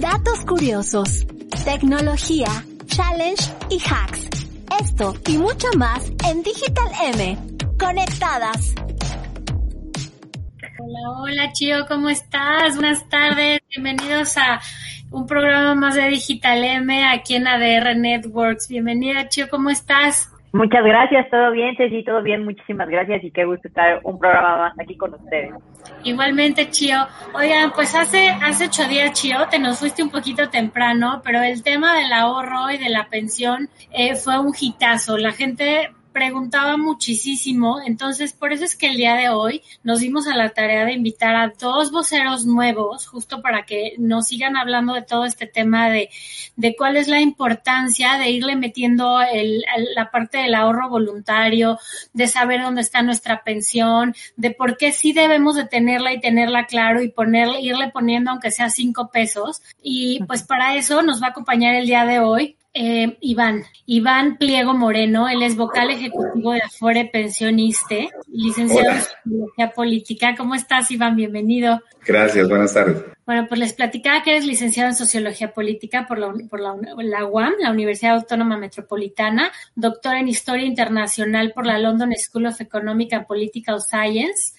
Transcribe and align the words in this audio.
datos 0.00 0.44
curiosos, 0.44 1.24
tecnología, 1.64 2.48
challenge 2.86 3.44
y 3.70 3.78
hacks. 3.78 4.28
Esto 4.80 5.14
y 5.28 5.38
mucho 5.38 5.68
más 5.76 6.10
en 6.28 6.42
Digital 6.42 6.90
M. 7.14 7.38
Conectadas. 7.78 8.74
Hola, 10.78 11.20
hola 11.20 11.52
Chio, 11.52 11.86
¿cómo 11.86 12.10
estás? 12.10 12.74
Buenas 12.74 13.08
tardes, 13.08 13.60
bienvenidos 13.70 14.36
a 14.36 14.60
un 15.12 15.26
programa 15.26 15.76
más 15.76 15.94
de 15.94 16.08
Digital 16.08 16.64
M 16.64 17.06
aquí 17.06 17.36
en 17.36 17.46
ADR 17.46 17.96
Networks. 17.96 18.66
Bienvenida 18.68 19.28
Chio, 19.28 19.48
¿cómo 19.48 19.70
estás? 19.70 20.28
Muchas 20.54 20.84
gracias, 20.84 21.28
todo 21.30 21.50
bien, 21.50 21.74
Ceci, 21.76 22.04
todo 22.04 22.22
bien, 22.22 22.44
muchísimas 22.44 22.88
gracias 22.88 23.24
y 23.24 23.32
qué 23.32 23.44
gusto 23.44 23.66
estar 23.66 23.98
un 24.04 24.20
programa 24.20 24.56
más 24.58 24.78
aquí 24.78 24.96
con 24.96 25.12
ustedes. 25.12 25.52
Igualmente, 26.04 26.70
Chio. 26.70 26.96
Oigan, 27.34 27.72
pues 27.72 27.92
hace, 27.96 28.28
hace 28.28 28.66
ocho 28.66 28.84
días, 28.84 29.12
Chio, 29.14 29.48
te 29.50 29.58
nos 29.58 29.80
fuiste 29.80 30.04
un 30.04 30.10
poquito 30.10 30.50
temprano, 30.50 31.22
pero 31.24 31.42
el 31.42 31.64
tema 31.64 31.98
del 31.98 32.12
ahorro 32.12 32.70
y 32.70 32.78
de 32.78 32.88
la 32.88 33.08
pensión 33.08 33.68
eh, 33.90 34.14
fue 34.14 34.38
un 34.38 34.52
hitazo. 34.56 35.18
La 35.18 35.32
gente 35.32 35.90
preguntaba 36.14 36.76
muchísimo, 36.76 37.80
entonces 37.84 38.32
por 38.32 38.52
eso 38.52 38.64
es 38.64 38.76
que 38.76 38.86
el 38.86 38.96
día 38.96 39.16
de 39.16 39.30
hoy 39.30 39.62
nos 39.82 39.98
dimos 39.98 40.28
a 40.28 40.36
la 40.36 40.50
tarea 40.50 40.84
de 40.84 40.92
invitar 40.92 41.34
a 41.34 41.52
dos 41.58 41.90
voceros 41.90 42.46
nuevos, 42.46 43.08
justo 43.08 43.42
para 43.42 43.66
que 43.66 43.94
nos 43.98 44.28
sigan 44.28 44.56
hablando 44.56 44.94
de 44.94 45.02
todo 45.02 45.24
este 45.24 45.48
tema 45.48 45.90
de, 45.90 46.10
de 46.54 46.76
cuál 46.76 46.96
es 46.96 47.08
la 47.08 47.20
importancia 47.20 48.16
de 48.16 48.30
irle 48.30 48.54
metiendo 48.54 49.20
el, 49.20 49.64
la 49.96 50.12
parte 50.12 50.38
del 50.38 50.54
ahorro 50.54 50.88
voluntario, 50.88 51.80
de 52.12 52.28
saber 52.28 52.62
dónde 52.62 52.82
está 52.82 53.02
nuestra 53.02 53.42
pensión, 53.42 54.14
de 54.36 54.52
por 54.52 54.76
qué 54.76 54.92
sí 54.92 55.12
debemos 55.12 55.56
de 55.56 55.66
tenerla 55.66 56.12
y 56.12 56.20
tenerla 56.20 56.66
claro 56.66 57.02
y 57.02 57.08
ponerle, 57.08 57.60
irle 57.60 57.90
poniendo 57.90 58.30
aunque 58.30 58.52
sea 58.52 58.70
cinco 58.70 59.10
pesos. 59.10 59.62
Y 59.82 60.22
pues 60.28 60.44
para 60.44 60.76
eso 60.76 61.02
nos 61.02 61.20
va 61.20 61.26
a 61.26 61.30
acompañar 61.30 61.74
el 61.74 61.86
día 61.86 62.04
de 62.04 62.20
hoy 62.20 62.56
eh, 62.74 63.16
Iván, 63.20 63.64
Iván 63.86 64.36
Pliego 64.36 64.74
Moreno, 64.74 65.28
él 65.28 65.42
es 65.42 65.56
vocal 65.56 65.90
ejecutivo 65.90 66.52
de 66.52 66.60
Afore 66.60 67.04
Pensioniste, 67.04 68.10
licenciado 68.32 68.88
Hola. 68.88 68.96
en 68.96 69.02
Psicología 69.02 69.70
Política. 69.70 70.34
¿Cómo 70.36 70.56
estás, 70.56 70.90
Iván? 70.90 71.14
Bienvenido. 71.14 71.80
Gracias, 72.04 72.48
buenas 72.48 72.74
tardes. 72.74 73.04
Bueno, 73.24 73.46
pues 73.48 73.60
les 73.60 73.72
platicaba 73.72 74.22
que 74.22 74.32
eres 74.32 74.44
licenciado 74.44 74.90
en 74.90 74.96
Sociología 74.96 75.54
Política 75.54 76.06
por 76.06 76.18
la, 76.18 76.34
por 76.50 76.60
la, 76.60 76.74
la 76.98 77.24
UAM, 77.24 77.54
la 77.60 77.70
Universidad 77.70 78.16
Autónoma 78.16 78.58
Metropolitana, 78.58 79.50
doctor 79.74 80.16
en 80.16 80.28
Historia 80.28 80.66
Internacional 80.66 81.52
por 81.54 81.64
la 81.64 81.78
London 81.78 82.12
School 82.16 82.46
of 82.46 82.60
Economic 82.60 83.12
and 83.14 83.26
Political 83.26 83.80
Science. 83.80 84.54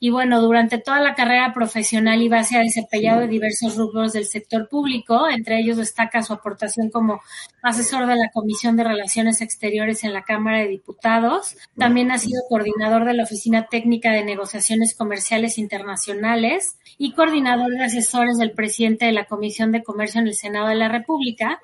Y 0.00 0.10
bueno, 0.10 0.40
durante 0.40 0.78
toda 0.78 1.00
la 1.00 1.14
carrera 1.14 1.52
profesional 1.52 2.22
Iván 2.22 2.44
se 2.44 2.56
ha 2.56 2.60
desempeñado 2.60 3.22
en 3.22 3.30
diversos 3.30 3.76
rubros 3.76 4.12
del 4.12 4.26
sector 4.26 4.68
público, 4.68 5.28
entre 5.28 5.58
ellos 5.58 5.76
destaca 5.76 6.22
su 6.22 6.32
aportación 6.32 6.90
como 6.90 7.20
asesor 7.62 8.06
de 8.06 8.14
la 8.14 8.30
Comisión 8.32 8.76
de 8.76 8.84
Relaciones 8.84 9.40
Exteriores 9.40 10.04
en 10.04 10.12
la 10.12 10.22
Cámara 10.22 10.58
de 10.58 10.68
Diputados. 10.68 11.56
También 11.76 12.12
ha 12.12 12.18
sido 12.18 12.42
coordinador 12.48 13.04
de 13.04 13.14
la 13.14 13.24
Oficina 13.24 13.66
Técnica 13.66 14.12
de 14.12 14.24
Negociaciones 14.24 14.94
Comerciales 14.94 15.58
Internacionales 15.58 16.76
y 16.96 17.12
coordinador 17.12 17.70
de 17.70 17.84
asesores 17.84 18.38
del 18.38 18.52
presidente 18.52 19.06
de 19.06 19.12
la 19.12 19.24
Comisión 19.24 19.72
de 19.72 19.82
Comercio 19.82 20.20
en 20.20 20.28
el 20.28 20.34
Senado 20.34 20.68
de 20.68 20.76
la 20.76 20.88
República 20.88 21.60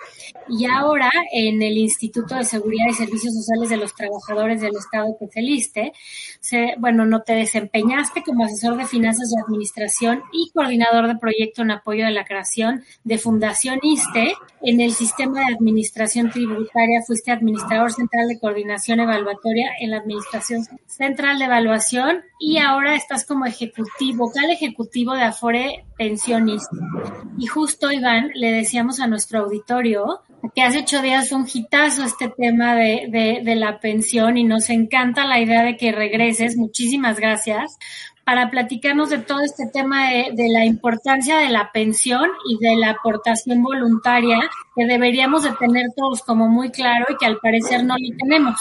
y 0.49 0.67
ahora 0.67 1.11
en 1.33 1.63
el 1.63 1.79
Instituto 1.79 2.35
de 2.35 2.45
Seguridad 2.45 2.87
y 2.89 2.95
Servicios 2.95 3.35
Sociales 3.35 3.71
de 3.71 3.77
los 3.77 3.95
Trabajadores 3.95 4.61
del 4.61 4.75
Estado 4.77 5.17
que. 5.19 5.93
Se, 6.41 6.75
bueno, 6.79 7.07
no 7.07 7.23
te 7.23 7.35
desempeñaste 7.35 8.23
como 8.25 8.45
asesor 8.45 8.77
de 8.77 8.87
finanzas 8.87 9.31
y 9.31 9.41
administración 9.41 10.23
y 10.33 10.51
coordinador 10.53 11.09
de 11.09 11.17
proyecto 11.17 11.63
en 11.63 11.71
apoyo 11.71 12.05
de 12.05 12.13
la 12.13 12.25
creación 12.25 12.85
de 13.05 13.19
Fundación 13.19 13.79
ISTE. 13.83 14.35
En 14.63 14.81
el 14.81 14.93
sistema 14.93 15.41
de 15.41 15.55
administración 15.55 16.31
tributaria 16.31 17.03
fuiste 17.07 17.31
administrador 17.31 17.93
central 17.93 18.29
de 18.29 18.39
coordinación 18.39 19.01
evaluatoria 19.01 19.71
en 19.81 19.91
la 19.91 19.99
Administración 19.99 20.65
Central 20.87 21.39
de 21.39 21.45
Evaluación 21.47 22.23
y 22.39 22.59
ahora 22.59 22.95
estás 22.95 23.25
como 23.25 23.47
ejecutivo, 23.47 24.27
vocal 24.27 24.51
ejecutivo 24.51 25.15
de 25.15 25.23
Afore 25.23 25.85
Pensionista. 25.97 26.77
Y 27.39 27.47
justo, 27.47 27.93
Iván, 27.93 28.31
le 28.35 28.53
decíamos 28.53 29.01
a 29.01 29.07
nuestro 29.07 29.41
auditorio 29.41 30.23
que 30.55 30.63
hace 30.63 30.81
ocho 30.81 31.01
días 31.01 31.29
fue 31.29 31.39
un 31.39 31.49
hitazo 31.53 32.05
este 32.05 32.29
tema 32.29 32.75
de, 32.75 33.07
de, 33.09 33.41
de 33.43 33.57
la 33.57 33.81
pensión 33.81 34.37
y 34.37 34.45
nos 34.45 34.69
encanta 34.71 35.27
la 35.27 35.41
idea 35.41 35.63
de 35.63 35.77
que 35.77 35.93
regreses. 35.93 36.57
Muchísimas 36.57 37.19
gracias 37.19 37.79
para 38.25 38.51
platicarnos 38.51 39.11
de 39.11 39.19
todo 39.19 39.41
este 39.41 39.67
tema 39.67 40.11
de, 40.11 40.31
de, 40.33 40.49
la 40.49 40.65
importancia 40.65 41.39
de 41.39 41.51
la 41.51 41.71
pensión 41.73 42.31
y 42.49 42.59
de 42.59 42.77
la 42.77 42.91
aportación 42.91 43.63
voluntaria 43.63 44.39
que 44.75 44.87
deberíamos 44.87 45.45
de 45.45 45.53
tener 45.53 45.87
todos 45.97 46.23
como 46.23 46.49
muy 46.49 46.71
claro 46.71 47.07
y 47.11 47.17
que 47.17 47.27
al 47.27 47.39
parecer 47.39 47.85
no 47.85 47.95
lo 47.95 48.17
tenemos. 48.19 48.57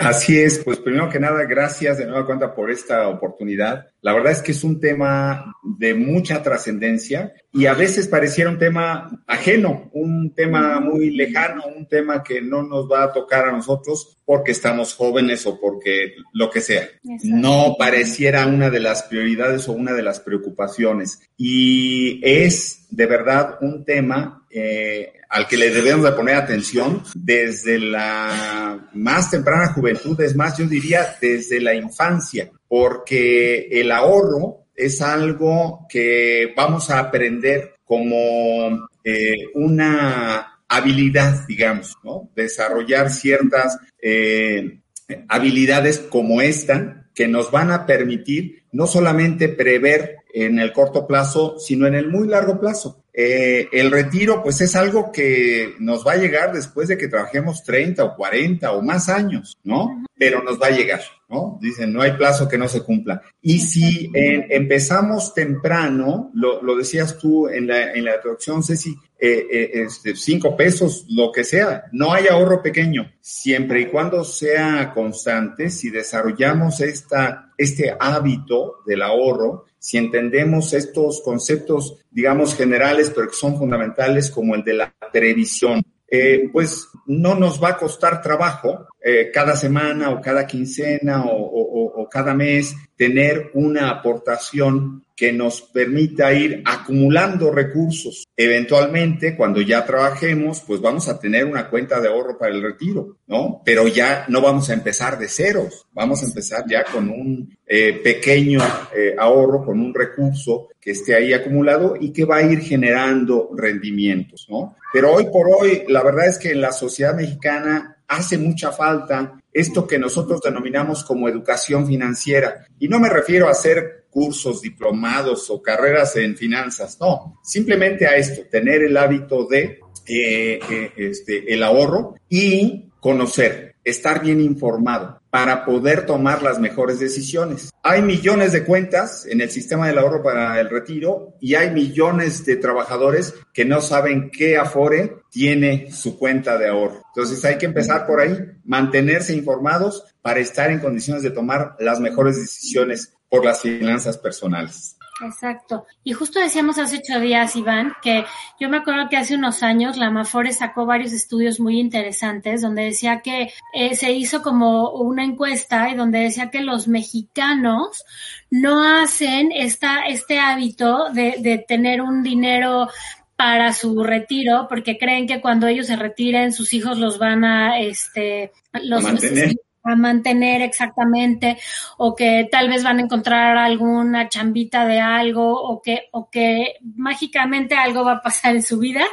Así 0.00 0.38
es, 0.38 0.58
pues 0.64 0.78
primero 0.78 1.08
que 1.08 1.18
nada, 1.18 1.44
gracias 1.44 1.98
de 1.98 2.06
nueva 2.06 2.26
cuenta 2.26 2.54
por 2.54 2.70
esta 2.70 3.08
oportunidad. 3.08 3.88
La 4.02 4.12
verdad 4.12 4.32
es 4.32 4.42
que 4.42 4.52
es 4.52 4.64
un 4.64 4.80
tema 4.80 5.54
de 5.62 5.94
mucha 5.94 6.42
trascendencia 6.42 7.32
y 7.52 7.66
a 7.66 7.74
veces 7.74 8.08
pareciera 8.08 8.50
un 8.50 8.58
tema 8.58 9.22
ajeno, 9.26 9.90
un 9.92 10.34
tema 10.34 10.80
muy 10.80 11.10
lejano, 11.10 11.64
un 11.76 11.86
tema 11.86 12.22
que 12.22 12.40
no 12.40 12.62
nos 12.62 12.90
va 12.90 13.04
a 13.04 13.12
tocar 13.12 13.48
a 13.48 13.52
nosotros 13.52 14.18
porque 14.24 14.52
estamos 14.52 14.94
jóvenes 14.94 15.46
o 15.46 15.58
porque 15.60 16.14
lo 16.32 16.50
que 16.50 16.60
sea. 16.60 16.88
No 17.24 17.76
pareciera 17.78 18.46
una 18.46 18.70
de 18.70 18.80
las 18.80 19.02
prioridades 19.04 19.68
o 19.68 19.72
una 19.72 19.92
de 19.92 20.02
las 20.02 20.20
preocupaciones. 20.20 21.20
Y 21.36 22.20
es 22.22 22.86
de 22.90 23.06
verdad 23.06 23.58
un 23.60 23.84
tema 23.84 24.39
eh, 24.50 25.12
al 25.28 25.46
que 25.46 25.56
le 25.56 25.70
debemos 25.70 26.04
de 26.04 26.12
poner 26.12 26.34
atención 26.34 27.02
desde 27.14 27.78
la 27.78 28.88
más 28.94 29.30
temprana 29.30 29.72
juventud, 29.72 30.20
es 30.20 30.34
más, 30.34 30.58
yo 30.58 30.66
diría 30.66 31.16
desde 31.20 31.60
la 31.60 31.74
infancia, 31.74 32.50
porque 32.68 33.68
el 33.70 33.92
ahorro 33.92 34.66
es 34.74 35.00
algo 35.00 35.86
que 35.88 36.52
vamos 36.56 36.90
a 36.90 36.98
aprender 36.98 37.74
como 37.84 38.88
eh, 39.04 39.36
una 39.54 40.60
habilidad, 40.68 41.46
digamos, 41.46 41.96
¿no? 42.02 42.30
Desarrollar 42.34 43.10
ciertas 43.10 43.78
eh, 44.00 44.80
habilidades 45.28 45.98
como 45.98 46.40
esta 46.40 47.08
que 47.14 47.28
nos 47.28 47.50
van 47.50 47.70
a 47.70 47.86
permitir 47.86 48.62
no 48.72 48.86
solamente 48.86 49.48
prever 49.48 50.19
en 50.34 50.58
el 50.58 50.72
corto 50.72 51.06
plazo, 51.06 51.58
sino 51.58 51.86
en 51.86 51.94
el 51.94 52.08
muy 52.08 52.28
largo 52.28 52.58
plazo. 52.58 53.04
Eh, 53.12 53.68
el 53.72 53.90
retiro, 53.90 54.42
pues 54.42 54.60
es 54.60 54.76
algo 54.76 55.10
que 55.10 55.74
nos 55.78 56.06
va 56.06 56.12
a 56.12 56.16
llegar 56.16 56.52
después 56.52 56.88
de 56.88 56.96
que 56.96 57.08
trabajemos 57.08 57.64
30 57.64 58.04
o 58.04 58.16
40 58.16 58.72
o 58.72 58.82
más 58.82 59.08
años, 59.08 59.58
¿no? 59.64 60.04
Pero 60.16 60.42
nos 60.42 60.60
va 60.60 60.68
a 60.68 60.70
llegar, 60.70 61.00
¿no? 61.28 61.58
Dicen, 61.60 61.92
no 61.92 62.02
hay 62.02 62.12
plazo 62.12 62.48
que 62.48 62.58
no 62.58 62.68
se 62.68 62.82
cumpla. 62.82 63.20
Y 63.42 63.58
si 63.60 64.10
eh, 64.14 64.46
empezamos 64.50 65.34
temprano, 65.34 66.30
lo, 66.34 66.62
lo, 66.62 66.76
decías 66.76 67.18
tú 67.18 67.48
en 67.48 67.66
la, 67.66 67.92
en 67.92 68.04
la 68.04 68.14
introducción, 68.14 68.62
Ceci, 68.62 68.96
eh, 69.22 69.46
eh, 69.52 69.70
este, 69.74 70.16
cinco 70.16 70.56
pesos, 70.56 71.04
lo 71.10 71.30
que 71.30 71.44
sea, 71.44 71.84
no 71.92 72.14
hay 72.14 72.28
ahorro 72.28 72.62
pequeño, 72.62 73.12
siempre 73.20 73.82
y 73.82 73.86
cuando 73.86 74.24
sea 74.24 74.92
constante, 74.94 75.68
si 75.68 75.90
desarrollamos 75.90 76.80
esta, 76.80 77.52
este 77.58 77.94
hábito 78.00 78.78
del 78.86 79.02
ahorro, 79.02 79.66
si 79.80 79.96
entendemos 79.96 80.74
estos 80.74 81.22
conceptos, 81.22 81.96
digamos, 82.10 82.54
generales, 82.54 83.10
pero 83.12 83.28
que 83.28 83.34
son 83.34 83.56
fundamentales, 83.56 84.30
como 84.30 84.54
el 84.54 84.62
de 84.62 84.74
la 84.74 84.94
previsión, 85.10 85.82
eh, 86.06 86.50
pues 86.52 86.88
no 87.06 87.34
nos 87.34 87.62
va 87.62 87.70
a 87.70 87.76
costar 87.78 88.20
trabajo 88.20 88.88
eh, 89.02 89.30
cada 89.32 89.56
semana 89.56 90.10
o 90.10 90.20
cada 90.20 90.46
quincena 90.46 91.24
o, 91.26 92.08
cada 92.10 92.34
mes 92.34 92.74
tener 92.96 93.52
una 93.54 93.88
aportación 93.88 95.04
que 95.20 95.34
nos 95.34 95.60
permita 95.60 96.32
ir 96.32 96.62
acumulando 96.64 97.50
recursos. 97.50 98.24
Eventualmente, 98.34 99.36
cuando 99.36 99.60
ya 99.60 99.84
trabajemos, 99.84 100.62
pues 100.66 100.80
vamos 100.80 101.10
a 101.10 101.20
tener 101.20 101.44
una 101.44 101.68
cuenta 101.68 102.00
de 102.00 102.08
ahorro 102.08 102.38
para 102.38 102.54
el 102.54 102.62
retiro, 102.62 103.18
¿no? 103.26 103.60
Pero 103.62 103.86
ya 103.86 104.24
no 104.28 104.40
vamos 104.40 104.70
a 104.70 104.72
empezar 104.72 105.18
de 105.18 105.28
ceros, 105.28 105.86
vamos 105.92 106.22
a 106.22 106.26
empezar 106.26 106.64
ya 106.66 106.84
con 106.84 107.10
un 107.10 107.54
eh, 107.66 108.00
pequeño 108.02 108.60
eh, 108.96 109.14
ahorro, 109.18 109.62
con 109.62 109.78
un 109.78 109.92
recurso 109.92 110.68
que 110.80 110.92
esté 110.92 111.14
ahí 111.14 111.34
acumulado 111.34 111.96
y 112.00 112.14
que 112.14 112.24
va 112.24 112.36
a 112.36 112.42
ir 112.42 112.60
generando 112.60 113.50
rendimientos, 113.54 114.46
¿no? 114.48 114.76
Pero 114.90 115.12
hoy 115.12 115.26
por 115.30 115.48
hoy, 115.50 115.82
la 115.88 116.02
verdad 116.02 116.28
es 116.28 116.38
que 116.38 116.52
en 116.52 116.62
la 116.62 116.72
sociedad 116.72 117.14
mexicana 117.14 117.98
hace 118.08 118.38
mucha 118.38 118.72
falta 118.72 119.38
esto 119.52 119.86
que 119.86 119.98
nosotros 119.98 120.40
denominamos 120.42 121.04
como 121.04 121.28
educación 121.28 121.86
financiera. 121.86 122.64
Y 122.78 122.88
no 122.88 122.98
me 122.98 123.10
refiero 123.10 123.48
a 123.48 123.50
hacer 123.50 123.99
cursos, 124.10 124.60
diplomados 124.60 125.48
o 125.50 125.62
carreras 125.62 126.16
en 126.16 126.36
finanzas, 126.36 126.98
no, 127.00 127.38
simplemente 127.42 128.06
a 128.06 128.16
esto, 128.16 128.42
tener 128.50 128.82
el 128.82 128.96
hábito 128.96 129.46
de 129.46 129.80
eh, 130.06 130.58
eh, 130.68 130.92
este, 130.96 131.52
el 131.52 131.62
ahorro 131.62 132.14
y 132.28 132.90
conocer, 133.00 133.76
estar 133.84 134.22
bien 134.22 134.40
informado 134.40 135.20
para 135.30 135.64
poder 135.64 136.04
tomar 136.06 136.42
las 136.42 136.58
mejores 136.58 136.98
decisiones. 136.98 137.70
Hay 137.82 138.02
millones 138.02 138.52
de 138.52 138.64
cuentas 138.64 139.24
en 139.26 139.40
el 139.40 139.50
sistema 139.50 139.86
del 139.86 139.98
ahorro 139.98 140.22
para 140.22 140.60
el 140.60 140.68
retiro 140.68 141.34
y 141.40 141.54
hay 141.54 141.70
millones 141.70 142.44
de 142.44 142.56
trabajadores 142.56 143.34
que 143.54 143.64
no 143.64 143.80
saben 143.80 144.30
qué 144.30 144.56
Afore 144.56 145.18
tiene 145.30 145.92
su 145.92 146.18
cuenta 146.18 146.58
de 146.58 146.68
ahorro. 146.68 147.02
Entonces 147.14 147.44
hay 147.44 147.56
que 147.56 147.66
empezar 147.66 148.06
por 148.06 148.20
ahí, 148.20 148.36
mantenerse 148.64 149.34
informados 149.34 150.04
para 150.20 150.40
estar 150.40 150.70
en 150.70 150.80
condiciones 150.80 151.22
de 151.22 151.30
tomar 151.30 151.76
las 151.78 152.00
mejores 152.00 152.36
decisiones 152.36 153.14
por 153.30 153.44
las 153.44 153.62
finanzas 153.62 154.18
personales. 154.18 154.96
Exacto. 155.22 155.86
Y 156.02 156.12
justo 156.14 156.40
decíamos 156.40 156.78
hace 156.78 156.98
ocho 156.98 157.20
días, 157.20 157.54
Iván, 157.54 157.92
que 158.02 158.24
yo 158.58 158.68
me 158.68 158.78
acuerdo 158.78 159.08
que 159.10 159.18
hace 159.18 159.34
unos 159.34 159.62
años 159.62 159.98
la 159.98 160.10
Mafore 160.10 160.52
sacó 160.52 160.86
varios 160.86 161.12
estudios 161.12 161.60
muy 161.60 161.78
interesantes 161.78 162.62
donde 162.62 162.84
decía 162.84 163.20
que 163.20 163.52
eh, 163.74 163.94
se 163.94 164.12
hizo 164.12 164.42
como 164.42 164.90
una 164.92 165.24
encuesta 165.24 165.90
y 165.90 165.94
donde 165.94 166.20
decía 166.20 166.50
que 166.50 166.62
los 166.62 166.88
mexicanos 166.88 168.04
no 168.50 168.82
hacen 168.82 169.52
esta, 169.52 170.06
este 170.06 170.38
hábito 170.38 171.10
de, 171.12 171.36
de 171.40 171.58
tener 171.58 172.00
un 172.00 172.22
dinero 172.22 172.88
para 173.36 173.72
su 173.72 174.02
retiro 174.02 174.66
porque 174.68 174.98
creen 174.98 175.26
que 175.26 175.40
cuando 175.40 175.66
ellos 175.66 175.86
se 175.86 175.96
retiren 175.96 176.52
sus 176.52 176.74
hijos 176.74 176.98
los 176.98 177.18
van 177.18 177.44
a 177.44 177.78
este 177.80 178.52
los 178.82 179.02
a 179.02 179.08
mantener 179.08 179.54
exactamente 179.82 181.58
o 181.96 182.14
que 182.14 182.48
tal 182.50 182.68
vez 182.68 182.82
van 182.82 182.98
a 182.98 183.02
encontrar 183.02 183.56
alguna 183.56 184.28
chambita 184.28 184.86
de 184.86 185.00
algo 185.00 185.52
o 185.52 185.80
que 185.80 186.08
o 186.12 186.28
que 186.30 186.74
mágicamente 186.96 187.74
algo 187.74 188.04
va 188.04 188.12
a 188.12 188.22
pasar 188.22 188.56
en 188.56 188.62
su 188.62 188.78
vida 188.78 189.04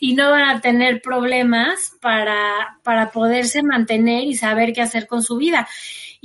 y 0.00 0.14
no 0.14 0.30
van 0.30 0.48
a 0.48 0.60
tener 0.60 1.00
problemas 1.00 1.92
para 2.00 2.78
para 2.82 3.10
poderse 3.10 3.62
mantener 3.62 4.24
y 4.24 4.34
saber 4.34 4.72
qué 4.72 4.82
hacer 4.82 5.06
con 5.06 5.22
su 5.22 5.36
vida. 5.36 5.66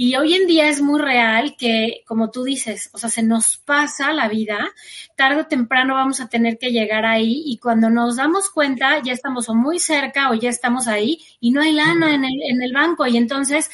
Y 0.03 0.15
hoy 0.15 0.33
en 0.33 0.47
día 0.47 0.67
es 0.67 0.81
muy 0.81 0.99
real 0.99 1.55
que, 1.55 2.01
como 2.07 2.31
tú 2.31 2.43
dices, 2.43 2.89
o 2.91 2.97
sea, 2.97 3.07
se 3.11 3.21
nos 3.21 3.57
pasa 3.57 4.11
la 4.13 4.27
vida, 4.29 4.67
tarde 5.15 5.41
o 5.41 5.45
temprano 5.45 5.93
vamos 5.93 6.19
a 6.19 6.27
tener 6.27 6.57
que 6.57 6.71
llegar 6.71 7.05
ahí 7.05 7.43
y 7.45 7.59
cuando 7.59 7.91
nos 7.91 8.15
damos 8.15 8.49
cuenta 8.49 8.99
ya 9.03 9.13
estamos 9.13 9.47
o 9.47 9.53
muy 9.53 9.77
cerca 9.77 10.31
o 10.31 10.33
ya 10.33 10.49
estamos 10.49 10.87
ahí 10.87 11.19
y 11.39 11.51
no 11.51 11.61
hay 11.61 11.73
lana 11.73 12.15
en 12.15 12.25
el, 12.25 12.41
en 12.49 12.63
el 12.63 12.73
banco. 12.73 13.05
Y 13.05 13.15
entonces 13.15 13.69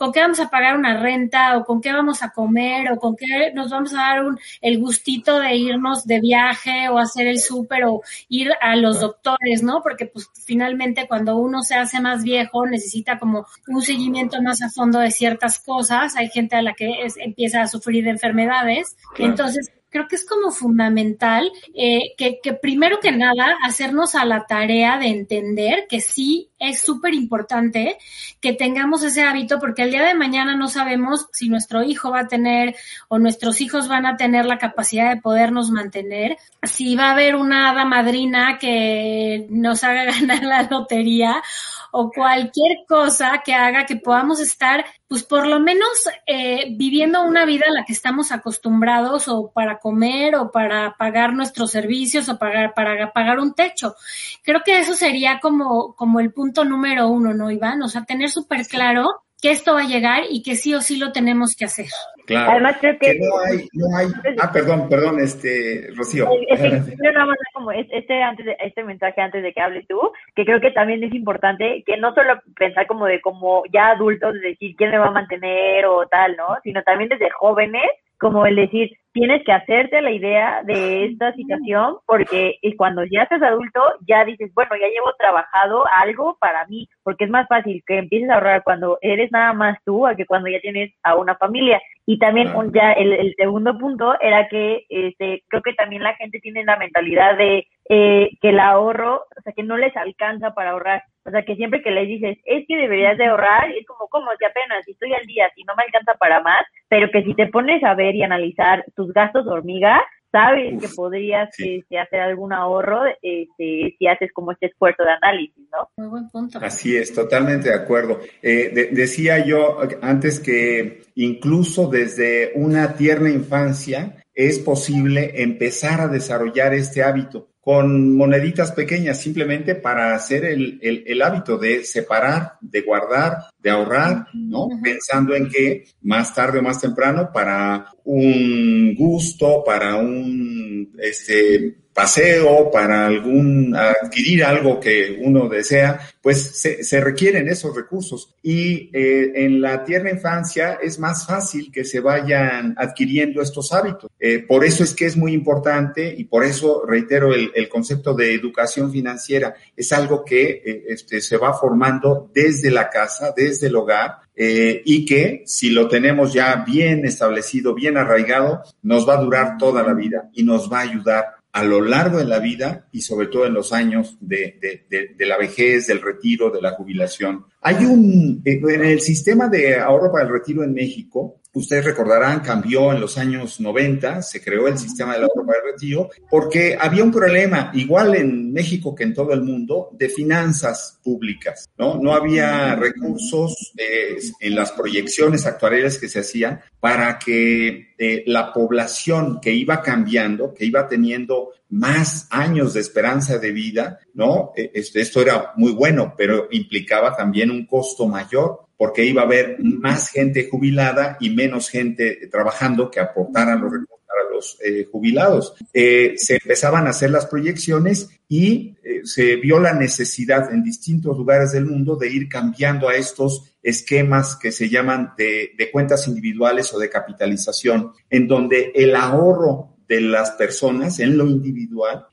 con 0.00 0.12
qué 0.12 0.20
vamos 0.20 0.40
a 0.40 0.48
pagar 0.48 0.78
una 0.78 0.98
renta 0.98 1.58
o 1.58 1.64
con 1.66 1.82
qué 1.82 1.92
vamos 1.92 2.22
a 2.22 2.30
comer 2.30 2.90
o 2.90 2.96
con 2.96 3.14
qué 3.14 3.52
nos 3.52 3.68
vamos 3.68 3.92
a 3.92 3.98
dar 3.98 4.24
un, 4.24 4.38
el 4.62 4.78
gustito 4.78 5.38
de 5.38 5.54
irnos 5.54 6.06
de 6.06 6.20
viaje 6.20 6.88
o 6.88 6.96
hacer 6.96 7.26
el 7.26 7.38
súper 7.38 7.84
o 7.84 8.00
ir 8.30 8.50
a 8.62 8.76
los 8.76 8.98
doctores, 8.98 9.62
¿no? 9.62 9.82
Porque 9.82 10.06
pues 10.06 10.30
finalmente 10.46 11.06
cuando 11.06 11.36
uno 11.36 11.62
se 11.62 11.74
hace 11.74 12.00
más 12.00 12.22
viejo 12.22 12.64
necesita 12.64 13.18
como 13.18 13.44
un 13.68 13.82
seguimiento 13.82 14.40
más 14.40 14.62
a 14.62 14.70
fondo 14.70 15.00
de 15.00 15.10
ciertas 15.10 15.58
cosas. 15.58 16.16
Hay 16.16 16.30
gente 16.30 16.56
a 16.56 16.62
la 16.62 16.72
que 16.72 17.02
es, 17.04 17.18
empieza 17.18 17.60
a 17.60 17.66
sufrir 17.66 18.04
de 18.04 18.10
enfermedades. 18.10 18.96
Entonces, 19.18 19.70
creo 19.90 20.08
que 20.08 20.16
es 20.16 20.24
como 20.24 20.50
fundamental 20.50 21.50
eh, 21.74 22.14
que, 22.16 22.40
que, 22.42 22.54
primero 22.54 23.00
que 23.00 23.12
nada 23.12 23.56
hacernos 23.62 24.14
a 24.14 24.24
la 24.24 24.46
tarea 24.46 24.98
de 24.98 25.08
entender 25.08 25.86
que 25.88 26.00
sí 26.00 26.48
es 26.58 26.80
súper 26.80 27.14
importante 27.14 27.98
que 28.40 28.52
tengamos 28.52 29.02
ese 29.02 29.22
hábito 29.22 29.58
porque 29.58 29.82
el 29.82 29.90
día 29.90 30.04
de 30.04 30.14
mañana 30.14 30.56
no 30.56 30.68
sabemos 30.68 31.26
si 31.32 31.48
nuestro 31.48 31.82
hijo 31.82 32.10
va 32.10 32.20
a 32.20 32.28
tener 32.28 32.76
o 33.08 33.18
nuestros 33.18 33.60
hijos 33.60 33.88
van 33.88 34.06
a 34.06 34.16
tener 34.16 34.46
la 34.46 34.58
capacidad 34.58 35.14
de 35.14 35.20
podernos 35.20 35.70
mantener, 35.70 36.36
si 36.62 36.96
va 36.96 37.08
a 37.08 37.12
haber 37.12 37.34
una 37.36 37.70
hada 37.70 37.84
madrina 37.84 38.58
que 38.58 39.46
nos 39.50 39.82
haga 39.84 40.04
ganar 40.20 40.42
la 40.42 40.62
lotería 40.62 41.42
o 41.92 42.10
cualquier 42.10 42.78
cosa 42.86 43.42
que 43.44 43.54
haga 43.54 43.86
que 43.86 43.96
podamos 43.96 44.40
estar, 44.40 44.84
pues 45.08 45.24
por 45.24 45.46
lo 45.46 45.60
menos 45.60 45.88
eh, 46.26 46.66
viviendo 46.76 47.22
una 47.22 47.44
vida 47.44 47.66
a 47.68 47.72
la 47.72 47.84
que 47.84 47.92
estamos 47.92 48.32
acostumbrados 48.32 49.28
o 49.28 49.50
para 49.52 49.78
comer 49.78 50.36
o 50.36 50.50
para 50.50 50.94
pagar 50.96 51.32
nuestros 51.32 51.70
servicios 51.70 52.28
o 52.28 52.38
pagar, 52.38 52.74
para 52.74 53.12
pagar 53.12 53.38
un 53.38 53.54
techo. 53.54 53.94
Creo 54.42 54.62
que 54.64 54.78
eso 54.78 54.94
sería 54.94 55.40
como, 55.40 55.94
como 55.94 56.20
el 56.20 56.32
punto 56.32 56.64
número 56.64 57.08
uno, 57.08 57.34
¿no, 57.34 57.50
Iván? 57.50 57.82
O 57.82 57.88
sea, 57.88 58.04
tener 58.04 58.30
súper 58.30 58.66
claro 58.66 59.22
que 59.40 59.50
esto 59.50 59.74
va 59.74 59.82
a 59.82 59.88
llegar 59.88 60.24
y 60.28 60.42
que 60.42 60.56
sí 60.56 60.74
o 60.74 60.82
sí 60.82 60.96
lo 60.96 61.12
tenemos 61.12 61.56
que 61.56 61.64
hacer. 61.64 61.88
Claro. 62.30 62.52
Además 62.52 62.76
creo 62.80 62.96
que, 62.96 63.18
no 63.18 63.40
hay, 63.40 63.68
no 63.72 63.96
hay. 63.96 64.06
Ah, 64.40 64.52
perdón, 64.52 64.88
perdón, 64.88 65.18
este, 65.18 65.88
Rocío. 65.96 66.28
Yo 67.02 67.12
nada 67.12 67.26
más 67.26 67.36
como 67.52 67.72
este 67.72 68.22
antes 68.22 68.46
de, 68.46 68.56
este 68.60 68.84
mensaje 68.84 69.20
antes 69.20 69.42
de 69.42 69.52
que 69.52 69.60
hables 69.60 69.84
tú, 69.88 69.98
que 70.36 70.44
creo 70.44 70.60
que 70.60 70.70
también 70.70 71.02
es 71.02 71.12
importante 71.12 71.82
que 71.84 71.96
no 71.96 72.14
solo 72.14 72.40
pensar 72.54 72.86
como 72.86 73.06
de 73.06 73.20
como 73.20 73.64
ya 73.72 73.88
adultos, 73.88 74.34
de 74.34 74.50
decir 74.50 74.76
quién 74.76 74.92
me 74.92 74.98
va 74.98 75.08
a 75.08 75.10
mantener 75.10 75.86
o 75.86 76.06
tal, 76.06 76.36
¿no? 76.36 76.56
Sino 76.62 76.84
también 76.84 77.08
desde 77.08 77.30
jóvenes 77.30 77.90
como 78.20 78.46
el 78.46 78.54
decir, 78.54 78.92
tienes 79.12 79.42
que 79.44 79.52
hacerte 79.52 80.00
la 80.00 80.10
idea 80.10 80.62
de 80.62 81.06
esta 81.06 81.32
situación 81.34 81.96
porque 82.06 82.58
cuando 82.76 83.04
ya 83.04 83.26
seas 83.26 83.42
adulto 83.42 83.80
ya 84.06 84.24
dices, 84.24 84.52
bueno, 84.54 84.70
ya 84.80 84.88
llevo 84.88 85.12
trabajado 85.18 85.84
algo 86.00 86.36
para 86.40 86.66
mí, 86.66 86.88
porque 87.02 87.24
es 87.24 87.30
más 87.30 87.46
fácil 87.48 87.82
que 87.86 87.98
empieces 87.98 88.30
a 88.30 88.34
ahorrar 88.34 88.62
cuando 88.62 88.98
eres 89.00 89.30
nada 89.32 89.52
más 89.52 89.78
tú 89.84 90.06
a 90.06 90.14
que 90.14 90.26
cuando 90.26 90.48
ya 90.48 90.60
tienes 90.60 90.92
a 91.02 91.16
una 91.16 91.36
familia. 91.36 91.80
Y 92.06 92.18
también 92.18 92.52
ya 92.72 92.92
el, 92.92 93.34
segundo 93.36 93.76
punto 93.78 94.14
era 94.20 94.48
que 94.48 94.84
este, 94.88 95.44
creo 95.48 95.62
que 95.62 95.74
también 95.74 96.02
la 96.02 96.14
gente 96.14 96.40
tiene 96.40 96.64
la 96.64 96.76
mentalidad 96.76 97.36
de 97.36 97.66
eh, 97.88 98.30
que 98.40 98.50
el 98.50 98.60
ahorro, 98.60 99.26
o 99.36 99.42
sea, 99.42 99.52
que 99.52 99.62
no 99.62 99.76
les 99.76 99.96
alcanza 99.96 100.54
para 100.54 100.70
ahorrar. 100.70 101.02
O 101.24 101.30
sea, 101.30 101.42
que 101.44 101.56
siempre 101.56 101.82
que 101.82 101.90
les 101.90 102.08
dices, 102.08 102.38
es 102.44 102.64
que 102.66 102.76
deberías 102.76 103.18
de 103.18 103.26
ahorrar, 103.26 103.70
es 103.72 103.86
como, 103.86 104.08
¿cómo? 104.08 104.30
Si 104.38 104.44
apenas, 104.44 104.84
si 104.84 104.92
estoy 104.92 105.12
al 105.12 105.26
día, 105.26 105.50
si 105.54 105.64
no 105.64 105.74
me 105.76 105.82
alcanza 105.84 106.14
para 106.14 106.40
más, 106.40 106.64
pero 106.88 107.10
que 107.10 107.22
si 107.22 107.34
te 107.34 107.48
pones 107.48 107.82
a 107.84 107.94
ver 107.94 108.14
y 108.14 108.22
analizar 108.22 108.84
tus 108.94 109.12
gastos 109.12 109.44
de 109.44 109.50
hormiga, 109.50 110.00
sabes 110.32 110.80
que 110.80 110.88
podrías 110.94 111.50
este, 111.58 111.98
hacer 111.98 112.20
algún 112.20 112.52
ahorro 112.52 113.02
este, 113.20 113.96
si 113.98 114.06
haces 114.06 114.30
como 114.32 114.52
este 114.52 114.66
esfuerzo 114.66 115.02
de 115.02 115.10
análisis, 115.10 115.68
¿no? 115.72 115.88
Muy 115.96 116.08
buen 116.08 116.28
punto. 116.28 116.58
Así 116.62 116.96
es, 116.96 117.12
totalmente 117.12 117.70
de 117.70 117.74
acuerdo. 117.74 118.20
Eh, 118.42 118.90
decía 118.92 119.44
yo 119.44 119.78
antes 120.02 120.40
que 120.40 121.02
incluso 121.16 121.88
desde 121.88 122.52
una 122.54 122.94
tierna 122.94 123.30
infancia 123.30 124.24
es 124.32 124.58
posible 124.58 125.42
empezar 125.42 126.00
a 126.00 126.08
desarrollar 126.08 126.72
este 126.74 127.02
hábito 127.02 127.49
con 127.60 128.16
moneditas 128.16 128.72
pequeñas 128.72 129.20
simplemente 129.20 129.74
para 129.74 130.14
hacer 130.14 130.46
el, 130.46 130.78
el, 130.80 131.22
hábito 131.22 131.58
de 131.58 131.84
separar, 131.84 132.54
de 132.60 132.80
guardar, 132.80 133.36
de 133.58 133.70
ahorrar, 133.70 134.26
¿no? 134.32 134.68
Pensando 134.82 135.34
en 135.34 135.48
que 135.48 135.84
más 136.02 136.34
tarde 136.34 136.60
o 136.60 136.62
más 136.62 136.80
temprano 136.80 137.30
para 137.32 137.92
un 138.04 138.94
gusto, 138.94 139.62
para 139.64 139.96
un, 139.96 140.96
este, 140.98 141.79
paseo, 141.92 142.70
para 142.70 143.06
algún, 143.06 143.74
adquirir 143.74 144.44
algo 144.44 144.78
que 144.78 145.18
uno 145.20 145.48
desea, 145.48 146.00
pues 146.22 146.60
se, 146.82 147.00
requieren 147.00 147.48
esos 147.48 147.74
recursos. 147.74 148.34
Y 148.42 148.90
eh, 148.92 149.32
en 149.34 149.60
la 149.60 149.84
tierna 149.84 150.10
infancia 150.10 150.78
es 150.82 150.98
más 150.98 151.26
fácil 151.26 151.70
que 151.72 151.84
se 151.84 152.00
vayan 152.00 152.74
adquiriendo 152.78 153.42
estos 153.42 153.72
hábitos. 153.72 154.10
Eh, 154.18 154.40
por 154.46 154.64
eso 154.64 154.84
es 154.84 154.94
que 154.94 155.06
es 155.06 155.16
muy 155.16 155.32
importante 155.32 156.14
y 156.16 156.24
por 156.24 156.44
eso 156.44 156.84
reitero 156.86 157.34
el, 157.34 157.68
concepto 157.68 158.14
de 158.14 158.34
educación 158.34 158.90
financiera. 158.92 159.54
Es 159.76 159.92
algo 159.92 160.24
que 160.24 160.62
eh, 160.64 160.84
este, 160.88 161.20
se 161.20 161.36
va 161.36 161.54
formando 161.54 162.30
desde 162.34 162.70
la 162.70 162.88
casa, 162.88 163.32
desde 163.36 163.66
el 163.68 163.76
hogar, 163.76 164.18
y 164.42 165.04
que 165.04 165.42
si 165.44 165.68
lo 165.68 165.86
tenemos 165.86 166.32
ya 166.32 166.64
bien 166.66 167.04
establecido, 167.04 167.74
bien 167.74 167.98
arraigado, 167.98 168.62
nos 168.82 169.06
va 169.06 169.18
a 169.18 169.22
durar 169.22 169.58
toda 169.58 169.82
la 169.82 169.92
vida 169.92 170.30
y 170.32 170.44
nos 170.44 170.72
va 170.72 170.78
a 170.78 170.82
ayudar 170.84 171.39
a 171.52 171.64
lo 171.64 171.80
largo 171.80 172.18
de 172.18 172.24
la 172.24 172.38
vida 172.38 172.86
y 172.92 173.00
sobre 173.02 173.26
todo 173.26 173.46
en 173.46 173.54
los 173.54 173.72
años 173.72 174.16
de, 174.20 174.86
de, 174.88 175.26
la 175.26 175.36
vejez, 175.36 175.88
del 175.88 176.00
retiro, 176.00 176.50
de 176.50 176.62
la 176.62 176.72
jubilación. 176.72 177.44
Hay 177.62 177.84
un, 177.84 178.42
en 178.44 178.84
el 178.84 179.00
sistema 179.00 179.48
de 179.48 179.78
ahorro 179.78 180.12
para 180.12 180.26
el 180.26 180.32
retiro 180.32 180.62
en 180.62 180.72
México, 180.72 181.39
ustedes 181.52 181.84
recordarán, 181.84 182.40
cambió 182.40 182.92
en 182.92 183.00
los 183.00 183.18
años 183.18 183.60
90, 183.60 184.22
se 184.22 184.42
creó 184.42 184.68
el 184.68 184.78
sistema 184.78 185.14
del 185.14 185.24
ahorro 185.24 185.46
para 185.46 185.58
el 185.58 185.72
retiro, 185.72 186.10
porque 186.30 186.76
había 186.80 187.02
un 187.02 187.10
problema, 187.10 187.70
igual 187.74 188.14
en 188.14 188.52
México 188.52 188.94
que 188.94 189.04
en 189.04 189.14
todo 189.14 189.32
el 189.32 189.42
mundo, 189.42 189.90
de 189.92 190.08
finanzas 190.08 191.00
públicas, 191.02 191.68
¿no? 191.76 191.96
No 191.96 192.14
había 192.14 192.76
recursos 192.76 193.72
eh, 193.76 194.16
en 194.40 194.54
las 194.54 194.72
proyecciones 194.72 195.46
actuariales 195.46 195.98
que 195.98 196.08
se 196.08 196.20
hacían 196.20 196.60
para 196.78 197.18
que 197.18 197.94
eh, 197.98 198.24
la 198.26 198.52
población 198.52 199.40
que 199.40 199.52
iba 199.52 199.82
cambiando, 199.82 200.54
que 200.54 200.64
iba 200.64 200.86
teniendo 200.86 201.50
más 201.70 202.26
años 202.30 202.74
de 202.74 202.80
esperanza 202.80 203.38
de 203.38 203.52
vida, 203.52 203.98
¿no? 204.14 204.52
E, 204.56 204.70
este, 204.74 205.00
esto 205.00 205.20
era 205.20 205.52
muy 205.56 205.72
bueno, 205.72 206.14
pero 206.16 206.48
implicaba 206.50 207.16
también 207.16 207.50
un 207.50 207.66
costo 207.66 208.06
mayor 208.06 208.69
porque 208.80 209.04
iba 209.04 209.20
a 209.20 209.26
haber 209.26 209.58
más 209.62 210.08
gente 210.08 210.48
jubilada 210.50 211.18
y 211.20 211.28
menos 211.28 211.68
gente 211.68 212.18
trabajando 212.30 212.90
que 212.90 212.98
aportaran 212.98 213.60
los 213.60 213.72
recursos 213.72 214.00
para 214.06 214.34
los 214.34 214.58
eh, 214.64 214.88
jubilados. 214.90 215.54
Eh, 215.74 216.14
se 216.16 216.38
empezaban 216.42 216.86
a 216.86 216.90
hacer 216.90 217.10
las 217.10 217.26
proyecciones 217.26 218.08
y 218.26 218.74
eh, 218.82 219.02
se 219.04 219.36
vio 219.36 219.58
la 219.58 219.74
necesidad 219.74 220.50
en 220.50 220.64
distintos 220.64 221.14
lugares 221.14 221.52
del 221.52 221.66
mundo 221.66 221.94
de 221.94 222.08
ir 222.08 222.26
cambiando 222.26 222.88
a 222.88 222.94
estos 222.94 223.54
esquemas 223.62 224.34
que 224.34 224.50
se 224.50 224.70
llaman 224.70 225.12
de 225.18 225.68
cuentas 225.70 226.08
individuales 226.08 226.72
o 226.72 226.78
de 226.78 226.88
capitalización, 226.88 227.92
en 228.08 228.26
donde 228.26 228.72
el 228.74 228.96
ahorro 228.96 229.76
de 229.86 230.00
las 230.00 230.30
personas 230.30 231.00
en 231.00 231.18
lo 231.18 231.26
individual 231.26 232.06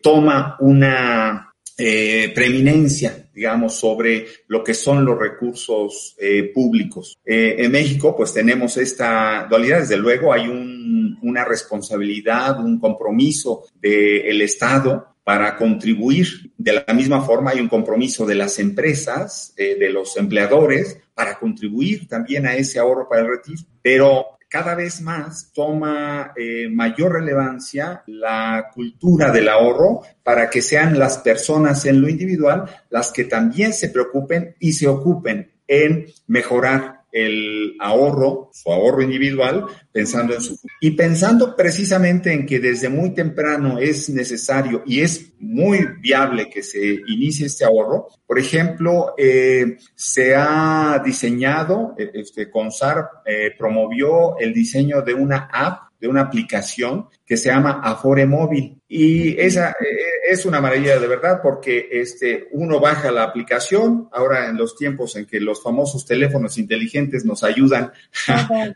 toma 0.00 0.56
una 0.60 1.53
eh, 1.76 2.32
preeminencia, 2.34 3.28
digamos, 3.34 3.74
sobre 3.74 4.26
lo 4.48 4.62
que 4.62 4.74
son 4.74 5.04
los 5.04 5.18
recursos 5.18 6.14
eh, 6.18 6.50
públicos. 6.54 7.16
Eh, 7.24 7.56
en 7.58 7.72
México, 7.72 8.14
pues 8.16 8.32
tenemos 8.32 8.76
esta 8.76 9.46
dualidad. 9.48 9.80
Desde 9.80 9.96
luego, 9.96 10.32
hay 10.32 10.48
un, 10.48 11.18
una 11.22 11.44
responsabilidad, 11.44 12.64
un 12.64 12.78
compromiso 12.78 13.64
del 13.80 14.40
Estado 14.42 15.14
para 15.24 15.56
contribuir. 15.56 16.52
De 16.56 16.84
la 16.86 16.94
misma 16.94 17.22
forma, 17.22 17.50
hay 17.50 17.60
un 17.60 17.68
compromiso 17.68 18.26
de 18.26 18.34
las 18.34 18.58
empresas, 18.58 19.54
eh, 19.56 19.76
de 19.76 19.90
los 19.90 20.16
empleadores, 20.18 20.98
para 21.14 21.38
contribuir 21.38 22.06
también 22.06 22.46
a 22.46 22.54
ese 22.54 22.78
ahorro 22.78 23.08
para 23.08 23.22
el 23.22 23.28
retiro. 23.28 23.62
Pero 23.80 24.33
cada 24.54 24.76
vez 24.76 25.00
más 25.00 25.50
toma 25.52 26.32
eh, 26.36 26.68
mayor 26.70 27.14
relevancia 27.14 28.04
la 28.06 28.70
cultura 28.72 29.32
del 29.32 29.48
ahorro 29.48 30.02
para 30.22 30.48
que 30.48 30.62
sean 30.62 30.96
las 30.96 31.18
personas 31.18 31.84
en 31.86 32.00
lo 32.00 32.08
individual 32.08 32.64
las 32.88 33.10
que 33.10 33.24
también 33.24 33.72
se 33.72 33.88
preocupen 33.88 34.54
y 34.60 34.74
se 34.74 34.86
ocupen 34.86 35.50
en 35.66 36.06
mejorar 36.28 37.02
el 37.14 37.76
ahorro, 37.78 38.50
su 38.52 38.72
ahorro 38.72 39.00
individual, 39.00 39.66
pensando 39.92 40.34
en 40.34 40.40
su 40.40 40.58
y 40.80 40.90
pensando 40.90 41.54
precisamente 41.54 42.32
en 42.32 42.44
que 42.44 42.58
desde 42.58 42.88
muy 42.88 43.14
temprano 43.14 43.78
es 43.78 44.10
necesario 44.10 44.82
y 44.84 45.00
es 45.00 45.32
muy 45.38 45.86
viable 46.00 46.50
que 46.50 46.62
se 46.62 47.00
inicie 47.06 47.46
este 47.46 47.64
ahorro. 47.64 48.08
Por 48.26 48.38
ejemplo, 48.38 49.14
eh, 49.16 49.76
se 49.94 50.34
ha 50.34 51.00
diseñado, 51.04 51.94
eh, 51.96 52.10
este, 52.14 52.50
CONSAR 52.50 53.08
eh, 53.24 53.52
promovió 53.56 54.36
el 54.38 54.52
diseño 54.52 55.02
de 55.02 55.14
una 55.14 55.48
app 55.52 55.93
de 56.04 56.08
una 56.08 56.20
aplicación 56.20 57.06
que 57.24 57.38
se 57.38 57.48
llama 57.48 57.80
Afore 57.82 58.26
Móvil. 58.26 58.78
Y 58.86 59.40
esa 59.40 59.70
eh, 59.70 60.28
es 60.28 60.44
una 60.44 60.60
maravilla 60.60 60.98
de 60.98 61.06
verdad 61.06 61.40
porque 61.42 61.88
este, 61.90 62.48
uno 62.52 62.78
baja 62.78 63.10
la 63.10 63.22
aplicación, 63.22 64.10
ahora 64.12 64.50
en 64.50 64.58
los 64.58 64.76
tiempos 64.76 65.16
en 65.16 65.24
que 65.24 65.40
los 65.40 65.62
famosos 65.62 66.04
teléfonos 66.04 66.58
inteligentes 66.58 67.24
nos 67.24 67.42
ayudan 67.42 67.84
a, 68.28 68.66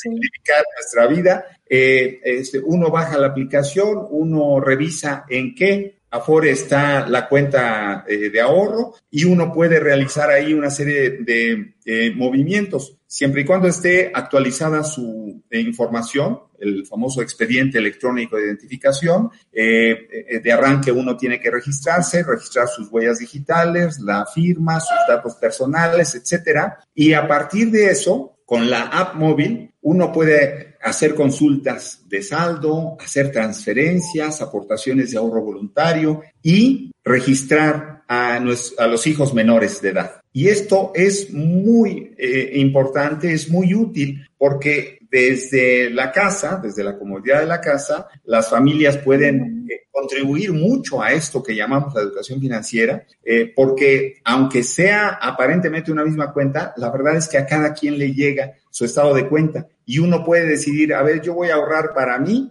simplificar 0.00 0.62
nuestra 0.76 1.08
vida, 1.08 1.44
eh, 1.68 2.20
este, 2.22 2.60
uno 2.60 2.88
baja 2.88 3.18
la 3.18 3.26
aplicación, 3.26 4.06
uno 4.10 4.60
revisa 4.60 5.24
en 5.28 5.56
qué 5.56 6.02
Afore 6.14 6.52
está 6.52 7.08
la 7.08 7.28
cuenta 7.28 8.04
eh, 8.06 8.30
de 8.30 8.40
ahorro 8.40 8.94
y 9.10 9.24
uno 9.24 9.52
puede 9.52 9.80
realizar 9.80 10.30
ahí 10.30 10.54
una 10.54 10.70
serie 10.70 11.18
de, 11.18 11.74
movimientos, 12.14 12.96
siempre 13.06 13.42
y 13.42 13.44
cuando 13.44 13.66
esté 13.68 14.12
actualizada 14.14 14.84
su 14.84 15.42
eh, 15.50 15.60
información, 15.60 16.38
el 16.60 16.86
famoso 16.86 17.20
expediente 17.20 17.78
electrónico 17.78 18.36
de 18.36 18.44
identificación. 18.44 19.28
Eh, 19.52 20.40
de 20.42 20.52
arranque 20.52 20.92
uno 20.92 21.16
tiene 21.16 21.40
que 21.40 21.50
registrarse, 21.50 22.22
registrar 22.22 22.68
sus 22.68 22.88
huellas 22.92 23.18
digitales, 23.18 23.98
la 23.98 24.24
firma, 24.24 24.78
sus 24.78 24.96
datos 25.08 25.34
personales, 25.34 26.14
etcétera. 26.14 26.78
Y 26.94 27.12
a 27.12 27.26
partir 27.26 27.72
de 27.72 27.90
eso, 27.90 28.38
con 28.46 28.70
la 28.70 28.82
app 28.82 29.16
móvil, 29.16 29.74
uno 29.82 30.12
puede 30.12 30.73
hacer 30.84 31.14
consultas 31.14 32.02
de 32.06 32.22
saldo, 32.22 32.96
hacer 33.00 33.32
transferencias, 33.32 34.42
aportaciones 34.42 35.10
de 35.10 35.18
ahorro 35.18 35.42
voluntario 35.42 36.22
y 36.42 36.92
registrar 37.02 38.04
a, 38.06 38.38
los 38.38 39.06
hijos 39.06 39.32
menores 39.32 39.80
de 39.80 39.88
edad. 39.88 40.20
Y 40.32 40.48
esto 40.48 40.92
es 40.94 41.32
muy 41.32 42.14
eh, 42.18 42.50
importante, 42.54 43.32
es 43.32 43.48
muy 43.48 43.74
útil 43.74 44.28
porque 44.36 44.98
desde 45.10 45.90
la 45.90 46.12
casa, 46.12 46.60
desde 46.62 46.84
la 46.84 46.98
comodidad 46.98 47.40
de 47.40 47.46
la 47.46 47.60
casa, 47.60 48.08
las 48.24 48.50
familias 48.50 48.98
pueden 48.98 49.66
eh, 49.70 49.86
contribuir 49.90 50.52
mucho 50.52 51.00
a 51.00 51.12
esto 51.12 51.42
que 51.42 51.54
llamamos 51.54 51.94
la 51.94 52.02
educación 52.02 52.40
financiera, 52.40 53.06
eh, 53.24 53.52
porque 53.54 54.16
aunque 54.24 54.62
sea 54.62 55.18
aparentemente 55.22 55.92
una 55.92 56.04
misma 56.04 56.32
cuenta, 56.32 56.74
la 56.76 56.90
verdad 56.90 57.16
es 57.16 57.28
que 57.28 57.38
a 57.38 57.46
cada 57.46 57.72
quien 57.72 57.96
le 57.96 58.12
llega 58.12 58.54
su 58.74 58.84
estado 58.84 59.14
de 59.14 59.28
cuenta 59.28 59.68
y 59.86 60.00
uno 60.00 60.24
puede 60.24 60.46
decidir, 60.46 60.94
a 60.94 61.02
ver, 61.04 61.20
yo 61.20 61.32
voy 61.32 61.50
a 61.50 61.54
ahorrar 61.54 61.94
para 61.94 62.18
mí 62.18 62.50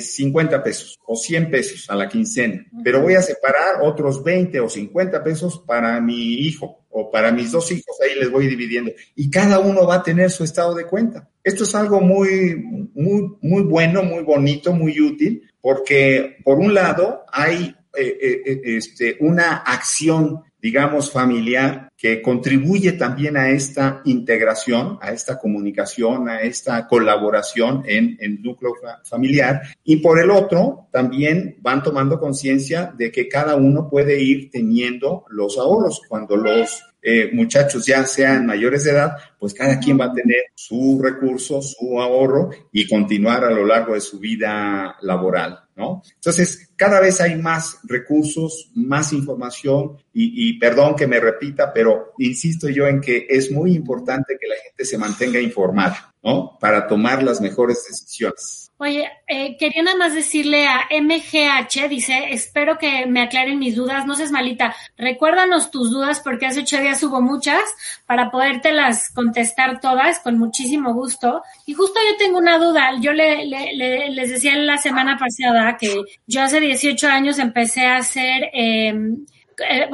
50 0.00 0.64
pesos 0.64 0.98
o 1.06 1.14
100 1.14 1.48
pesos 1.48 1.88
a 1.88 1.94
la 1.94 2.08
quincena, 2.08 2.66
pero 2.82 3.00
voy 3.00 3.14
a 3.14 3.22
separar 3.22 3.82
otros 3.82 4.24
20 4.24 4.58
o 4.58 4.68
50 4.68 5.22
pesos 5.22 5.62
para 5.64 6.00
mi 6.00 6.40
hijo 6.40 6.84
o 6.90 7.08
para 7.08 7.30
mis 7.30 7.52
dos 7.52 7.70
hijos, 7.70 7.96
ahí 8.02 8.18
les 8.18 8.32
voy 8.32 8.48
dividiendo. 8.48 8.90
Y 9.14 9.30
cada 9.30 9.60
uno 9.60 9.86
va 9.86 9.96
a 9.96 10.02
tener 10.02 10.32
su 10.32 10.42
estado 10.42 10.74
de 10.74 10.86
cuenta. 10.86 11.30
Esto 11.44 11.62
es 11.62 11.74
algo 11.76 12.00
muy, 12.00 12.56
muy, 12.94 13.36
muy 13.42 13.62
bueno, 13.62 14.02
muy 14.02 14.24
bonito, 14.24 14.72
muy 14.72 15.00
útil, 15.00 15.48
porque 15.60 16.38
por 16.42 16.58
un 16.58 16.74
lado 16.74 17.24
hay 17.30 17.76
eh, 17.96 18.18
eh, 18.20 18.42
eh, 18.44 18.60
este, 18.64 19.16
una 19.20 19.58
acción 19.58 20.42
digamos, 20.64 21.10
familiar, 21.10 21.90
que 21.94 22.22
contribuye 22.22 22.92
también 22.92 23.36
a 23.36 23.50
esta 23.50 24.00
integración, 24.06 24.98
a 25.02 25.12
esta 25.12 25.38
comunicación, 25.38 26.26
a 26.30 26.40
esta 26.40 26.88
colaboración 26.88 27.82
en 27.84 28.16
el 28.18 28.40
núcleo 28.40 28.72
familiar. 29.04 29.60
Y 29.84 29.96
por 29.96 30.18
el 30.18 30.30
otro, 30.30 30.88
también 30.90 31.58
van 31.60 31.82
tomando 31.82 32.18
conciencia 32.18 32.94
de 32.96 33.12
que 33.12 33.28
cada 33.28 33.56
uno 33.56 33.90
puede 33.90 34.22
ir 34.22 34.50
teniendo 34.50 35.26
los 35.28 35.58
ahorros. 35.58 36.00
Cuando 36.08 36.34
los 36.34 36.82
eh, 37.02 37.28
muchachos 37.34 37.84
ya 37.84 38.06
sean 38.06 38.46
mayores 38.46 38.84
de 38.84 38.92
edad, 38.92 39.18
pues 39.38 39.52
cada 39.52 39.78
quien 39.78 40.00
va 40.00 40.06
a 40.06 40.14
tener 40.14 40.44
su 40.54 40.98
recurso, 41.02 41.60
su 41.60 42.00
ahorro 42.00 42.48
y 42.72 42.88
continuar 42.88 43.44
a 43.44 43.50
lo 43.50 43.66
largo 43.66 43.92
de 43.92 44.00
su 44.00 44.18
vida 44.18 44.96
laboral. 45.02 45.63
¿No? 45.76 46.02
Entonces, 46.14 46.70
cada 46.76 47.00
vez 47.00 47.20
hay 47.20 47.36
más 47.36 47.78
recursos, 47.84 48.70
más 48.74 49.12
información 49.12 49.98
y, 50.12 50.48
y, 50.48 50.58
perdón 50.58 50.94
que 50.96 51.06
me 51.06 51.20
repita, 51.20 51.72
pero 51.72 52.12
insisto 52.18 52.68
yo 52.68 52.86
en 52.86 53.00
que 53.00 53.26
es 53.28 53.50
muy 53.50 53.74
importante 53.74 54.36
que 54.40 54.48
la 54.48 54.56
gente 54.62 54.84
se 54.84 54.98
mantenga 54.98 55.40
informada, 55.40 56.14
¿no? 56.22 56.56
Para 56.60 56.86
tomar 56.86 57.22
las 57.22 57.40
mejores 57.40 57.84
decisiones. 57.88 58.63
Oye, 58.84 59.10
eh, 59.26 59.56
quería 59.56 59.82
nada 59.82 59.96
más 59.96 60.12
decirle 60.12 60.66
a 60.66 60.86
MGH, 60.90 61.88
dice, 61.88 62.26
espero 62.32 62.76
que 62.76 63.06
me 63.06 63.22
aclaren 63.22 63.58
mis 63.58 63.76
dudas, 63.76 64.04
no 64.04 64.14
seas 64.14 64.30
malita, 64.30 64.76
recuérdanos 64.98 65.70
tus 65.70 65.90
dudas 65.90 66.20
porque 66.20 66.44
hace 66.44 66.60
ocho 66.60 66.78
días 66.78 67.02
hubo 67.02 67.22
muchas 67.22 67.62
para 68.04 68.30
podértelas 68.30 69.10
contestar 69.14 69.80
todas 69.80 70.18
con 70.18 70.36
muchísimo 70.36 70.92
gusto. 70.92 71.42
Y 71.64 71.72
justo 71.72 71.98
yo 72.10 72.18
tengo 72.18 72.36
una 72.36 72.58
duda, 72.58 72.90
yo 73.00 73.14
le, 73.14 73.46
le, 73.46 74.10
les 74.10 74.28
decía 74.28 74.54
la 74.54 74.76
semana 74.76 75.16
pasada 75.16 75.78
que 75.78 76.02
yo 76.26 76.42
hace 76.42 76.60
18 76.60 77.08
años 77.08 77.38
empecé 77.38 77.86
a 77.86 77.96
hacer... 77.96 78.50
Eh, 78.52 78.92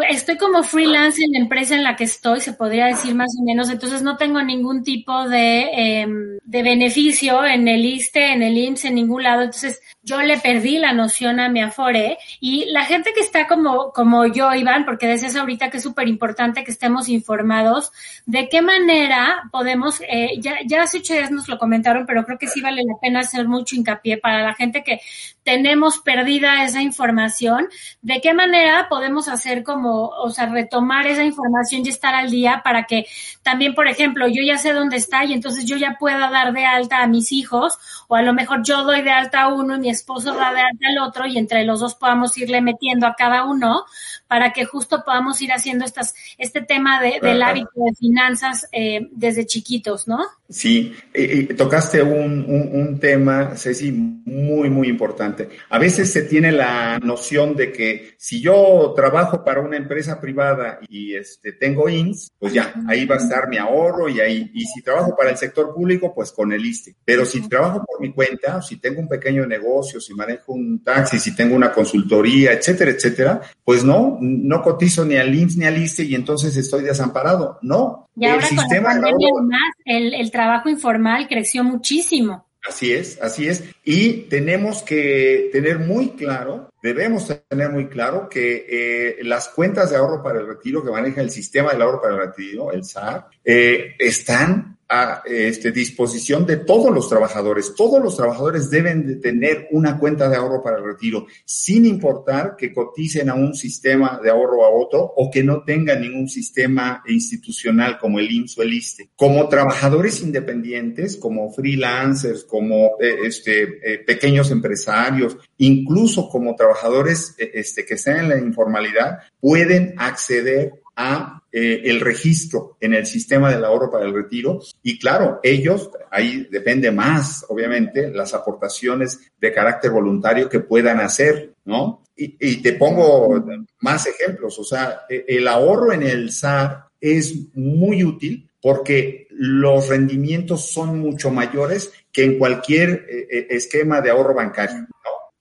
estoy 0.08 0.36
como 0.36 0.62
freelance 0.62 1.22
en 1.22 1.32
la 1.32 1.38
empresa 1.38 1.74
en 1.74 1.84
la 1.84 1.96
que 1.96 2.04
estoy, 2.04 2.40
se 2.40 2.52
podría 2.52 2.86
decir 2.86 3.14
más 3.14 3.30
o 3.38 3.44
menos, 3.44 3.70
entonces 3.70 4.02
no 4.02 4.16
tengo 4.16 4.42
ningún 4.42 4.82
tipo 4.82 5.28
de, 5.28 5.68
em, 5.72 6.38
de 6.42 6.62
beneficio 6.62 7.44
en 7.44 7.68
el 7.68 7.84
ISTE, 7.84 8.32
en 8.32 8.42
el 8.42 8.56
IMSS, 8.56 8.86
en 8.86 8.94
ningún 8.94 9.22
lado. 9.22 9.42
Entonces, 9.42 9.80
yo 10.10 10.20
le 10.22 10.38
perdí 10.38 10.78
la 10.78 10.92
noción 10.92 11.38
a 11.38 11.48
mi 11.48 11.62
Afore 11.62 12.18
y 12.40 12.64
la 12.72 12.84
gente 12.84 13.12
que 13.14 13.20
está 13.20 13.46
como, 13.46 13.92
como 13.92 14.26
yo, 14.26 14.52
Iván, 14.52 14.84
porque 14.84 15.06
decías 15.06 15.36
ahorita 15.36 15.70
que 15.70 15.76
es 15.76 15.84
súper 15.84 16.08
importante 16.08 16.64
que 16.64 16.72
estemos 16.72 17.08
informados, 17.08 17.92
de 18.26 18.48
qué 18.48 18.60
manera 18.60 19.44
podemos, 19.52 20.00
eh, 20.00 20.40
ya, 20.40 20.58
ya 20.66 20.82
hace 20.82 20.98
ocho 20.98 21.14
días 21.14 21.30
nos 21.30 21.48
lo 21.48 21.58
comentaron, 21.58 22.06
pero 22.06 22.24
creo 22.24 22.38
que 22.38 22.48
sí 22.48 22.60
vale 22.60 22.82
la 22.84 22.98
pena 23.00 23.20
hacer 23.20 23.46
mucho 23.46 23.76
hincapié 23.76 24.18
para 24.18 24.42
la 24.42 24.54
gente 24.54 24.82
que 24.82 25.00
tenemos 25.44 25.98
perdida 25.98 26.64
esa 26.64 26.82
información, 26.82 27.68
de 28.02 28.20
qué 28.20 28.34
manera 28.34 28.88
podemos 28.88 29.28
hacer 29.28 29.62
como, 29.62 30.08
o 30.08 30.30
sea, 30.30 30.46
retomar 30.46 31.06
esa 31.06 31.24
información 31.24 31.82
y 31.84 31.88
estar 31.88 32.14
al 32.14 32.30
día 32.30 32.62
para 32.64 32.84
que 32.84 33.06
también, 33.42 33.74
por 33.74 33.86
ejemplo, 33.86 34.26
yo 34.26 34.42
ya 34.44 34.58
sé 34.58 34.72
dónde 34.72 34.96
está 34.96 35.24
y 35.24 35.32
entonces 35.32 35.66
yo 35.66 35.76
ya 35.76 35.96
pueda 35.98 36.30
dar 36.30 36.52
de 36.52 36.66
alta 36.66 37.02
a 37.02 37.06
mis 37.06 37.32
hijos 37.32 37.78
o 38.08 38.16
a 38.16 38.22
lo 38.22 38.34
mejor 38.34 38.62
yo 38.64 38.82
doy 38.82 39.02
de 39.02 39.10
alta 39.10 39.42
a 39.42 39.54
uno 39.54 39.76
y 39.76 39.78
mi 39.78 39.90
esposo 40.00 40.30
alta 40.30 40.88
al 40.88 40.98
otro 40.98 41.26
y 41.26 41.38
entre 41.38 41.64
los 41.64 41.80
dos 41.80 41.94
podamos 41.94 42.36
irle 42.38 42.60
metiendo 42.60 43.06
a 43.06 43.14
cada 43.14 43.44
uno 43.44 43.84
para 44.30 44.52
que 44.52 44.64
justo 44.64 45.02
podamos 45.04 45.42
ir 45.42 45.50
haciendo 45.50 45.84
estas, 45.84 46.14
este 46.38 46.62
tema 46.62 47.02
de, 47.02 47.18
del 47.20 47.42
hábito 47.42 47.72
de 47.74 47.92
finanzas 47.98 48.68
eh, 48.70 49.08
desde 49.10 49.44
chiquitos, 49.44 50.06
¿no? 50.06 50.20
Sí, 50.48 50.94
eh, 51.12 51.46
eh, 51.50 51.54
tocaste 51.54 52.00
un, 52.00 52.44
un, 52.72 52.98
tema, 53.00 53.56
Ceci, 53.56 53.90
muy, 53.92 54.68
muy 54.68 54.88
importante. 54.88 55.48
A 55.68 55.78
veces 55.78 56.12
se 56.12 56.22
tiene 56.22 56.50
la 56.52 56.98
noción 56.98 57.56
de 57.56 57.72
que 57.72 58.14
si 58.18 58.40
yo 58.40 58.92
trabajo 58.94 59.44
para 59.44 59.60
una 59.60 59.76
empresa 59.76 60.20
privada 60.20 60.80
y 60.88 61.14
este, 61.14 61.52
tengo 61.52 61.88
INS, 61.88 62.32
pues 62.38 62.52
ya, 62.52 62.74
ahí 62.88 63.06
va 63.06 63.14
a 63.16 63.18
estar 63.18 63.48
mi 63.48 63.58
ahorro 63.58 64.08
y 64.08 64.20
ahí, 64.20 64.50
y 64.52 64.64
si 64.64 64.82
trabajo 64.82 65.14
para 65.16 65.30
el 65.30 65.36
sector 65.36 65.72
público, 65.72 66.12
pues 66.14 66.32
con 66.32 66.52
el 66.52 66.64
ISTE. 66.64 66.96
Pero 67.04 67.24
si 67.24 67.48
trabajo 67.48 67.84
por 67.84 68.00
mi 68.00 68.12
cuenta, 68.12 68.60
si 68.60 68.76
tengo 68.76 69.00
un 69.00 69.08
pequeño 69.08 69.46
negocio, 69.46 70.00
si 70.00 70.14
manejo 70.14 70.52
un 70.52 70.82
taxi, 70.82 71.18
si 71.18 71.34
tengo 71.34 71.54
una 71.54 71.72
consultoría, 71.72 72.52
etcétera, 72.52 72.90
etcétera, 72.90 73.40
pues 73.64 73.84
no, 73.84 74.18
no 74.20 74.62
cotizo 74.62 75.04
ni 75.04 75.16
al 75.16 75.34
INS 75.34 75.56
ni 75.56 75.64
al 75.64 75.82
ISTE 75.82 76.04
y 76.04 76.14
entonces 76.14 76.56
estoy 76.56 76.82
desamparado. 76.82 77.58
No. 77.62 78.08
Y 78.16 78.26
ahora 78.26 78.46
el 78.48 78.56
con 78.56 78.68
la 78.68 78.82
pandemia, 78.82 79.28
además, 79.36 79.72
el, 79.84 80.14
el 80.14 80.30
trabajo 80.30 80.68
informal 80.68 81.26
creció 81.28 81.64
muchísimo. 81.64 82.46
Así 82.68 82.92
es, 82.92 83.18
así 83.22 83.48
es. 83.48 83.64
Y 83.84 84.28
tenemos 84.28 84.82
que 84.82 85.48
tener 85.50 85.78
muy 85.78 86.10
claro, 86.10 86.70
debemos 86.82 87.32
tener 87.48 87.70
muy 87.70 87.88
claro 87.88 88.28
que 88.28 88.66
eh, 88.68 89.24
las 89.24 89.48
cuentas 89.48 89.90
de 89.90 89.96
ahorro 89.96 90.22
para 90.22 90.40
el 90.40 90.46
retiro 90.46 90.84
que 90.84 90.90
maneja 90.90 91.22
el 91.22 91.30
sistema 91.30 91.72
del 91.72 91.82
ahorro 91.82 92.02
para 92.02 92.14
el 92.14 92.20
retiro, 92.20 92.70
el 92.70 92.84
SAR, 92.84 93.28
eh, 93.44 93.94
están 93.98 94.76
a 94.90 95.22
este, 95.24 95.70
disposición 95.70 96.44
de 96.44 96.56
todos 96.56 96.92
los 96.92 97.08
trabajadores. 97.08 97.74
Todos 97.76 98.02
los 98.02 98.16
trabajadores 98.16 98.70
deben 98.70 99.06
de 99.06 99.16
tener 99.16 99.68
una 99.70 99.96
cuenta 99.98 100.28
de 100.28 100.36
ahorro 100.36 100.64
para 100.64 100.78
el 100.78 100.84
retiro, 100.84 101.26
sin 101.44 101.86
importar 101.86 102.56
que 102.56 102.72
coticen 102.72 103.30
a 103.30 103.34
un 103.34 103.54
sistema 103.54 104.20
de 104.20 104.30
ahorro 104.30 104.64
a 104.64 104.70
otro 104.70 105.12
o 105.16 105.30
que 105.30 105.44
no 105.44 105.62
tengan 105.62 106.00
ningún 106.00 106.28
sistema 106.28 107.04
institucional 107.06 107.98
como 107.98 108.18
el 108.18 108.32
IMSS 108.32 108.58
o 108.58 108.62
el 108.62 108.74
ISTE. 108.74 109.10
Como 109.14 109.48
trabajadores 109.48 110.22
independientes, 110.22 111.16
como 111.16 111.52
freelancers, 111.52 112.42
como 112.42 112.96
eh, 113.00 113.16
este, 113.26 113.62
eh, 113.84 113.98
pequeños 113.98 114.50
empresarios, 114.50 115.36
incluso 115.58 116.28
como 116.28 116.56
trabajadores 116.56 117.36
eh, 117.38 117.52
este, 117.54 117.86
que 117.86 117.94
estén 117.94 118.16
en 118.16 118.28
la 118.28 118.38
informalidad, 118.38 119.20
pueden 119.38 119.94
acceder 119.98 120.79
a 121.00 121.42
eh, 121.50 121.82
el 121.86 122.00
registro 122.00 122.76
en 122.78 122.94
el 122.94 123.06
sistema 123.06 123.50
del 123.50 123.64
ahorro 123.64 123.90
para 123.90 124.04
el 124.04 124.14
retiro. 124.14 124.60
Y 124.82 124.98
claro, 124.98 125.40
ellos, 125.42 125.90
ahí 126.10 126.46
depende 126.50 126.90
más, 126.92 127.44
obviamente, 127.48 128.10
las 128.10 128.34
aportaciones 128.34 129.18
de 129.40 129.52
carácter 129.52 129.90
voluntario 129.90 130.48
que 130.48 130.60
puedan 130.60 131.00
hacer, 131.00 131.54
¿no? 131.64 132.02
Y, 132.14 132.56
te 132.60 132.74
pongo 132.74 133.42
más 133.80 134.06
ejemplos, 134.06 134.58
o 134.58 134.64
sea, 134.64 135.06
e, 135.08 135.24
el 135.26 135.48
ahorro 135.48 135.90
en 135.94 136.02
el 136.02 136.30
SAR 136.30 136.88
es 137.00 137.34
muy 137.54 138.04
útil 138.04 138.46
porque 138.60 139.26
los 139.30 139.88
rendimientos 139.88 140.70
son 140.70 140.98
mucho 140.98 141.30
mayores 141.30 141.90
que 142.12 142.24
en 142.24 142.38
cualquier 142.38 143.06
eh, 143.08 143.26
eh, 143.30 143.46
esquema 143.48 144.02
de 144.02 144.10
ahorro 144.10 144.34
bancario 144.34 144.86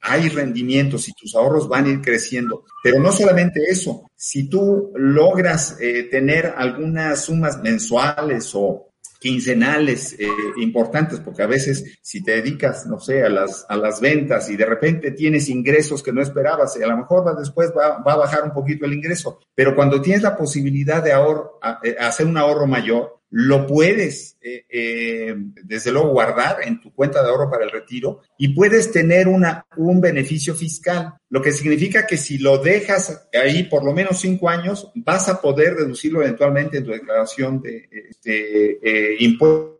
hay 0.01 0.29
rendimientos 0.29 1.07
y 1.09 1.13
tus 1.13 1.35
ahorros 1.35 1.67
van 1.67 1.85
a 1.85 1.89
ir 1.89 2.01
creciendo. 2.01 2.65
Pero 2.83 2.99
no 2.99 3.11
solamente 3.11 3.61
eso, 3.69 4.09
si 4.15 4.49
tú 4.49 4.91
logras 4.95 5.77
eh, 5.79 6.03
tener 6.03 6.53
algunas 6.57 7.25
sumas 7.25 7.61
mensuales 7.61 8.51
o 8.53 8.89
quincenales 9.19 10.15
eh, 10.17 10.27
importantes, 10.57 11.19
porque 11.19 11.43
a 11.43 11.47
veces 11.47 11.99
si 12.01 12.23
te 12.23 12.31
dedicas, 12.31 12.87
no 12.87 12.99
sé, 12.99 13.23
a 13.23 13.29
las, 13.29 13.65
a 13.67 13.75
las 13.75 13.99
ventas 13.99 14.49
y 14.49 14.55
de 14.55 14.65
repente 14.65 15.11
tienes 15.11 15.49
ingresos 15.49 16.01
que 16.01 16.13
no 16.13 16.21
esperabas, 16.21 16.77
y 16.77 16.83
a 16.83 16.87
lo 16.87 16.97
mejor 16.97 17.27
va, 17.27 17.33
después 17.33 17.71
va, 17.77 18.01
va, 18.01 18.13
a 18.13 18.17
bajar 18.17 18.43
un 18.43 18.53
poquito 18.53 18.85
el 18.85 18.93
ingreso, 18.93 19.39
pero 19.53 19.75
cuando 19.75 20.01
tienes 20.01 20.23
la 20.23 20.37
posibilidad 20.37 21.03
de 21.03 21.11
ahorro, 21.11 21.59
eh, 21.83 21.97
hacer 21.99 22.27
un 22.27 22.37
ahorro 22.37 22.65
mayor, 22.65 23.18
lo 23.31 23.67
puedes, 23.67 24.37
eh, 24.41 24.65
eh, 24.69 25.35
desde 25.63 25.91
luego, 25.91 26.09
guardar 26.09 26.57
en 26.63 26.81
tu 26.81 26.93
cuenta 26.93 27.21
de 27.21 27.29
ahorro 27.29 27.49
para 27.49 27.63
el 27.63 27.71
retiro 27.71 28.21
y 28.37 28.55
puedes 28.55 28.91
tener 28.91 29.27
una, 29.27 29.65
un 29.77 30.01
beneficio 30.01 30.55
fiscal, 30.55 31.13
lo 31.29 31.41
que 31.41 31.51
significa 31.51 32.07
que 32.07 32.17
si 32.17 32.39
lo 32.39 32.57
dejas 32.57 33.29
ahí 33.33 33.63
por 33.63 33.83
lo 33.83 33.93
menos 33.93 34.19
cinco 34.19 34.49
años, 34.49 34.91
vas 34.95 35.29
a 35.29 35.41
poder 35.41 35.75
deducirlo 35.75 36.21
eventualmente 36.21 36.77
en 36.77 36.85
tu 36.85 36.91
declaración 36.91 37.61
de, 37.61 37.87
de 38.23 38.79
eh, 38.81 39.15
impuestos, 39.19 39.78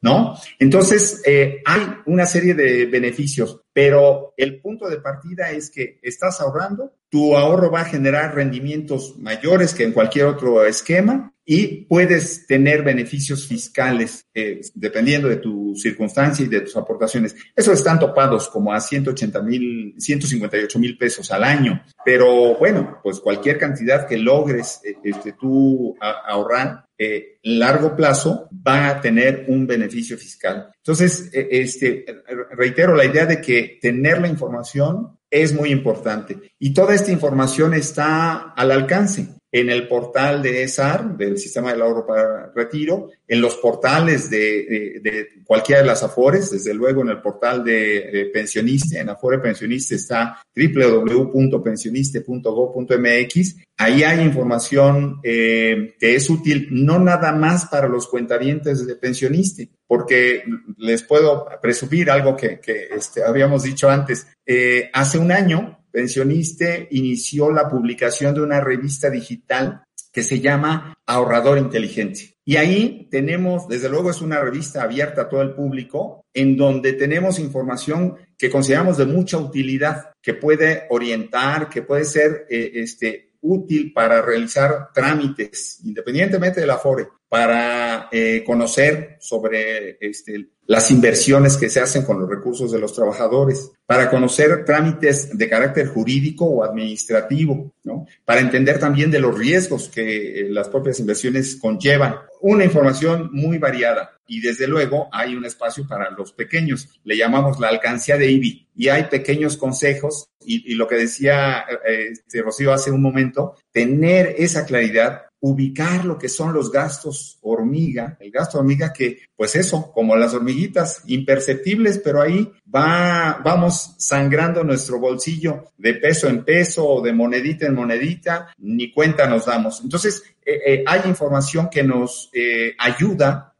¿no? 0.00 0.36
Entonces, 0.58 1.20
eh, 1.26 1.62
hay 1.64 1.82
una 2.06 2.26
serie 2.26 2.54
de 2.54 2.86
beneficios, 2.86 3.60
pero 3.72 4.34
el 4.36 4.60
punto 4.60 4.88
de 4.88 5.00
partida 5.00 5.50
es 5.50 5.70
que 5.70 5.98
estás 6.02 6.40
ahorrando, 6.40 6.92
tu 7.10 7.36
ahorro 7.36 7.70
va 7.70 7.80
a 7.80 7.86
generar 7.86 8.34
rendimientos 8.34 9.18
mayores 9.18 9.74
que 9.74 9.84
en 9.84 9.92
cualquier 9.92 10.26
otro 10.26 10.64
esquema 10.64 11.32
y 11.44 11.84
puedes 11.86 12.46
tener 12.46 12.82
beneficios 12.82 13.46
fiscales 13.46 14.24
eh, 14.32 14.60
dependiendo 14.74 15.28
de 15.28 15.36
tu 15.36 15.74
circunstancia 15.74 16.44
y 16.44 16.48
de 16.48 16.60
tus 16.60 16.76
aportaciones. 16.76 17.34
Esos 17.56 17.74
están 17.74 17.98
topados 17.98 18.48
como 18.48 18.72
a 18.72 18.80
180 18.80 19.42
mil, 19.42 19.94
158 19.98 20.78
mil 20.78 20.96
pesos 20.96 21.30
al 21.32 21.42
año, 21.42 21.82
pero 22.04 22.56
bueno, 22.56 23.00
pues 23.02 23.18
cualquier 23.18 23.58
cantidad 23.58 24.06
que 24.06 24.18
logres 24.18 24.80
eh, 24.84 24.96
este, 25.02 25.32
tú 25.32 25.96
ahorrar 26.00 26.86
eh, 27.02 27.38
largo 27.42 27.96
plazo 27.96 28.48
va 28.66 28.88
a 28.88 29.00
tener 29.00 29.46
un 29.48 29.66
beneficio 29.66 30.16
fiscal. 30.16 30.70
Entonces, 30.76 31.30
eh, 31.32 31.48
este, 31.50 32.04
reitero 32.52 32.94
la 32.94 33.04
idea 33.04 33.26
de 33.26 33.40
que 33.40 33.78
tener 33.80 34.20
la 34.20 34.28
información 34.28 35.18
es 35.30 35.54
muy 35.54 35.70
importante 35.70 36.38
y 36.58 36.72
toda 36.72 36.94
esta 36.94 37.10
información 37.10 37.74
está 37.74 38.52
al 38.52 38.70
alcance 38.70 39.41
en 39.52 39.68
el 39.68 39.86
portal 39.86 40.40
de 40.40 40.62
ESAR, 40.62 41.14
del 41.14 41.36
Sistema 41.36 41.72
del 41.72 41.82
Ahorro 41.82 42.06
para 42.06 42.50
Retiro, 42.54 43.10
en 43.28 43.42
los 43.42 43.56
portales 43.56 44.30
de, 44.30 44.98
de, 45.02 45.28
cualquiera 45.44 45.82
de 45.82 45.86
las 45.86 46.02
AFORES, 46.02 46.52
desde 46.52 46.72
luego 46.72 47.02
en 47.02 47.10
el 47.10 47.20
portal 47.20 47.62
de, 47.62 48.30
Pensioniste, 48.32 48.98
en 48.98 49.10
Afore 49.10 49.40
Pensioniste 49.40 49.96
está 49.96 50.42
www.pensioniste.gov.mx. 50.56 53.56
Ahí 53.76 54.02
hay 54.02 54.24
información 54.24 55.20
eh, 55.22 55.96
que 55.98 56.14
es 56.14 56.30
útil 56.30 56.68
no 56.70 56.98
nada 56.98 57.32
más 57.32 57.66
para 57.66 57.88
los 57.88 58.08
cuentavientes 58.08 58.86
de 58.86 58.96
Pensioniste, 58.96 59.68
porque 59.86 60.44
les 60.78 61.02
puedo 61.02 61.46
presumir 61.60 62.10
algo 62.10 62.34
que, 62.36 62.58
que 62.58 62.88
este, 62.90 63.22
habíamos 63.22 63.64
dicho 63.64 63.90
antes. 63.90 64.26
Eh, 64.46 64.88
hace 64.94 65.18
un 65.18 65.30
año, 65.30 65.81
Pensioniste 65.92 66.88
inició 66.90 67.52
la 67.52 67.68
publicación 67.68 68.34
de 68.34 68.40
una 68.40 68.60
revista 68.60 69.10
digital 69.10 69.84
que 70.10 70.22
se 70.22 70.40
llama 70.40 70.94
Ahorrador 71.06 71.58
Inteligente. 71.58 72.34
Y 72.44 72.56
ahí 72.56 73.08
tenemos, 73.10 73.68
desde 73.68 73.88
luego 73.88 74.10
es 74.10 74.20
una 74.20 74.40
revista 74.40 74.82
abierta 74.82 75.22
a 75.22 75.28
todo 75.28 75.42
el 75.42 75.54
público, 75.54 76.24
en 76.34 76.56
donde 76.56 76.94
tenemos 76.94 77.38
información 77.38 78.16
que 78.36 78.50
consideramos 78.50 78.96
de 78.98 79.06
mucha 79.06 79.38
utilidad, 79.38 80.10
que 80.20 80.34
puede 80.34 80.86
orientar, 80.90 81.68
que 81.68 81.82
puede 81.82 82.04
ser 82.04 82.46
eh, 82.50 82.72
este, 82.74 83.32
útil 83.42 83.92
para 83.92 84.22
realizar 84.22 84.88
trámites, 84.92 85.80
independientemente 85.84 86.60
de 86.60 86.66
la 86.66 86.78
FORE, 86.78 87.08
para 87.28 88.08
eh, 88.10 88.42
conocer 88.44 89.16
sobre 89.20 89.98
este, 90.00 90.48
las 90.72 90.90
inversiones 90.90 91.58
que 91.58 91.68
se 91.68 91.80
hacen 91.80 92.02
con 92.02 92.18
los 92.18 92.30
recursos 92.30 92.72
de 92.72 92.78
los 92.78 92.94
trabajadores, 92.94 93.72
para 93.84 94.08
conocer 94.08 94.64
trámites 94.64 95.36
de 95.36 95.46
carácter 95.46 95.88
jurídico 95.88 96.46
o 96.46 96.64
administrativo, 96.64 97.74
¿no? 97.84 98.06
Para 98.24 98.40
entender 98.40 98.78
también 98.78 99.10
de 99.10 99.20
los 99.20 99.38
riesgos 99.38 99.90
que 99.90 100.40
eh, 100.40 100.48
las 100.48 100.70
propias 100.70 100.98
inversiones 100.98 101.56
conllevan. 101.56 102.14
Una 102.40 102.64
información 102.64 103.28
muy 103.32 103.58
variada 103.58 104.18
y 104.26 104.40
desde 104.40 104.66
luego 104.66 105.10
hay 105.12 105.34
un 105.34 105.44
espacio 105.44 105.86
para 105.86 106.10
los 106.10 106.32
pequeños. 106.32 106.88
Le 107.04 107.18
llamamos 107.18 107.60
la 107.60 107.68
alcancía 107.68 108.16
de 108.16 108.30
IBI 108.30 108.66
y 108.74 108.88
hay 108.88 109.04
pequeños 109.04 109.58
consejos 109.58 110.30
y, 110.40 110.74
lo 110.74 110.88
que 110.88 110.94
decía 110.94 111.66
eh, 111.86 112.12
este, 112.12 112.40
Rocío 112.40 112.72
hace 112.72 112.90
un 112.90 113.02
momento, 113.02 113.56
tener 113.72 114.36
esa 114.38 114.64
claridad 114.64 115.26
ubicar 115.44 116.04
lo 116.04 116.16
que 116.16 116.28
son 116.28 116.54
los 116.54 116.70
gastos 116.70 117.38
hormiga, 117.42 118.16
el 118.20 118.30
gasto 118.30 118.58
hormiga 118.58 118.92
que, 118.92 119.22
pues 119.34 119.56
eso, 119.56 119.90
como 119.92 120.14
las 120.14 120.34
hormiguitas, 120.34 121.02
imperceptibles, 121.06 121.98
pero 121.98 122.22
ahí 122.22 122.48
va, 122.72 123.40
vamos 123.44 123.96
sangrando 123.98 124.62
nuestro 124.62 125.00
bolsillo 125.00 125.72
de 125.76 125.94
peso 125.94 126.28
en 126.28 126.44
peso 126.44 126.88
o 126.88 127.02
de 127.02 127.12
monedita 127.12 127.66
en 127.66 127.74
monedita, 127.74 128.54
ni 128.58 128.92
cuenta 128.92 129.26
nos 129.26 129.46
damos. 129.46 129.80
Entonces, 129.82 130.22
eh, 130.46 130.60
eh, 130.64 130.84
hay 130.86 131.00
información 131.06 131.68
que 131.68 131.82
nos 131.82 132.30
eh, 132.32 132.76
ayuda 132.78 133.51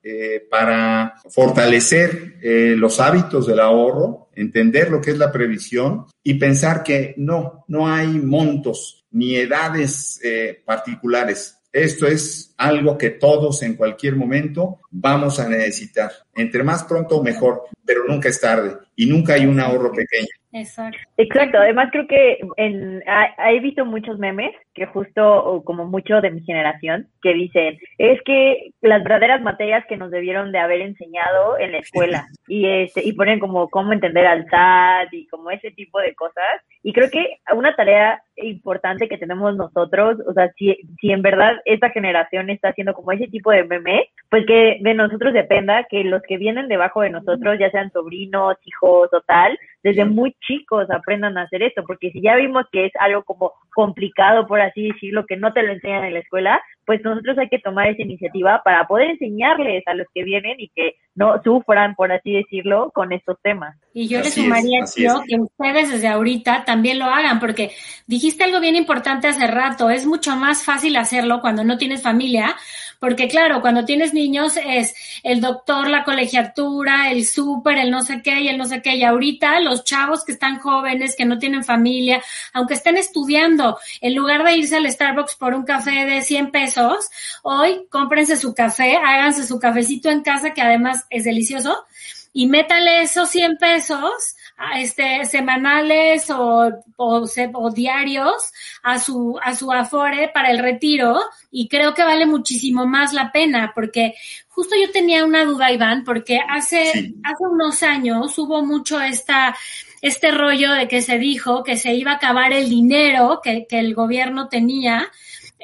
para 0.50 1.14
fortalecer 1.30 2.38
los 2.76 2.98
hábitos 3.00 3.46
del 3.46 3.60
ahorro, 3.60 4.28
entender 4.34 4.90
lo 4.90 5.00
que 5.00 5.12
es 5.12 5.18
la 5.18 5.30
previsión 5.30 6.06
y 6.22 6.34
pensar 6.34 6.82
que 6.82 7.14
no, 7.16 7.64
no 7.68 7.88
hay 7.88 8.08
montos 8.08 9.04
ni 9.10 9.36
edades 9.36 10.20
particulares. 10.64 11.58
Esto 11.72 12.06
es 12.06 12.52
algo 12.58 12.98
que 12.98 13.10
todos 13.10 13.62
en 13.62 13.76
cualquier 13.76 14.16
momento 14.16 14.80
vamos 14.90 15.40
a 15.40 15.48
necesitar. 15.48 16.12
Entre 16.34 16.62
más 16.62 16.84
pronto 16.84 17.22
mejor, 17.22 17.62
pero 17.84 18.04
nunca 18.06 18.28
es 18.28 18.40
tarde 18.40 18.76
y 18.94 19.06
nunca 19.06 19.34
hay 19.34 19.46
un 19.46 19.58
ahorro 19.58 19.90
pequeño. 19.90 20.28
Exacto. 20.52 20.98
Exacto. 21.16 21.58
Además 21.58 21.88
creo 21.90 22.06
que 22.06 22.38
en, 22.56 23.02
he 23.46 23.60
visto 23.60 23.86
muchos 23.86 24.18
memes 24.18 24.54
que 24.74 24.86
justo 24.86 25.62
como 25.64 25.86
mucho 25.86 26.20
de 26.20 26.30
mi 26.30 26.42
generación 26.42 27.08
que 27.22 27.32
dicen 27.32 27.78
es 27.98 28.20
que 28.22 28.72
las 28.82 29.02
verdaderas 29.02 29.40
materias 29.42 29.84
que 29.88 29.96
nos 29.96 30.10
debieron 30.10 30.52
de 30.52 30.58
haber 30.58 30.82
enseñado 30.82 31.58
en 31.58 31.72
la 31.72 31.78
escuela 31.78 32.26
y 32.48 32.66
este 32.66 33.02
y 33.02 33.14
ponen 33.14 33.38
como 33.38 33.68
cómo 33.70 33.92
entender 33.92 34.26
al 34.26 34.46
SAT 34.48 35.12
y 35.12 35.26
como 35.28 35.50
ese 35.50 35.70
tipo 35.70 35.98
de 36.00 36.14
cosas 36.14 36.60
y 36.82 36.92
creo 36.92 37.10
que 37.10 37.38
una 37.54 37.74
tarea 37.74 38.22
importante 38.36 39.08
que 39.08 39.18
tenemos 39.18 39.56
nosotros, 39.56 40.18
o 40.26 40.32
sea, 40.32 40.50
si, 40.56 40.76
si 41.00 41.10
en 41.12 41.22
verdad 41.22 41.60
esta 41.64 41.90
generación 41.90 42.50
está 42.50 42.68
haciendo 42.68 42.94
como 42.94 43.12
ese 43.12 43.28
tipo 43.28 43.50
de 43.50 43.64
meme, 43.64 44.08
pues 44.30 44.46
que 44.46 44.78
de 44.80 44.94
nosotros 44.94 45.32
dependa 45.32 45.84
que 45.90 46.04
los 46.04 46.22
que 46.22 46.38
vienen 46.38 46.68
debajo 46.68 47.02
de 47.02 47.10
nosotros, 47.10 47.58
ya 47.58 47.70
sean 47.70 47.90
sobrinos, 47.92 48.56
hijos 48.64 49.10
o 49.12 49.20
tal, 49.22 49.58
desde 49.82 50.04
muy 50.04 50.34
chicos 50.40 50.90
aprendan 50.90 51.36
a 51.36 51.42
hacer 51.42 51.62
esto, 51.62 51.82
porque 51.86 52.10
si 52.10 52.22
ya 52.22 52.36
vimos 52.36 52.64
que 52.70 52.86
es 52.86 52.92
algo 53.00 53.22
como 53.24 53.52
complicado, 53.74 54.46
por 54.46 54.60
así 54.60 54.88
decirlo, 54.88 55.26
que 55.26 55.36
no 55.36 55.52
te 55.52 55.62
lo 55.62 55.72
enseñan 55.72 56.04
en 56.04 56.14
la 56.14 56.20
escuela, 56.20 56.62
pues 56.86 57.02
nosotros 57.04 57.38
hay 57.38 57.48
que 57.48 57.58
tomar 57.58 57.88
esa 57.88 58.02
iniciativa 58.02 58.60
para 58.64 58.86
poder 58.86 59.10
enseñarles 59.10 59.82
a 59.86 59.94
los 59.94 60.06
que 60.14 60.24
vienen 60.24 60.58
y 60.58 60.68
que 60.68 60.96
no 61.14 61.40
sufran, 61.42 61.94
por 61.94 62.10
así 62.10 62.32
decirlo, 62.32 62.90
con 62.92 63.12
estos 63.12 63.36
temas. 63.42 63.76
Y 63.92 64.08
yo 64.08 64.18
le 64.18 64.30
sumaría 64.30 64.84
yo 64.96 65.22
que 65.26 65.36
ustedes 65.36 65.90
desde 65.90 66.08
ahorita 66.08 66.64
también 66.64 66.98
lo 66.98 67.04
hagan, 67.06 67.38
porque 67.38 67.70
dijiste 68.06 68.44
algo 68.44 68.60
bien 68.60 68.76
importante 68.76 69.28
hace 69.28 69.46
rato, 69.46 69.90
es 69.90 70.06
mucho 70.06 70.36
más 70.36 70.64
fácil 70.64 70.96
hacerlo 70.96 71.40
cuando 71.40 71.64
no 71.64 71.78
tienes 71.78 72.02
familia, 72.02 72.56
porque 73.02 73.26
claro, 73.26 73.60
cuando 73.60 73.84
tienes 73.84 74.14
niños 74.14 74.56
es 74.64 74.94
el 75.24 75.40
doctor, 75.40 75.90
la 75.90 76.04
colegiatura, 76.04 77.10
el 77.10 77.26
súper, 77.26 77.78
el 77.78 77.90
no 77.90 78.02
sé 78.02 78.22
qué 78.22 78.42
y 78.42 78.48
el 78.48 78.56
no 78.56 78.64
sé 78.64 78.80
qué, 78.80 78.94
y 78.94 79.02
ahorita 79.02 79.58
los 79.58 79.82
chavos 79.82 80.24
que 80.24 80.30
están 80.30 80.60
jóvenes, 80.60 81.16
que 81.16 81.24
no 81.24 81.36
tienen 81.36 81.64
familia, 81.64 82.22
aunque 82.52 82.74
estén 82.74 82.96
estudiando, 82.96 83.76
en 84.00 84.14
lugar 84.14 84.44
de 84.44 84.56
irse 84.56 84.76
al 84.76 84.88
Starbucks 84.88 85.34
por 85.34 85.52
un 85.52 85.64
café 85.64 86.06
de 86.06 86.22
100 86.22 86.52
pesos, 86.52 87.10
hoy 87.42 87.88
cómprense 87.90 88.36
su 88.36 88.54
café, 88.54 88.96
háganse 88.98 89.48
su 89.48 89.58
cafecito 89.58 90.08
en 90.08 90.22
casa, 90.22 90.54
que 90.54 90.62
además 90.62 91.04
es 91.10 91.24
delicioso, 91.24 91.84
y 92.32 92.46
métale 92.46 93.02
esos 93.02 93.28
100 93.30 93.56
pesos 93.56 94.36
este, 94.76 95.24
semanales 95.24 96.30
o, 96.30 96.70
o, 96.96 97.70
diarios 97.70 98.52
a 98.82 98.98
su, 98.98 99.38
a 99.42 99.54
su 99.54 99.72
afore 99.72 100.28
para 100.28 100.50
el 100.50 100.58
retiro 100.58 101.20
y 101.50 101.68
creo 101.68 101.94
que 101.94 102.02
vale 102.02 102.26
muchísimo 102.26 102.86
más 102.86 103.12
la 103.12 103.32
pena 103.32 103.72
porque 103.74 104.14
justo 104.48 104.74
yo 104.80 104.90
tenía 104.92 105.24
una 105.24 105.44
duda, 105.44 105.72
Iván, 105.72 106.04
porque 106.04 106.40
hace, 106.48 107.14
hace 107.22 107.44
unos 107.50 107.82
años 107.82 108.38
hubo 108.38 108.64
mucho 108.64 109.00
esta, 109.00 109.56
este 110.00 110.30
rollo 110.30 110.72
de 110.72 110.88
que 110.88 111.02
se 111.02 111.18
dijo 111.18 111.62
que 111.62 111.76
se 111.76 111.94
iba 111.94 112.12
a 112.12 112.16
acabar 112.16 112.52
el 112.52 112.68
dinero 112.68 113.40
que, 113.42 113.66
que 113.68 113.78
el 113.78 113.94
gobierno 113.94 114.48
tenía 114.48 115.10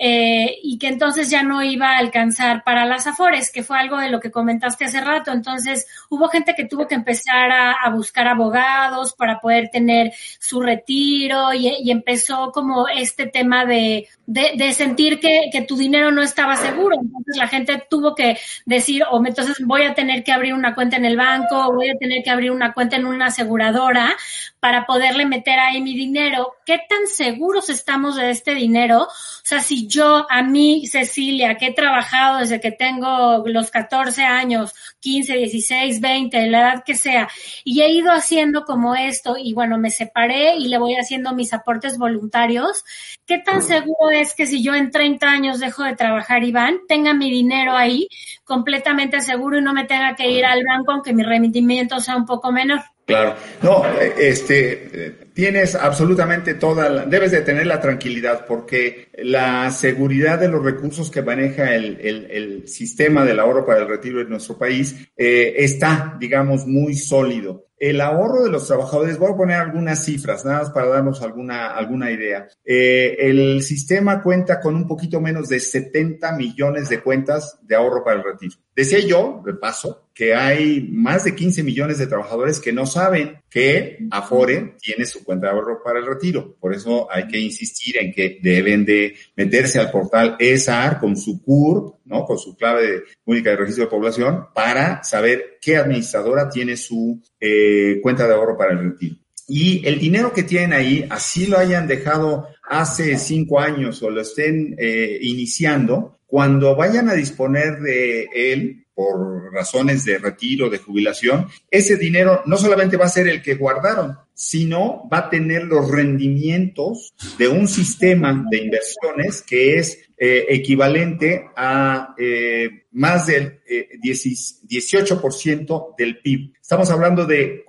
eh, 0.01 0.59
y 0.63 0.79
que 0.79 0.87
entonces 0.87 1.29
ya 1.29 1.43
no 1.43 1.63
iba 1.63 1.91
a 1.91 1.99
alcanzar 1.99 2.63
para 2.63 2.87
las 2.87 3.09
afores, 3.09 3.51
que 3.51 3.65
fue 3.65 3.79
algo 3.79 3.99
de 3.99 4.11
lo 4.11 4.21
que 4.21 4.31
comentaste 4.31 4.85
hace 4.85 5.01
rato. 5.01 5.33
Entonces 5.33 5.89
hubo 6.09 6.29
gente 6.29 6.55
que 6.55 6.67
tuvo 6.67 6.87
que 6.87 6.95
empezar 6.95 7.51
a, 7.51 7.91
buscar 7.91 8.29
abogados 8.29 9.15
para 9.15 9.41
poder 9.41 9.71
tener 9.71 10.13
su 10.39 10.61
retiro 10.61 11.53
y, 11.55 11.91
empezó 11.91 12.53
como 12.53 12.87
este 12.87 13.27
tema 13.27 13.65
de, 13.65 14.09
de, 14.29 14.75
sentir 14.75 15.21
que, 15.21 15.49
que, 15.51 15.63
tu 15.63 15.75
dinero 15.75 16.13
no 16.13 16.23
estaba 16.23 16.55
seguro. 16.57 16.97
Entonces 17.01 17.37
la 17.37 17.49
gente 17.49 17.83
tuvo 17.89 18.15
que 18.15 18.39
decir, 18.67 19.03
o 19.11 19.25
entonces 19.25 19.57
voy 19.65 19.85
a 19.85 19.95
tener 19.95 20.23
que 20.23 20.33
abrir 20.33 20.53
una 20.53 20.75
cuenta 20.75 20.97
en 20.97 21.07
el 21.07 21.17
banco, 21.17 21.67
o 21.67 21.75
voy 21.75 21.89
a 21.89 21.97
tener 21.97 22.23
que 22.23 22.31
abrir 22.31 22.51
una 22.51 22.75
cuenta 22.75 22.97
en 22.97 23.07
una 23.07 23.27
aseguradora 23.27 24.15
para 24.61 24.85
poderle 24.85 25.25
meter 25.25 25.59
ahí 25.59 25.81
mi 25.81 25.97
dinero. 25.97 26.57
¿Qué 26.67 26.79
tan 26.89 27.07
seguros 27.07 27.71
estamos 27.71 28.17
de 28.17 28.31
este 28.31 28.55
dinero? 28.55 29.05
O 29.05 29.45
sea, 29.45 29.61
si 29.61 29.87
yo, 29.87 30.27
a 30.29 30.43
mí, 30.43 30.87
Cecilia, 30.87 31.57
que 31.57 31.69
he 31.69 31.73
trabajado 31.73 32.41
desde 32.41 32.61
que 32.61 32.71
tengo 32.71 33.43
los 33.47 33.71
14 33.71 34.25
años, 34.25 34.75
15, 35.01 35.37
16, 35.37 36.01
20, 36.03 36.47
la 36.49 36.61
edad 36.61 36.85
que 36.85 36.97
sea, 36.97 37.29
y 37.65 37.81
he 37.81 37.91
ido 37.91 38.13
haciendo 38.13 38.65
como 38.65 38.95
esto, 38.95 39.37
y 39.39 39.55
bueno, 39.55 39.79
me 39.79 39.91
separé 39.91 40.57
y 40.57 40.69
le 40.69 40.77
voy 40.77 40.97
haciendo 40.97 41.35
mis 41.35 41.55
aportes 41.55 41.97
voluntarios, 41.97 42.85
¿qué 43.25 43.39
tan 43.39 43.63
seguro 43.63 44.18
que 44.37 44.47
si 44.47 44.63
yo 44.63 44.75
en 44.75 44.91
30 44.91 45.27
años 45.29 45.61
dejo 45.61 45.85
de 45.85 45.97
trabajar, 45.97 46.45
Iván, 46.45 46.81
tenga 46.89 47.15
mi 47.15 47.31
dinero 47.31 47.73
ahí 47.73 48.09
completamente 48.45 49.21
seguro 49.21 49.59
y 49.59 49.63
no 49.63 49.75
me 49.75 49.85
tenga 49.85 50.15
que 50.17 50.31
ir 50.31 50.45
al 50.45 50.63
banco 50.65 50.93
aunque 50.93 51.13
mi 51.13 51.23
rendimiento 51.23 52.01
sea 52.01 52.17
un 52.17 52.27
poco 52.27 52.51
menor? 52.53 52.81
Claro, 53.09 53.37
no, 53.63 53.87
este, 54.19 55.31
tienes 55.33 55.75
absolutamente 55.75 56.55
toda, 56.55 56.91
la, 56.91 57.07
debes 57.07 57.31
de 57.31 57.41
tener 57.41 57.67
la 57.67 57.81
tranquilidad 57.81 58.45
porque 58.47 59.09
la 59.23 59.71
seguridad 59.71 60.39
de 60.39 60.49
los 60.49 60.63
recursos 60.63 61.11
que 61.11 61.23
maneja 61.23 61.75
el, 61.75 61.99
el, 62.03 62.69
sistema 62.69 63.25
del 63.25 63.41
ahorro 63.41 63.65
para 63.65 63.81
el 63.81 63.89
retiro 63.89 64.21
en 64.21 64.29
nuestro 64.29 64.59
país 64.59 65.09
eh, 65.17 65.55
está, 65.57 66.17
digamos, 66.21 66.67
muy 66.67 66.95
sólido. 66.95 67.68
El 67.79 68.01
ahorro 68.01 68.45
de 68.45 68.51
los 68.51 68.67
trabajadores, 68.67 69.19
voy 69.19 69.33
a 69.33 69.37
poner 69.37 69.57
algunas 69.57 70.05
cifras, 70.05 70.45
nada 70.45 70.61
más 70.61 70.71
para 70.71 70.89
darnos 70.89 71.23
alguna, 71.23 71.69
alguna 71.75 72.11
idea. 72.11 72.49
Eh, 72.65 73.17
el 73.19 73.63
sistema 73.63 74.23
cuenta 74.23 74.61
con 74.61 74.75
un 74.75 74.87
poquito 74.87 75.21
menos 75.21 75.49
de 75.49 75.61
70 75.61 76.33
millones 76.33 76.89
de 76.89 77.01
cuentas 77.01 77.59
de 77.63 77.77
ahorro 77.77 78.03
para 78.03 78.17
el 78.17 78.25
retiro. 78.25 78.57
Decía 78.79 79.01
yo, 79.01 79.43
de 79.45 79.55
paso, 79.55 80.09
que 80.15 80.37
hay 80.37 80.89
más 80.93 81.25
de 81.25 81.35
15 81.35 81.65
millones 81.65 81.99
de 81.99 82.07
trabajadores 82.07 82.61
que 82.61 82.73
no 82.73 82.87
saben 82.87 83.41
que 83.51 83.99
Afore 84.13 84.77
tiene 84.81 85.05
su 85.05 85.25
cuenta 85.25 85.49
de 85.49 85.53
ahorro 85.55 85.83
para 85.83 85.99
el 85.99 86.07
retiro. 86.07 86.55
Por 86.61 86.73
eso 86.73 87.09
hay 87.11 87.27
que 87.27 87.41
insistir 87.41 87.97
en 87.99 88.13
que 88.13 88.39
deben 88.41 88.85
de 88.85 89.17
meterse 89.35 89.81
al 89.81 89.91
portal 89.91 90.37
ESAR 90.39 91.01
con 91.01 91.17
su 91.17 91.43
CUR, 91.43 91.97
¿no? 92.05 92.25
Con 92.25 92.39
su 92.39 92.57
clave 92.57 93.03
única 93.25 93.51
de 93.51 93.57
registro 93.57 93.87
de 93.87 93.91
población 93.91 94.45
para 94.55 95.03
saber 95.03 95.59
qué 95.61 95.77
administradora 95.77 96.49
tiene 96.49 96.77
su 96.77 97.21
eh, 97.41 97.99
cuenta 98.01 98.29
de 98.29 98.35
ahorro 98.35 98.57
para 98.57 98.75
el 98.75 98.91
retiro. 98.91 99.17
Y 99.49 99.85
el 99.89 99.99
dinero 99.99 100.33
que 100.33 100.45
tienen 100.45 100.73
ahí, 100.73 101.05
así 101.11 101.47
lo 101.47 101.59
hayan 101.59 101.89
dejado 101.89 102.47
hace 102.63 103.19
cinco 103.19 103.59
años 103.59 104.01
o 104.05 104.11
lo 104.11 104.21
estén 104.21 104.77
eh, 104.79 105.19
iniciando, 105.23 106.18
cuando 106.29 106.77
vayan 106.77 107.09
a 107.09 107.15
disponer 107.15 107.81
de 107.81 108.29
él, 108.35 108.85
por 108.95 109.53
razones 109.53 110.05
de 110.05 110.19
retiro, 110.19 110.69
de 110.69 110.79
jubilación, 110.79 111.47
ese 111.71 111.97
dinero 111.97 112.43
no 112.47 112.57
solamente 112.57 112.97
va 112.97 113.07
a 113.07 113.09
ser 113.09 113.29
el 113.29 113.43
que 113.43 113.55
guardaron, 113.55 114.19
sino 114.35 115.09
va 115.09 115.19
a 115.19 115.31
tener 115.31 115.65
los 115.65 115.89
rendimientos 115.89 117.15
de 117.39 117.49
un 117.49 117.67
sistema 117.67 118.45
de 118.51 118.59
inversiones 118.59 119.43
que 119.43 119.79
es 119.79 120.08
eh, 120.21 120.47
equivalente 120.49 121.49
a 121.55 122.13
eh, 122.19 122.87
más 122.91 123.29
del 123.29 123.61
18% 124.03 125.23
eh, 125.23 125.95
del 125.97 126.19
PIB. 126.19 126.55
Estamos 126.61 126.91
hablando 126.91 127.25
de 127.25 127.67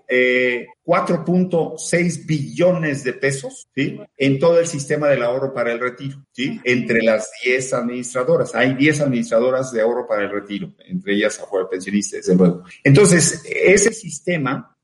4.6 0.83 2.25
billones 2.25 3.03
de 3.03 3.13
pesos 3.13 3.69
¿sí? 3.75 3.99
en 4.17 4.39
todo 4.39 4.59
el 4.59 4.65
sistema 4.65 5.07
del 5.09 5.21
ahorro 5.21 5.53
para 5.53 5.71
el 5.71 5.79
retiro, 5.79 6.25
¿sí? 6.31 6.59
entre 6.63 7.03
las 7.03 7.29
10 7.45 7.71
administradoras. 7.73 8.55
Hay 8.55 8.73
10 8.73 9.01
administradoras 9.01 9.71
de 9.71 9.81
ahorro 9.81 10.07
para 10.07 10.23
el 10.23 10.31
retiro, 10.31 10.73
entre 10.87 11.13
ellas 11.13 11.39
afuera 11.39 11.69
pensionistas, 11.69 12.21
desde 12.21 12.35
luego. 12.35 12.63
Entonces, 12.83 13.43
ese 13.45 13.93
sistema 13.93 14.75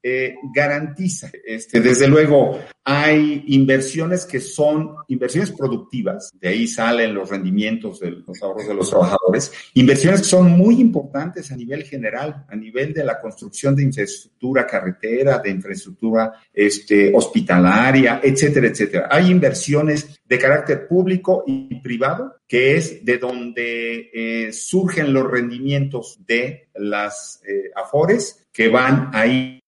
garantiza, 0.53 1.31
este, 1.43 1.79
desde 1.79 2.07
luego, 2.07 2.59
hay 2.87 3.43
inversiones 3.47 4.27
que 4.27 4.39
son 4.39 4.93
inversiones 5.07 5.51
productivas, 5.51 6.31
de 6.39 6.49
ahí 6.49 6.67
salen 6.67 7.15
los 7.15 7.31
rendimientos 7.31 7.99
de 7.99 8.11
los 8.11 8.43
ahorros 8.43 8.67
de 8.67 8.75
los 8.75 8.91
trabajadores, 8.91 9.51
inversiones 9.73 10.21
que 10.21 10.27
son 10.27 10.51
muy 10.51 10.79
importantes 10.79 11.51
a 11.51 11.55
nivel 11.55 11.83
general, 11.83 12.45
a 12.47 12.55
nivel 12.55 12.93
de 12.93 13.03
la 13.03 13.19
construcción 13.19 13.75
de 13.75 13.81
infraestructura 13.81 14.67
carretera, 14.67 15.39
de 15.39 15.49
infraestructura 15.49 16.33
este, 16.53 17.11
hospitalaria, 17.11 18.21
etcétera, 18.23 18.67
etcétera. 18.67 19.07
Hay 19.09 19.31
inversiones 19.31 20.19
de 20.23 20.37
carácter 20.37 20.87
público 20.87 21.43
y 21.47 21.79
privado, 21.81 22.35
que 22.47 22.77
es 22.77 23.03
de 23.03 23.17
donde 23.17 24.11
eh, 24.13 24.53
surgen 24.53 25.11
los 25.11 25.29
rendimientos 25.29 26.19
de 26.27 26.69
las 26.75 27.41
eh, 27.47 27.71
AFORES 27.75 28.47
que 28.53 28.69
van 28.69 29.09
a 29.11 29.25
ir 29.25 29.61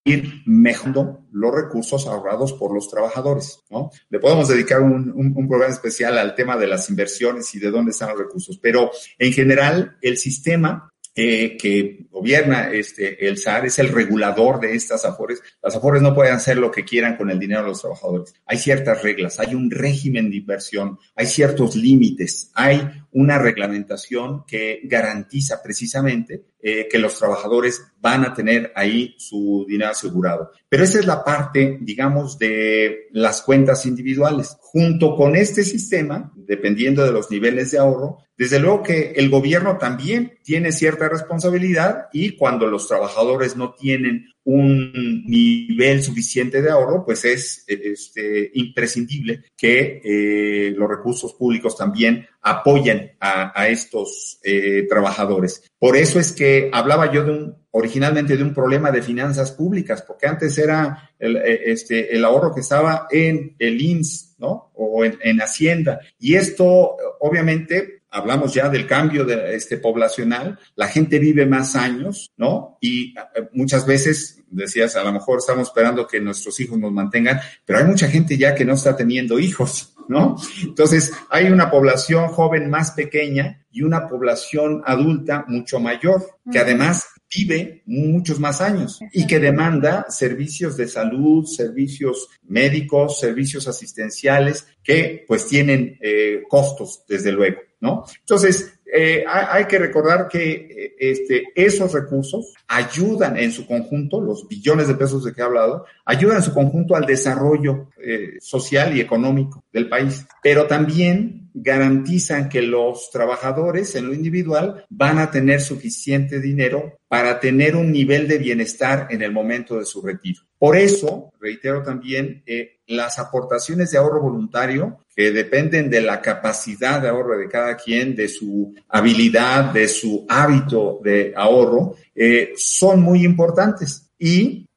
mejorando 0.46 1.27
los 1.32 1.54
recursos 1.54 2.08
ahorrados 2.08 2.54
por 2.54 2.74
los 2.74 2.90
trabajadores, 2.90 3.64
¿no? 3.70 3.92
Le 4.10 4.20
podemos 4.20 4.48
dedicar 4.48 4.82
un, 4.82 5.12
un, 5.16 5.48
programa 5.48 5.74
especial 5.74 6.18
al 6.18 6.36
tema 6.36 6.58
de 6.58 6.68
las 6.68 6.90
inversiones 6.90 7.54
y 7.56 7.60
de 7.60 7.72
dónde 7.72 7.92
están 7.92 8.10
los 8.10 8.20
recursos, 8.20 8.58
pero 8.62 8.92
en 9.18 9.34
general 9.34 9.98
el 10.02 10.18
sistema 10.18 10.90
eh, 11.20 11.58
que 11.58 12.06
gobierna 12.12 12.70
este, 12.72 13.28
el 13.28 13.40
SAR 13.40 13.66
es 13.66 13.80
el 13.80 13.90
regulador 13.90 14.60
de 14.60 14.76
estas 14.76 15.04
AFORES. 15.04 15.42
Las 15.64 15.76
AFORES 15.76 16.04
no 16.04 16.14
pueden 16.14 16.36
hacer 16.36 16.58
lo 16.58 16.70
que 16.70 16.86
quieran 16.86 17.18
con 17.18 17.32
el 17.32 17.40
dinero 17.40 17.64
de 17.64 17.70
los 17.70 17.82
trabajadores. 17.82 18.36
Hay 18.46 18.60
ciertas 18.60 19.02
reglas, 19.02 19.40
hay 19.40 19.56
un 19.56 19.72
régimen 19.72 20.30
de 20.30 20.38
inversión, 20.38 21.00
hay 21.16 21.26
ciertos 21.26 21.76
límites, 21.76 22.52
hay 22.54 22.88
una 23.14 23.40
reglamentación 23.40 24.46
que 24.46 24.82
garantiza 24.84 25.64
precisamente 25.64 26.46
eh, 26.62 26.88
que 26.88 27.00
los 27.00 27.18
trabajadores 27.18 27.82
van 28.00 28.24
a 28.24 28.36
tener 28.36 28.72
ahí 28.76 29.16
su 29.18 29.66
dinero 29.68 29.92
asegurado. 29.92 30.52
Pero 30.70 30.84
esa 30.84 31.00
es 31.00 31.08
la 31.08 31.24
parte, 31.24 31.80
digamos, 31.82 32.38
de 32.38 33.08
las 33.12 33.42
cuentas 33.42 33.88
individuales. 33.88 34.56
Junto 34.60 35.16
con 35.16 35.36
este 35.36 35.64
sistema, 35.64 36.32
dependiendo 36.48 37.04
de 37.04 37.12
los 37.12 37.30
niveles 37.30 37.72
de 37.72 37.80
ahorro, 37.80 38.20
desde 38.38 38.60
luego 38.60 38.84
que 38.84 39.12
el 39.16 39.30
gobierno 39.30 39.78
también 39.78 40.40
tiene 40.44 40.72
cierta 40.72 41.10
responsabilidad 41.10 42.08
y 42.14 42.36
cuando 42.36 42.68
los 42.68 42.88
trabajadores 42.88 43.56
no 43.58 43.74
tienen 43.74 44.28
un 44.48 45.26
nivel 45.26 46.02
suficiente 46.02 46.62
de 46.62 46.72
ahorro, 46.72 47.04
pues 47.04 47.26
es 47.26 47.66
este, 47.68 48.50
imprescindible 48.54 49.44
que 49.58 50.02
eh, 50.02 50.72
los 50.72 50.90
recursos 50.90 51.34
públicos 51.34 51.76
también 51.76 52.26
apoyen 52.42 53.12
a, 53.20 53.68
estos 53.68 54.40
eh, 54.44 54.86
trabajadores. 54.88 55.70
Por 55.78 55.98
eso 55.98 56.18
es 56.18 56.32
que 56.32 56.70
hablaba 56.72 57.12
yo 57.12 57.26
de 57.26 57.32
un, 57.32 57.56
originalmente 57.72 58.38
de 58.38 58.44
un 58.44 58.54
problema 58.54 58.90
de 58.90 59.02
finanzas 59.02 59.52
públicas, 59.52 60.02
porque 60.02 60.28
antes 60.28 60.58
era 60.58 61.12
el, 61.20 61.36
eh, 61.36 61.64
este, 61.66 62.18
ahorro 62.24 62.56
que 62.56 62.62
estaba 62.62 63.08
en 63.12 63.54
el 63.60 63.82
INS, 63.82 64.36
¿no? 64.38 64.72
O 64.76 65.04
en 65.04 65.42
Hacienda. 65.42 66.00
Y 66.20 66.36
esto, 66.36 66.96
obviamente, 67.20 67.97
hablamos 68.18 68.54
ya 68.54 68.70
del 68.70 68.88
cambio 68.88 69.26
de, 69.26 69.56
este, 69.56 69.78
poblacional, 69.78 70.60
la 70.76 70.88
gente 70.88 71.20
vive 71.20 71.46
más 71.46 71.76
años, 71.76 72.32
¿no? 72.38 72.78
Y 72.82 73.14
eh, 73.18 73.50
muchas 73.54 73.86
veces, 73.86 74.44
decías, 74.50 74.96
a 74.96 75.04
lo 75.04 75.12
mejor 75.12 75.40
estamos 75.40 75.68
esperando 75.68 76.08
que 76.08 76.20
nuestros 76.20 76.60
hijos 76.60 76.78
nos 76.78 76.92
mantengan, 76.92 77.40
pero 77.66 77.80
hay 77.80 77.86
mucha 77.86 78.08
gente 78.08 78.38
ya 78.38 78.56
que 78.56 78.66
no 78.66 78.74
está 78.74 78.96
teniendo 78.96 79.40
hijos, 79.40 79.96
¿no? 80.08 80.36
Entonces, 80.64 81.14
hay 81.30 81.48
una 81.48 81.70
población 81.70 82.28
joven 82.30 82.70
más 82.70 82.92
pequeña 82.92 83.66
y 83.72 83.84
una 83.84 84.08
población 84.08 84.82
adulta 84.86 85.46
mucho 85.48 85.80
mayor, 85.80 86.26
que 86.52 86.60
además 86.60 87.08
vive 87.36 87.84
muchos 87.86 88.40
más 88.40 88.62
años 88.62 89.00
y 89.12 89.28
que 89.28 89.40
demanda 89.40 90.06
servicios 90.10 90.78
de 90.78 90.88
salud, 90.88 91.46
servicios 91.46 92.30
médicos, 92.44 93.20
servicios 93.20 93.68
asistenciales 93.68 94.68
que 94.84 95.26
pues 95.28 95.48
tienen 95.48 95.98
eh, 96.02 96.44
costos, 96.50 97.04
desde 97.08 97.32
luego. 97.32 97.58
¿no? 97.80 98.06
Entonces, 98.20 98.80
eh, 98.92 99.26
hay 99.28 99.66
que 99.66 99.78
recordar 99.78 100.28
que 100.30 100.52
eh, 100.52 100.96
este, 100.98 101.48
esos 101.56 101.94
recursos 101.94 102.54
ayudan 102.68 103.38
en 103.38 103.52
su 103.52 103.68
conjunto, 103.68 104.22
los 104.22 104.48
billones 104.48 104.88
de 104.88 104.96
pesos 104.96 105.24
de 105.26 105.34
que 105.34 105.42
he 105.42 105.44
hablado, 105.44 105.86
ayudan 106.06 106.38
en 106.38 106.44
su 106.44 106.54
conjunto 106.54 106.96
al 106.96 107.06
desarrollo 107.06 107.90
eh, 108.02 108.38
social 108.40 108.96
y 108.96 109.02
económico 109.02 109.64
del 109.74 109.90
país, 109.90 110.26
pero 110.42 110.68
también 110.68 111.47
garantizan 111.62 112.50
que 112.50 112.62
los 112.62 113.10
trabajadores 113.12 113.96
en 113.96 114.08
lo 114.08 114.14
individual 114.14 114.86
van 114.90 115.18
a 115.18 115.32
tener 115.32 115.62
suficiente 115.62 116.40
dinero 116.40 117.00
para 117.08 117.40
tener 117.40 117.76
un 117.76 117.92
nivel 117.92 118.28
de 118.28 118.38
bienestar 118.38 119.08
en 119.10 119.22
el 119.22 119.32
momento 119.32 119.80
de 119.80 119.86
su 119.86 120.02
retiro. 120.02 120.42
Por 120.60 120.76
eso, 120.76 121.32
reitero 121.40 121.84
también, 121.84 122.44
eh, 122.46 122.80
las 122.88 123.20
aportaciones 123.20 123.92
de 123.92 123.98
ahorro 123.98 124.22
voluntario, 124.22 125.00
que 125.16 125.32
dependen 125.32 125.90
de 125.90 126.02
la 126.02 126.22
capacidad 126.22 127.02
de 127.02 127.10
ahorro 127.10 127.38
de 127.38 127.48
cada 127.48 127.76
quien, 127.76 128.16
de 128.16 128.28
su 128.28 128.76
habilidad, 128.88 129.74
de 129.74 129.88
su 129.88 130.26
hábito 130.30 131.00
de 131.04 131.34
ahorro, 131.36 131.96
eh, 132.14 132.54
son 132.56 133.02
muy 133.02 133.24
importantes 133.24 134.12
y 134.20 134.68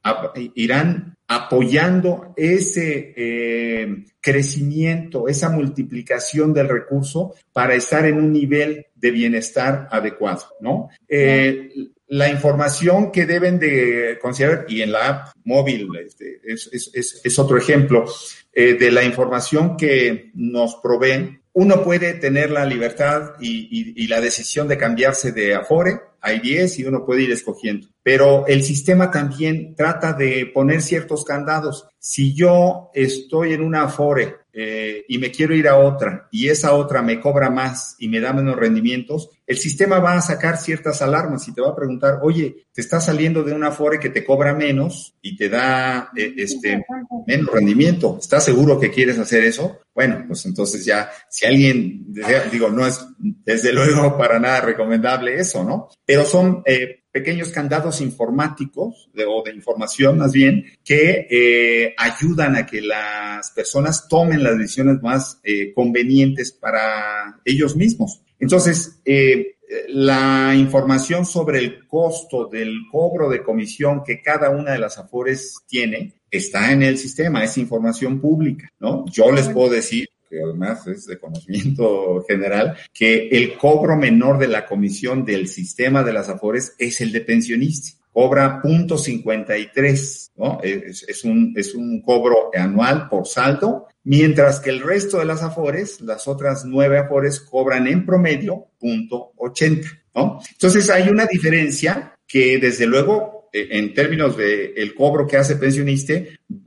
irán 0.55 1.10
apoyando 1.33 2.33
ese 2.35 3.13
eh, 3.15 4.03
crecimiento, 4.19 5.29
esa 5.29 5.49
multiplicación 5.49 6.53
del 6.53 6.67
recurso 6.67 7.35
para 7.53 7.73
estar 7.73 8.05
en 8.05 8.17
un 8.17 8.33
nivel 8.33 8.87
de 8.95 9.11
bienestar 9.11 9.87
adecuado, 9.91 10.43
¿no? 10.59 10.89
Eh, 11.07 11.69
la 12.07 12.27
información 12.29 13.13
que 13.13 13.25
deben 13.25 13.59
de 13.59 14.19
considerar, 14.21 14.65
y 14.67 14.81
en 14.81 14.91
la 14.91 15.07
app 15.07 15.27
móvil 15.45 15.87
este, 16.05 16.41
es, 16.43 17.39
otro 17.39 17.57
ejemplo, 17.57 18.03
eh, 18.51 18.73
de 18.73 18.91
la 18.91 19.05
información 19.05 19.77
que 19.77 20.31
nos 20.33 20.75
proveen, 20.83 21.43
uno 21.53 21.81
puede 21.81 22.15
tener 22.15 22.51
la 22.51 22.65
libertad 22.65 23.35
y, 23.39 23.69
y, 23.71 24.03
y 24.03 24.07
la 24.07 24.19
decisión 24.19 24.67
de 24.67 24.77
cambiarse 24.77 25.31
de 25.31 25.55
Afore, 25.55 26.10
hay 26.21 26.39
10 26.39 26.79
y 26.79 26.85
uno 26.85 27.05
puede 27.05 27.23
ir 27.23 27.31
escogiendo. 27.31 27.87
Pero 28.03 28.47
el 28.47 28.63
sistema 28.63 29.11
también 29.11 29.75
trata 29.75 30.13
de 30.13 30.49
poner 30.53 30.81
ciertos 30.81 31.23
candados. 31.23 31.87
Si 31.99 32.33
yo 32.33 32.89
estoy 32.93 33.53
en 33.53 33.61
una 33.61 33.83
Afore 33.83 34.37
eh, 34.53 35.05
y 35.07 35.17
me 35.17 35.31
quiero 35.31 35.55
ir 35.55 35.67
a 35.67 35.77
otra 35.77 36.27
y 36.31 36.49
esa 36.49 36.73
otra 36.73 37.01
me 37.01 37.19
cobra 37.19 37.49
más 37.49 37.95
y 37.99 38.09
me 38.09 38.19
da 38.19 38.33
menos 38.33 38.55
rendimientos, 38.55 39.29
el 39.45 39.57
sistema 39.57 39.99
va 39.99 40.15
a 40.15 40.21
sacar 40.21 40.57
ciertas 40.57 41.01
alarmas 41.01 41.47
y 41.47 41.53
te 41.53 41.61
va 41.61 41.69
a 41.69 41.75
preguntar, 41.75 42.19
oye, 42.23 42.65
te 42.73 42.81
está 42.81 42.99
saliendo 42.99 43.43
de 43.43 43.53
una 43.53 43.67
Afore 43.67 43.99
que 43.99 44.09
te 44.09 44.25
cobra 44.25 44.53
menos 44.55 45.13
y 45.21 45.37
te 45.37 45.47
da 45.47 46.09
eh, 46.15 46.33
este 46.37 46.83
menos 47.27 47.51
rendimiento. 47.51 48.17
¿Estás 48.19 48.45
seguro 48.45 48.79
que 48.79 48.89
quieres 48.89 49.19
hacer 49.19 49.43
eso? 49.43 49.79
Bueno, 49.93 50.23
pues 50.27 50.45
entonces 50.45 50.85
ya, 50.85 51.11
si 51.29 51.45
alguien, 51.45 52.13
digo, 52.51 52.69
no 52.69 52.87
es 52.87 53.05
desde 53.17 53.73
luego 53.73 54.17
para 54.17 54.39
nada 54.39 54.61
recomendable 54.61 55.37
eso, 55.37 55.63
¿no? 55.63 55.89
Pero 56.11 56.25
son 56.25 56.61
eh, 56.65 57.03
pequeños 57.09 57.51
candados 57.51 58.01
informáticos 58.01 59.09
o 59.15 59.43
de 59.45 59.53
información 59.53 60.17
más 60.17 60.33
bien 60.33 60.65
que 60.83 61.25
eh, 61.31 61.95
ayudan 61.97 62.57
a 62.57 62.65
que 62.65 62.81
las 62.81 63.51
personas 63.51 64.09
tomen 64.09 64.43
las 64.43 64.57
decisiones 64.57 65.01
más 65.01 65.39
eh, 65.41 65.71
convenientes 65.73 66.51
para 66.51 67.39
ellos 67.45 67.77
mismos. 67.77 68.21
Entonces, 68.39 68.99
la 69.87 70.53
información 70.53 71.25
sobre 71.25 71.59
el 71.59 71.87
costo 71.87 72.47
del 72.47 72.75
cobro 72.91 73.29
de 73.29 73.41
comisión 73.41 74.03
que 74.03 74.21
cada 74.21 74.49
una 74.49 74.73
de 74.73 74.79
las 74.79 74.97
AFORES 74.97 75.59
tiene 75.65 76.15
está 76.29 76.73
en 76.73 76.83
el 76.83 76.97
sistema, 76.97 77.41
es 77.41 77.57
información 77.57 78.19
pública, 78.19 78.67
¿no? 78.81 79.05
Yo 79.09 79.31
les 79.31 79.47
puedo 79.47 79.69
decir 79.69 80.09
que 80.31 80.41
además 80.41 80.87
es 80.87 81.05
de 81.05 81.19
conocimiento 81.19 82.23
general, 82.27 82.77
que 82.93 83.27
el 83.27 83.57
cobro 83.57 83.97
menor 83.97 84.39
de 84.39 84.47
la 84.47 84.65
comisión 84.65 85.25
del 85.25 85.49
sistema 85.49 86.03
de 86.03 86.13
las 86.13 86.29
AFORES 86.29 86.75
es 86.77 87.01
el 87.01 87.11
de 87.11 87.21
pensionista. 87.21 87.97
Cobra 88.13 88.61
punto 88.61 88.97
53, 88.97 90.31
¿no? 90.35 90.59
Es, 90.61 91.03
es, 91.07 91.23
un, 91.23 91.53
es 91.55 91.73
un 91.75 92.01
cobro 92.01 92.49
anual 92.53 93.07
por 93.07 93.25
saldo, 93.25 93.87
mientras 94.03 94.59
que 94.59 94.69
el 94.69 94.81
resto 94.81 95.19
de 95.19 95.25
las 95.25 95.43
AFORES, 95.43 96.01
las 96.01 96.27
otras 96.27 96.65
nueve 96.65 96.97
AFORES, 96.97 97.41
cobran 97.41 97.87
en 97.87 98.05
promedio 98.05 98.67
punto 98.79 99.31
80, 99.37 99.87
¿no? 100.15 100.41
Entonces 100.51 100.89
hay 100.89 101.09
una 101.09 101.25
diferencia 101.25 102.17
que 102.27 102.57
desde 102.59 102.85
luego 102.85 103.30
en 103.51 103.93
términos 103.93 104.37
de 104.37 104.73
el 104.77 104.95
cobro 104.95 105.27
que 105.27 105.37
hace 105.37 105.55
pensionista, 105.55 106.13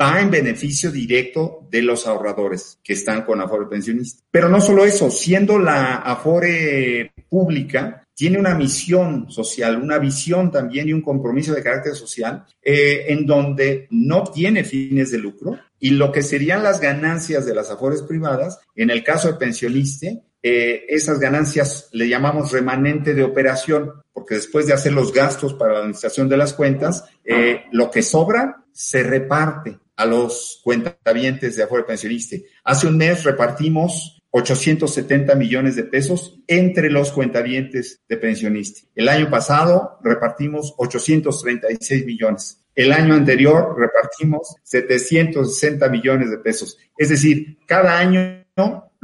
va 0.00 0.20
en 0.20 0.30
beneficio 0.30 0.90
directo 0.90 1.66
de 1.70 1.82
los 1.82 2.06
ahorradores 2.06 2.78
que 2.82 2.92
están 2.92 3.22
con 3.22 3.40
Afore 3.40 3.66
pensionista. 3.66 4.22
Pero 4.30 4.48
no 4.48 4.60
solo 4.60 4.84
eso, 4.84 5.10
siendo 5.10 5.58
la 5.58 5.96
Afore 5.96 7.12
pública, 7.28 8.06
tiene 8.14 8.38
una 8.38 8.54
misión 8.54 9.30
social, 9.30 9.82
una 9.82 9.98
visión 9.98 10.50
también 10.50 10.88
y 10.88 10.92
un 10.92 11.02
compromiso 11.02 11.52
de 11.52 11.62
carácter 11.62 11.94
social, 11.94 12.44
eh, 12.62 13.06
en 13.08 13.26
donde 13.26 13.88
no 13.90 14.24
tiene 14.24 14.62
fines 14.62 15.10
de 15.10 15.18
lucro 15.18 15.58
y 15.80 15.90
lo 15.90 16.12
que 16.12 16.22
serían 16.22 16.62
las 16.62 16.80
ganancias 16.80 17.44
de 17.44 17.54
las 17.54 17.70
afores 17.70 18.02
privadas, 18.02 18.60
en 18.76 18.90
el 18.90 19.02
caso 19.02 19.28
de 19.28 19.38
pensionista, 19.38 20.06
eh, 20.46 20.84
esas 20.90 21.18
ganancias 21.18 21.88
le 21.92 22.06
llamamos 22.06 22.52
remanente 22.52 23.14
de 23.14 23.22
operación, 23.22 23.94
porque 24.12 24.34
después 24.34 24.66
de 24.66 24.74
hacer 24.74 24.92
los 24.92 25.10
gastos 25.10 25.54
para 25.54 25.72
la 25.72 25.78
administración 25.78 26.28
de 26.28 26.36
las 26.36 26.52
cuentas, 26.52 27.06
eh, 27.24 27.62
lo 27.72 27.90
que 27.90 28.02
sobra 28.02 28.62
se 28.70 29.02
reparte 29.02 29.78
a 29.96 30.04
los 30.04 30.60
cuentavientes 30.62 31.56
de 31.56 31.62
Afore 31.62 31.84
Pensionista. 31.84 32.36
Hace 32.62 32.88
un 32.88 32.98
mes 32.98 33.24
repartimos 33.24 34.22
870 34.32 35.34
millones 35.34 35.76
de 35.76 35.84
pesos 35.84 36.38
entre 36.46 36.90
los 36.90 37.10
cuentavientes 37.12 38.02
de 38.06 38.16
pensionista. 38.18 38.80
El 38.94 39.08
año 39.08 39.30
pasado 39.30 39.98
repartimos 40.02 40.74
836 40.76 42.04
millones. 42.04 42.60
El 42.74 42.92
año 42.92 43.14
anterior 43.14 43.74
repartimos 43.78 44.56
760 44.62 45.88
millones 45.88 46.30
de 46.30 46.38
pesos. 46.38 46.76
Es 46.98 47.08
decir, 47.08 47.56
cada 47.66 47.96
año 47.98 48.44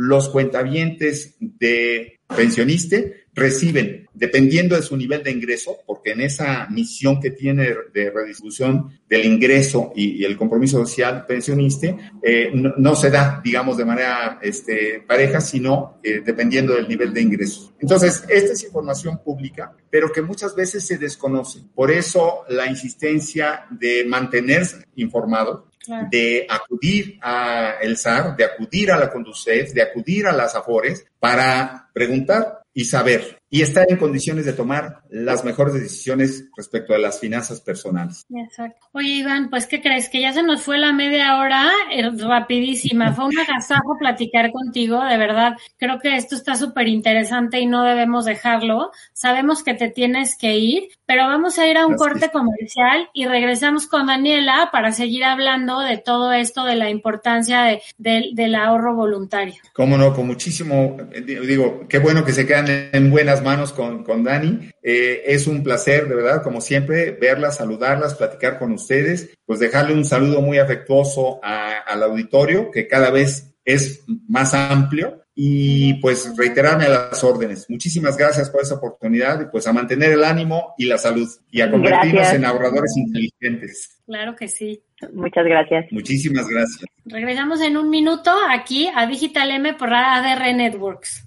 los 0.01 0.31
cuentavientes 0.31 1.37
de 1.41 2.21
pensionista 2.35 2.97
reciben, 3.35 4.09
dependiendo 4.15 4.75
de 4.75 4.81
su 4.81 4.97
nivel 4.97 5.23
de 5.23 5.31
ingreso, 5.31 5.77
porque 5.87 6.13
en 6.13 6.23
esa 6.23 6.67
misión 6.71 7.21
que 7.21 7.33
tiene 7.33 7.69
de 7.93 8.11
redistribución 8.11 8.99
del 9.07 9.27
ingreso 9.27 9.93
y, 9.95 10.25
el 10.25 10.39
compromiso 10.39 10.79
social 10.79 11.27
pensionista, 11.27 11.89
eh, 12.23 12.51
no, 12.55 12.95
se 12.95 13.11
da, 13.11 13.43
digamos, 13.45 13.77
de 13.77 13.85
manera 13.85 14.39
este, 14.41 15.05
pareja, 15.07 15.39
sino 15.43 16.01
eh, 16.03 16.23
dependiendo 16.25 16.75
del 16.75 16.89
nivel 16.89 17.13
de 17.13 17.21
ingresos. 17.21 17.75
Entonces, 17.79 18.25
esta 18.31 18.55
es 18.55 18.65
información 18.65 19.23
pública, 19.23 19.77
pero 19.91 20.11
que 20.11 20.23
muchas 20.23 20.57
veces 20.57 20.87
se 20.87 20.97
desconoce. 20.97 21.61
Por 21.75 21.91
eso 21.91 22.45
la 22.49 22.67
insistencia 22.67 23.67
de 23.71 24.07
mantenerse 24.07 24.87
informado, 24.97 25.70
de 26.11 26.47
acudir 26.49 27.19
a 27.23 27.77
el 27.81 27.97
SAR, 27.97 28.37
de 28.37 28.45
acudir 28.45 28.91
a 28.91 28.99
la 28.99 29.11
Conducef, 29.11 29.73
de 29.73 29.83
acudir 29.83 30.27
a 30.27 30.33
las 30.33 30.55
AFORES 30.55 31.07
para 31.19 31.89
preguntar 31.93 32.63
y 32.75 32.85
saber 32.85 33.40
y 33.51 33.63
estar 33.63 33.85
en 33.89 33.97
condiciones 33.97 34.45
de 34.45 34.53
tomar 34.53 35.03
las 35.11 35.45
mejores 35.45 35.75
decisiones 35.75 36.45
respecto 36.57 36.95
a 36.95 36.99
las 36.99 37.19
finanzas 37.19 37.61
personales. 37.61 38.25
Exacto. 38.33 38.87
Oye, 38.93 39.09
Iván, 39.09 39.51
pues 39.51 39.67
¿qué 39.67 39.83
crees? 39.83 40.09
Que 40.09 40.21
ya 40.21 40.33
se 40.33 40.45
nos 40.45 40.63
fue 40.63 40.79
la 40.79 40.93
media 40.93 41.37
hora 41.39 41.69
eh, 41.93 42.09
rapidísima. 42.11 43.13
Fue 43.13 43.25
un 43.27 43.39
agasajo 43.39 43.97
platicar 43.99 44.53
contigo, 44.53 45.05
de 45.05 45.19
verdad. 45.19 45.57
Creo 45.79 45.99
que 45.99 46.15
esto 46.15 46.37
está 46.37 46.55
súper 46.55 46.87
interesante 46.87 47.59
y 47.59 47.67
no 47.67 47.83
debemos 47.83 48.25
dejarlo. 48.25 48.93
Sabemos 49.13 49.65
que 49.65 49.75
te 49.75 49.89
tienes 49.89 50.37
que 50.37 50.57
ir, 50.57 50.85
pero 51.05 51.25
vamos 51.25 51.59
a 51.59 51.67
ir 51.67 51.77
a 51.77 51.87
un 51.87 51.97
corte 51.97 52.31
comercial 52.31 53.09
y 53.13 53.27
regresamos 53.27 53.89
con 53.89 54.07
Daniela 54.07 54.69
para 54.71 54.93
seguir 54.93 55.25
hablando 55.25 55.81
de 55.81 55.99
todo 55.99 56.33
esto, 56.33 56.65
de 56.65 56.77
la 56.77 56.89
importancia 56.89 57.81
de, 57.99 58.31
del 58.33 58.55
ahorro 58.55 58.95
voluntario. 58.95 59.57
Cómo 59.73 59.99
no, 59.99 60.15
con 60.15 60.29
muchísimo, 60.29 60.97
eh, 61.13 61.21
digo, 61.21 61.87
qué 61.89 61.99
bueno 61.99 62.25
que 62.25 62.33
se 62.33 62.47
quedan 62.47 62.67
en 62.93 63.11
buenas 63.11 63.40
manos 63.43 63.73
con, 63.73 64.05
con 64.05 64.25
Dani. 64.25 64.71
Eh, 64.83 65.23
es 65.27 65.47
un 65.47 65.63
placer, 65.63 66.09
de 66.09 66.15
verdad, 66.15 66.43
como 66.43 66.61
siempre, 66.61 67.13
verlas, 67.13 67.57
saludarlas, 67.57 68.15
platicar 68.15 68.59
con 68.59 68.73
ustedes, 68.73 69.31
pues 69.45 69.61
dejarle 69.61 69.95
un 69.95 70.05
saludo 70.05 70.41
muy 70.41 70.59
afectuoso 70.59 71.41
al 71.43 72.03
auditorio, 72.03 72.71
que 72.71 72.87
cada 72.87 73.11
vez 73.11 73.55
es 73.65 74.05
más 74.29 74.55
amplio 74.55 75.21
y 75.35 75.95
pues 75.95 76.37
reiterarme 76.37 76.85
a 76.85 76.89
las 76.89 77.25
órdenes. 77.25 77.65
Muchísimas 77.71 78.17
gracias 78.17 78.51
por 78.51 78.63
esa 78.63 78.75
oportunidad 78.75 79.41
y 79.41 79.47
pues 79.47 79.67
a 79.67 79.73
mantener 79.73 80.13
el 80.13 80.25
ánimo 80.25 80.75
y 80.77 80.87
la 80.87 80.99
salud 80.99 81.29
y 81.51 81.61
a 81.61 81.71
convertirnos 81.71 82.33
en 82.33 82.45
ahorradores 82.45 82.95
inteligentes. 82.97 84.01
Claro 84.05 84.37
que 84.37 84.49
sí. 84.49 84.83
Muchas 85.15 85.45
gracias. 85.47 85.87
Muchísimas 85.93 86.47
gracias. 86.47 86.85
Regresamos 87.07 87.63
en 87.63 87.77
un 87.77 87.89
minuto 87.89 88.31
aquí 88.51 88.91
a 88.95 89.07
Digital 89.07 89.51
M 89.51 89.75
por 89.75 89.95
ADR 89.95 90.55
Networks. 90.55 91.27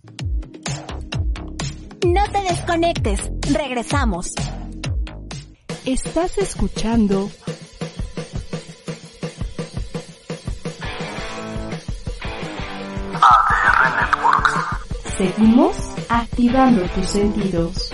No 2.05 2.23
te 2.31 2.41
desconectes. 2.41 3.31
Regresamos. 3.53 4.33
Estás 5.85 6.37
escuchando 6.37 7.29
ADR 13.13 13.95
Networks. 14.01 14.53
Seguimos 15.17 15.77
activando 16.09 16.81
tus 16.89 17.07
sentidos. 17.07 17.93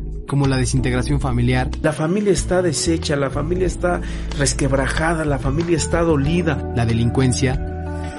como 0.27 0.47
la 0.47 0.57
desintegración 0.57 1.19
familiar. 1.19 1.69
La 1.81 1.93
familia 1.93 2.31
está 2.31 2.61
deshecha, 2.61 3.15
la 3.15 3.29
familia 3.29 3.67
está 3.67 4.01
resquebrajada, 4.37 5.25
la 5.25 5.39
familia 5.39 5.77
está 5.77 6.01
dolida. 6.01 6.71
La 6.75 6.85
delincuencia. 6.85 7.67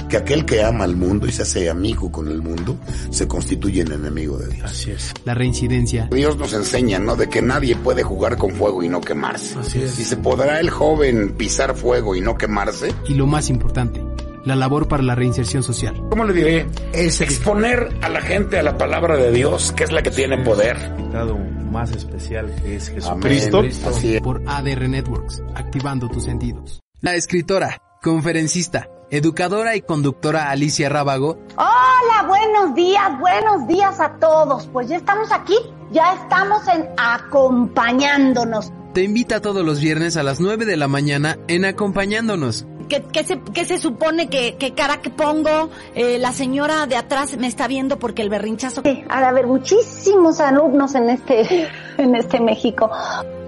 Que 0.08 0.18
aquel 0.18 0.44
que 0.44 0.62
ama 0.62 0.84
al 0.84 0.94
mundo 0.94 1.26
y 1.26 1.32
se 1.32 1.42
hace 1.42 1.70
amigo 1.70 2.12
con 2.12 2.28
el 2.28 2.42
mundo, 2.42 2.76
se 3.10 3.26
constituye 3.26 3.80
en 3.80 3.92
enemigo 3.92 4.36
de 4.36 4.48
Dios. 4.48 4.70
Así 4.70 4.90
es. 4.90 5.14
La 5.24 5.32
reincidencia. 5.32 6.08
Dios 6.12 6.36
nos 6.36 6.52
enseña, 6.52 6.98
¿no? 6.98 7.16
De 7.16 7.30
que 7.30 7.40
nadie 7.40 7.76
puede 7.76 8.02
jugar 8.02 8.36
con 8.36 8.50
fuego 8.50 8.82
y 8.82 8.90
no 8.90 9.00
quemarse. 9.00 9.58
Así 9.58 9.80
es. 9.80 9.98
Y 9.98 10.04
se 10.04 10.18
podrá 10.18 10.60
el 10.60 10.68
joven 10.68 11.34
pisar 11.38 11.74
fuego 11.74 12.14
y 12.14 12.20
no 12.20 12.36
quemarse. 12.36 12.92
Y 13.08 13.14
lo 13.14 13.26
más 13.26 13.48
importante, 13.48 14.02
la 14.44 14.54
labor 14.54 14.86
para 14.86 15.02
la 15.02 15.14
reinserción 15.14 15.62
social. 15.62 15.94
¿Cómo 16.10 16.24
le 16.24 16.34
diré? 16.34 16.66
Es 16.92 17.22
exponer 17.22 17.96
a 18.02 18.10
la 18.10 18.20
gente 18.20 18.58
a 18.58 18.62
la 18.62 18.76
palabra 18.76 19.16
de 19.16 19.32
Dios, 19.32 19.72
que 19.72 19.84
es 19.84 19.92
la 19.92 20.02
que 20.02 20.10
tiene 20.10 20.44
poder. 20.44 20.76
Invitado 20.98 21.61
más 21.72 21.90
especial 21.90 22.54
que 22.62 22.76
es 22.76 22.90
Jesucristo. 22.90 23.62
Así 23.88 24.20
Por 24.20 24.42
ADR 24.46 24.88
Networks, 24.88 25.42
activando 25.54 26.08
tus 26.08 26.24
sentidos. 26.24 26.80
La 27.00 27.16
escritora, 27.16 27.82
conferencista, 28.00 28.88
educadora 29.10 29.74
y 29.74 29.80
conductora 29.80 30.50
Alicia 30.50 30.88
Rábago. 30.88 31.38
Hola, 31.56 32.28
buenos 32.28 32.74
días, 32.76 33.18
buenos 33.18 33.66
días 33.66 33.98
a 33.98 34.16
todos. 34.18 34.66
Pues 34.66 34.88
ya 34.88 34.98
estamos 34.98 35.32
aquí, 35.32 35.56
ya 35.90 36.14
estamos 36.14 36.68
en 36.68 36.88
acompañándonos. 36.98 38.70
Te 38.92 39.02
invita 39.02 39.40
todos 39.40 39.64
los 39.64 39.80
viernes 39.80 40.18
a 40.18 40.22
las 40.22 40.38
9 40.38 40.66
de 40.66 40.76
la 40.76 40.86
mañana 40.86 41.38
en 41.48 41.64
acompañándonos 41.64 42.66
¿Qué, 43.00 43.24
se, 43.24 43.40
qué 43.54 43.64
se, 43.64 43.78
supone 43.78 44.28
que, 44.28 44.74
cara 44.76 45.00
que 45.00 45.10
pongo? 45.10 45.70
Eh, 45.94 46.18
la 46.18 46.32
señora 46.32 46.86
de 46.86 46.96
atrás 46.96 47.36
me 47.38 47.46
está 47.46 47.66
viendo 47.66 47.98
porque 47.98 48.22
el 48.22 48.28
berrinchazo. 48.28 48.82
Sí, 48.84 49.04
ha 49.08 49.20
de 49.20 49.26
haber 49.26 49.46
muchísimos 49.46 50.40
alumnos 50.40 50.94
en 50.94 51.08
este, 51.08 51.68
en 51.98 52.14
este 52.14 52.40
México. 52.40 52.90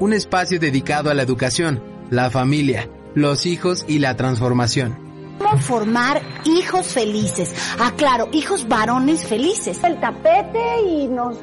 Un 0.01 0.13
espacio 0.13 0.59
dedicado 0.59 1.11
a 1.11 1.15
la 1.15 1.23
educación, 1.23 1.83
la 2.11 2.31
familia, 2.31 2.89
los 3.15 3.45
hijos 3.47 3.85
y 3.87 3.99
la 3.99 4.17
transformación. 4.17 5.04
¿Cómo 5.39 5.59
formar 5.59 6.23
hijos 6.45 6.87
felices? 6.87 7.55
Ah, 7.79 7.93
claro, 7.97 8.29
hijos 8.33 8.69
varones 8.69 9.27
felices. 9.27 9.83
El 9.83 10.01
tapete 10.01 10.83
y 10.87 11.09
nos, 11.09 11.39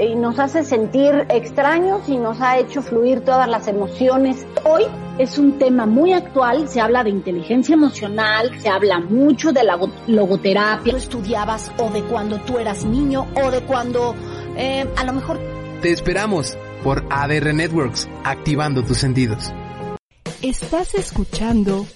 y 0.00 0.14
nos 0.14 0.38
hace 0.38 0.64
sentir 0.64 1.26
extraños 1.28 2.08
y 2.08 2.16
nos 2.16 2.40
ha 2.40 2.58
hecho 2.58 2.82
fluir 2.82 3.20
todas 3.20 3.48
las 3.48 3.68
emociones. 3.68 4.46
Hoy 4.64 4.84
es 5.18 5.38
un 5.38 5.58
tema 5.58 5.86
muy 5.86 6.12
actual, 6.12 6.68
se 6.68 6.80
habla 6.80 7.04
de 7.04 7.10
inteligencia 7.10 7.74
emocional, 7.74 8.50
se 8.60 8.68
habla 8.68 9.00
mucho 9.00 9.52
de 9.52 9.64
la 9.64 9.78
logoterapia. 10.06 10.92
Tú 10.92 10.96
estudiabas 10.96 11.70
o 11.78 11.90
de 11.90 12.02
cuando 12.02 12.40
tú 12.40 12.58
eras 12.58 12.84
niño 12.84 13.26
o 13.34 13.50
de 13.50 13.60
cuando 13.62 14.14
eh, 14.56 14.86
a 14.96 15.04
lo 15.04 15.12
mejor... 15.12 15.38
Te 15.82 15.92
esperamos 15.92 16.56
por 16.82 17.04
ADR 17.10 17.54
Networks, 17.54 18.08
activando 18.24 18.82
tus 18.82 18.98
sentidos. 18.98 19.52
Estás 20.42 20.94
escuchando 20.94 21.86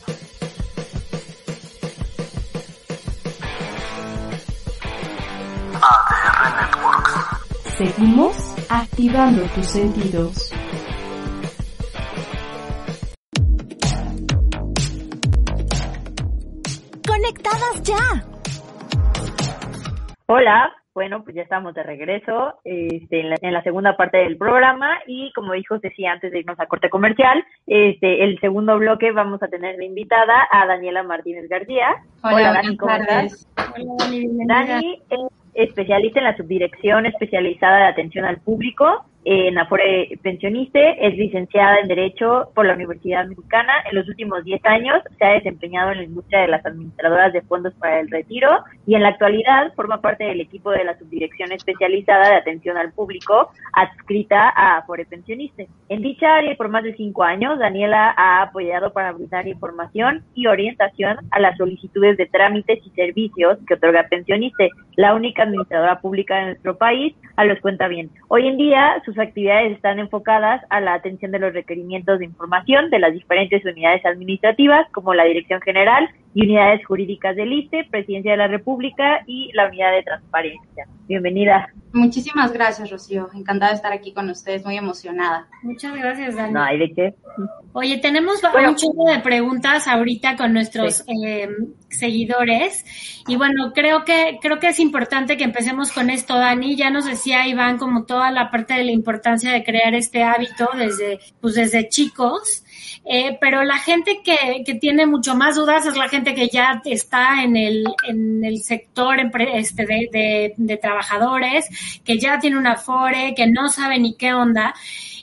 Seguimos 7.79 8.35
activando 8.69 9.43
tus 9.55 9.67
sentidos. 9.67 10.53
Conectadas 17.07 17.83
ya. 17.85 17.97
Hola, 20.27 20.73
bueno, 20.93 21.23
pues 21.23 21.37
ya 21.37 21.43
estamos 21.43 21.73
de 21.75 21.85
regreso 21.85 22.55
este, 22.65 23.21
en, 23.21 23.53
la, 23.53 23.63
segunda 23.63 23.97
parte 23.97 24.17
del 24.17 24.37
programa 24.37 24.99
y 25.07 25.31
como 25.33 25.53
dijo 25.53 25.79
Ceci 25.79 26.05
antes 26.05 26.33
de 26.33 26.41
irnos 26.41 26.59
a 26.59 26.67
corte 26.67 26.91
comercial, 26.91 27.45
este, 27.69 28.25
el 28.25 28.41
segundo 28.41 28.77
bloque 28.77 29.13
vamos 29.13 29.41
a 29.45 29.47
tener 29.47 29.77
de 29.77 29.85
invitada 29.85 30.49
a 30.51 30.67
Daniela 30.67 31.05
Martínez 31.05 31.49
García. 31.49 31.95
Hola, 32.25 32.55
Dani, 32.55 32.77
¿cómo 32.77 32.93
estás? 32.93 33.47
Dani, 34.49 35.01
especialista 35.59 36.21
en 36.21 36.25
la 36.25 36.37
subdirección 36.37 37.07
especializada 37.07 37.79
de 37.79 37.85
atención 37.87 38.25
al 38.25 38.41
público 38.41 39.05
en 39.25 39.59
Afore 39.59 40.19
Pensioniste, 40.23 41.07
es 41.07 41.17
licenciada 41.17 41.81
en 41.81 41.89
Derecho 41.89 42.51
por 42.55 42.67
la 42.67 42.75
Universidad 42.75 43.27
Mexicana. 43.27 43.73
En 43.91 43.97
los 43.97 44.09
últimos 44.09 44.45
10 44.45 44.65
años 44.65 45.03
se 45.19 45.25
ha 45.25 45.33
desempeñado 45.33 45.91
en 45.93 45.99
la 45.99 46.05
industria 46.05 46.41
de 46.41 46.49
las 46.49 46.65
administradoras 46.65 47.33
de 47.33 47.43
fondos 47.43 47.75
para 47.75 48.01
el 48.01 48.11
retiro 48.11 48.49
y 48.87 48.95
en 48.95 49.03
la 49.03 49.11
actualidad 49.11 49.73
forma 49.75 50.01
parte 50.01 50.25
del 50.25 50.41
equipo 50.41 50.71
de 50.71 50.85
la 50.85 50.99
subdirección 50.99 51.53
especializada 51.53 52.31
de 52.31 52.37
atención 52.37 52.77
al 52.77 52.93
público 52.93 53.51
adscrita 53.73 54.53
a 54.55 54.79
Afore 54.79 55.05
Pensioniste. 55.05 55.69
En 55.89 56.03
dicha 56.03 56.37
área, 56.37 56.57
por 56.57 56.69
más 56.69 56.85
de 56.85 56.95
5 56.95 57.23
años, 57.23 57.59
Daniela 57.59 58.15
ha 58.17 58.43
apoyado 58.43 58.93
para 58.93 59.13
brindar 59.13 59.47
información 59.47 60.25
y 60.35 60.47
orientación 60.47 61.19
a 61.31 61.41
las 61.41 61.57
solicitudes 61.57 62.17
de 62.17 62.27
trámites 62.27 62.81
y 62.85 62.91
servicios 62.91 63.59
que 63.67 63.75
otorga 63.75 64.07
Pensioniste, 64.09 64.71
la 64.97 65.15
única 65.15 65.43
administradora 65.43 66.01
pública 66.01 66.37
de 66.37 66.45
nuestro 66.47 66.77
país 66.77 67.15
a 67.37 67.45
los 67.45 67.61
cuenta 67.61 67.89
bien. 67.89 68.11
Hoy 68.29 68.47
en 68.47 68.57
día, 68.57 69.01
sus 69.09 69.19
actividades 69.19 69.73
están 69.73 69.99
enfocadas 69.99 70.63
a 70.69 70.83
la 70.83 70.93
atención 70.93 71.31
de 71.31 71.39
los 71.39 71.55
requerimientos 71.55 72.19
de 72.19 72.27
información 72.27 72.91
de 72.91 72.99
las 72.99 73.15
diferentes 73.15 73.65
unidades 73.65 74.05
administrativas, 74.05 74.87
como 74.93 75.15
la 75.15 75.25
Dirección 75.25 75.63
General 75.63 76.11
y 76.35 76.43
unidades 76.43 76.85
jurídicas 76.85 77.35
del 77.35 77.53
ISTE, 77.53 77.89
Presidencia 77.91 78.33
de 78.33 78.37
la 78.37 78.49
República 78.49 79.25
y 79.27 79.51
la 79.55 79.67
Unidad 79.69 79.93
de 79.93 80.03
Transparencia. 80.03 80.87
Bienvenida. 81.09 81.73
Muchísimas 81.95 82.53
gracias, 82.53 82.91
Rocío. 82.91 83.31
Encantada 83.35 83.71
de 83.71 83.77
estar 83.77 83.93
aquí 83.93 84.13
con 84.13 84.29
ustedes, 84.29 84.63
muy 84.63 84.77
emocionada. 84.77 85.49
Muchas 85.63 85.97
gracias, 85.97 86.37
Dani. 86.37 86.53
No 86.53 86.63
hay 86.63 86.79
de 86.79 86.93
qué. 86.93 87.15
Oye, 87.73 87.99
tenemos 87.99 88.43
un 88.43 88.77
chorro 88.77 89.11
de 89.11 89.21
preguntas 89.21 89.89
ahorita 89.89 90.37
con 90.37 90.53
nuestros 90.53 91.05
eh, 91.09 91.49
seguidores 91.89 92.85
y 93.27 93.37
bueno, 93.37 93.73
creo 93.75 94.05
que 94.05 94.39
creo 94.41 94.59
que 94.59 94.69
es 94.69 94.81
importante 94.81 95.37
que 95.37 95.45
empecemos 95.45 95.93
con 95.93 96.11
esto, 96.11 96.37
Dani. 96.37 96.77
Ya 96.77 96.91
nos 96.91 97.07
decía 97.07 97.47
Iván 97.49 97.79
como 97.79 98.05
toda 98.05 98.31
la 98.31 98.51
parte 98.51 98.75
de 98.75 98.85
la 98.85 98.93
importancia 98.99 99.53
de 99.53 99.65
crear 99.65 99.95
este 99.95 100.23
hábito 100.23 100.69
desde 100.77 101.19
pues 101.41 101.55
desde 101.55 101.89
chicos. 101.89 102.65
Eh, 103.11 103.39
pero 103.41 103.65
la 103.65 103.79
gente 103.79 104.21
que, 104.23 104.63
que 104.67 104.75
tiene 104.75 105.07
mucho 105.07 105.35
más 105.35 105.57
dudas 105.57 105.87
es 105.87 105.97
la 105.97 106.11
gente 106.11 106.35
que 106.35 106.49
ya 106.49 106.83
está 106.85 107.43
en 107.43 107.57
el, 107.57 107.85
en 108.07 108.45
el 108.45 108.61
sector 108.61 109.17
este 109.55 109.87
de, 109.87 110.09
de, 110.13 110.55
de 110.57 110.77
trabajadores, 110.77 111.67
que 112.05 112.19
ya 112.19 112.39
tiene 112.39 112.59
una 112.59 112.77
FORE, 112.77 113.35
que 113.35 113.47
no 113.47 113.71
sabe 113.71 113.99
ni 113.99 114.15
qué 114.15 114.35
onda. 114.35 114.75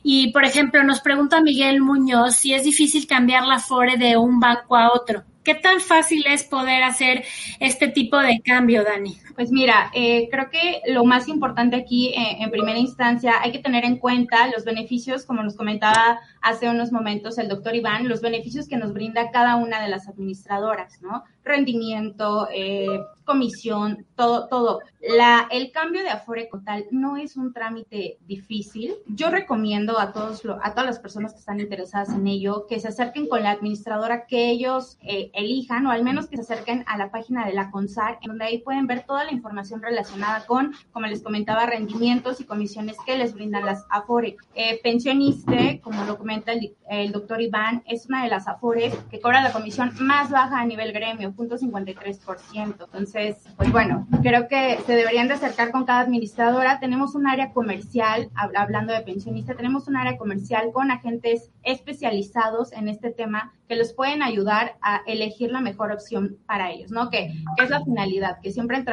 Y, 0.02 0.32
por 0.32 0.46
ejemplo, 0.46 0.84
nos 0.84 1.02
pregunta 1.02 1.42
Miguel 1.42 1.82
Muñoz 1.82 2.36
si 2.36 2.54
es 2.54 2.64
difícil 2.64 3.08
cambiar 3.08 3.46
la 3.46 3.60
FORE 3.60 3.98
de 3.98 4.18
un 4.18 4.40
banco 4.40 4.76
a 4.76 4.92
otro. 4.92 5.24
¿Qué 5.44 5.54
tan 5.54 5.80
fácil 5.80 6.26
es 6.28 6.44
poder 6.44 6.84
hacer 6.84 7.24
este 7.60 7.88
tipo 7.88 8.18
de 8.18 8.42
cambio, 8.42 8.84
Dani? 8.84 9.16
Pues 9.36 9.52
mira, 9.52 9.92
eh, 9.94 10.30
creo 10.32 10.50
que 10.50 10.82
lo 10.88 11.04
más 11.04 11.28
importante 11.28 11.76
aquí, 11.76 12.14
eh, 12.16 12.38
en 12.40 12.52
primera 12.52 12.80
instancia, 12.80 13.34
hay 13.42 13.52
que 13.52 13.60
tener 13.60 13.84
en 13.84 13.98
cuenta 13.98 14.48
los 14.48 14.64
beneficios, 14.64 15.26
como 15.26 15.44
nos 15.44 15.58
comentaba 15.58 16.20
hace 16.42 16.70
unos 16.70 16.94
momentos 16.94 17.38
el 17.38 17.50
doctor 17.50 17.76
Iván, 17.76 18.08
los 18.08 18.22
beneficios 18.22 18.70
que 18.70 18.78
nos 18.78 18.94
brinda 18.94 19.32
cada 19.32 19.58
una 19.58 19.82
de 19.82 19.90
las 19.90 20.08
administradoras, 20.08 21.02
¿no? 21.02 21.24
Rendimiento, 21.44 22.48
eh, 22.52 23.02
comisión, 23.26 24.06
todo, 24.16 24.48
todo. 24.48 24.80
La, 25.02 25.48
el 25.52 25.72
cambio 25.72 26.02
de 26.02 26.10
Afore 26.10 26.48
Cotal 26.48 26.86
no 26.92 27.18
es 27.18 27.36
un 27.36 27.54
trámite 27.54 28.18
difícil. 28.26 28.96
Yo 29.08 29.30
recomiendo 29.30 30.00
a 30.00 30.14
todos, 30.14 30.44
a 30.62 30.72
todas 30.72 30.86
las 30.86 31.00
personas 31.00 31.34
que 31.34 31.40
están 31.40 31.60
interesadas 31.60 32.10
en 32.10 32.26
ello 32.28 32.66
que 32.68 32.80
se 32.80 32.88
acerquen 32.88 33.28
con 33.28 33.44
la 33.44 33.52
administradora 33.52 34.26
que 34.28 34.50
ellos 34.50 34.98
elijan, 35.02 35.86
o 35.86 35.92
al 35.92 36.04
menos 36.04 36.28
que 36.28 36.38
se 36.38 36.44
acerquen 36.44 36.84
a 36.88 36.98
la 36.98 37.12
página 37.12 37.46
de 37.46 37.54
la 37.54 37.70
CONSAR, 37.70 38.20
en 38.22 38.30
donde 38.30 38.46
ahí 38.46 38.60
pueden 38.60 38.88
ver 38.88 39.06
la 39.26 39.32
información 39.32 39.82
relacionada 39.82 40.46
con, 40.46 40.74
como 40.92 41.08
les 41.08 41.22
comentaba, 41.22 41.66
rendimientos 41.66 42.40
y 42.42 42.46
comisiones 42.46 42.98
que 43.06 43.18
les 43.18 43.34
brindan 43.34 43.66
las 43.66 43.86
AFORE. 43.90 44.38
Eh, 44.56 44.80
pensioniste, 44.84 45.82
como 45.84 46.04
lo 46.06 46.18
comenta 46.18 46.54
el, 46.54 47.12
doctor 47.12 47.42
Iván, 47.42 47.84
es 47.88 48.06
una 48.08 48.24
de 48.24 48.30
las 48.30 48.48
AFORE 48.48 48.94
que 49.10 49.20
cobra 49.20 49.42
la 49.42 49.52
comisión 49.52 49.92
más 50.00 50.30
baja 50.30 50.60
a 50.60 50.66
nivel 50.66 50.92
gremio, 50.92 51.34
0.53%. 51.34 52.86
Entonces, 52.86 53.38
pues 53.58 53.72
bueno, 53.72 54.08
creo 54.22 54.48
que 54.48 54.80
se 54.86 54.96
deberían 54.96 55.28
de 55.28 55.36
acercar 55.36 55.72
con 55.72 55.86
cada 55.86 56.02
administradora. 56.02 56.80
Tenemos 56.80 57.16
un 57.16 57.28
área 57.28 57.52
comercial, 57.52 58.30
hablando 58.36 58.94
de 58.94 59.02
pensionista, 59.02 59.56
tenemos 59.56 59.88
un 59.88 59.98
área 59.98 60.18
comercial 60.18 60.72
con 60.74 60.92
agentes 60.92 61.52
especializados 61.64 62.72
en 62.72 62.88
este 62.88 63.12
tema 63.12 63.54
que 63.68 63.76
los 63.76 63.94
pueden 63.94 64.22
ayudar 64.22 64.76
a 64.82 65.02
elegir 65.08 65.52
la 65.52 65.62
mejor 65.62 65.92
opción 65.92 66.38
para 66.46 66.72
ellos, 66.72 66.92
¿no? 66.92 67.10
Que, 67.10 67.34
que 67.58 67.64
es 67.64 67.70
la 67.70 67.84
finalidad, 67.84 68.40
que 68.42 68.52
siempre 68.52 68.78
el 68.78 68.86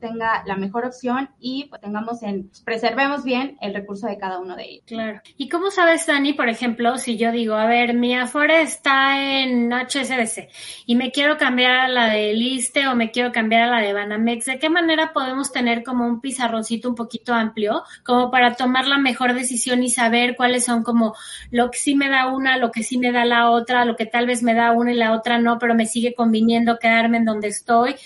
tenga 0.00 0.42
la 0.46 0.56
mejor 0.56 0.84
opción 0.84 1.30
y 1.38 1.64
pues, 1.64 1.80
tengamos 1.80 2.22
en, 2.22 2.50
preservemos 2.64 3.24
bien 3.24 3.56
el 3.60 3.74
recurso 3.74 4.06
de 4.06 4.18
cada 4.18 4.38
uno 4.38 4.56
de 4.56 4.64
ellos. 4.64 4.84
Claro. 4.86 5.20
¿Y 5.36 5.48
cómo 5.48 5.70
sabes, 5.70 6.06
Dani, 6.06 6.32
por 6.32 6.48
ejemplo, 6.48 6.98
si 6.98 7.16
yo 7.16 7.32
digo, 7.32 7.54
a 7.54 7.66
ver, 7.66 7.94
mi 7.94 8.14
Afore 8.14 8.62
está 8.62 9.40
en 9.40 9.72
HSBC 9.72 10.48
y 10.86 10.96
me 10.96 11.10
quiero 11.10 11.38
cambiar 11.38 11.72
a 11.72 11.88
la 11.88 12.08
de 12.08 12.34
Liste 12.34 12.86
o 12.88 12.94
me 12.94 13.10
quiero 13.10 13.32
cambiar 13.32 13.62
a 13.62 13.70
la 13.70 13.80
de 13.80 13.92
Banamex, 13.92 14.46
¿de 14.46 14.58
qué 14.58 14.68
manera 14.68 15.12
podemos 15.12 15.52
tener 15.52 15.82
como 15.82 16.06
un 16.06 16.20
pizarroncito 16.20 16.88
un 16.88 16.94
poquito 16.94 17.34
amplio 17.34 17.82
como 18.04 18.30
para 18.30 18.54
tomar 18.54 18.86
la 18.86 18.98
mejor 18.98 19.34
decisión 19.34 19.82
y 19.82 19.90
saber 19.90 20.36
cuáles 20.36 20.64
son 20.64 20.82
como 20.82 21.14
lo 21.50 21.70
que 21.70 21.78
sí 21.78 21.94
me 21.94 22.08
da 22.08 22.26
una, 22.26 22.56
lo 22.56 22.70
que 22.70 22.82
sí 22.82 22.98
me 22.98 23.12
da 23.12 23.24
la 23.24 23.50
otra, 23.50 23.84
lo 23.84 23.96
que 23.96 24.06
tal 24.06 24.26
vez 24.26 24.42
me 24.42 24.54
da 24.54 24.72
una 24.72 24.92
y 24.92 24.96
la 24.96 25.12
otra 25.12 25.38
no, 25.38 25.58
pero 25.58 25.74
me 25.74 25.86
sigue 25.86 26.14
conviniendo 26.14 26.78
quedarme 26.78 27.18
en 27.18 27.24
donde 27.24 27.48
estoy? 27.48 27.96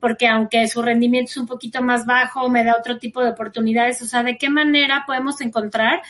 Porque 0.00 0.28
aunque 0.28 0.68
su 0.68 0.82
rendimiento 0.82 1.30
es 1.30 1.36
un 1.36 1.46
poquito 1.46 1.82
más 1.82 2.06
bajo, 2.06 2.48
me 2.48 2.64
da 2.64 2.76
otro 2.78 2.98
tipo 2.98 3.22
de 3.22 3.30
oportunidades. 3.30 4.00
O 4.02 4.06
sea, 4.06 4.22
¿de 4.22 4.38
qué 4.38 4.50
manera 4.50 5.04
podemos 5.06 5.40
encontrar 5.40 6.02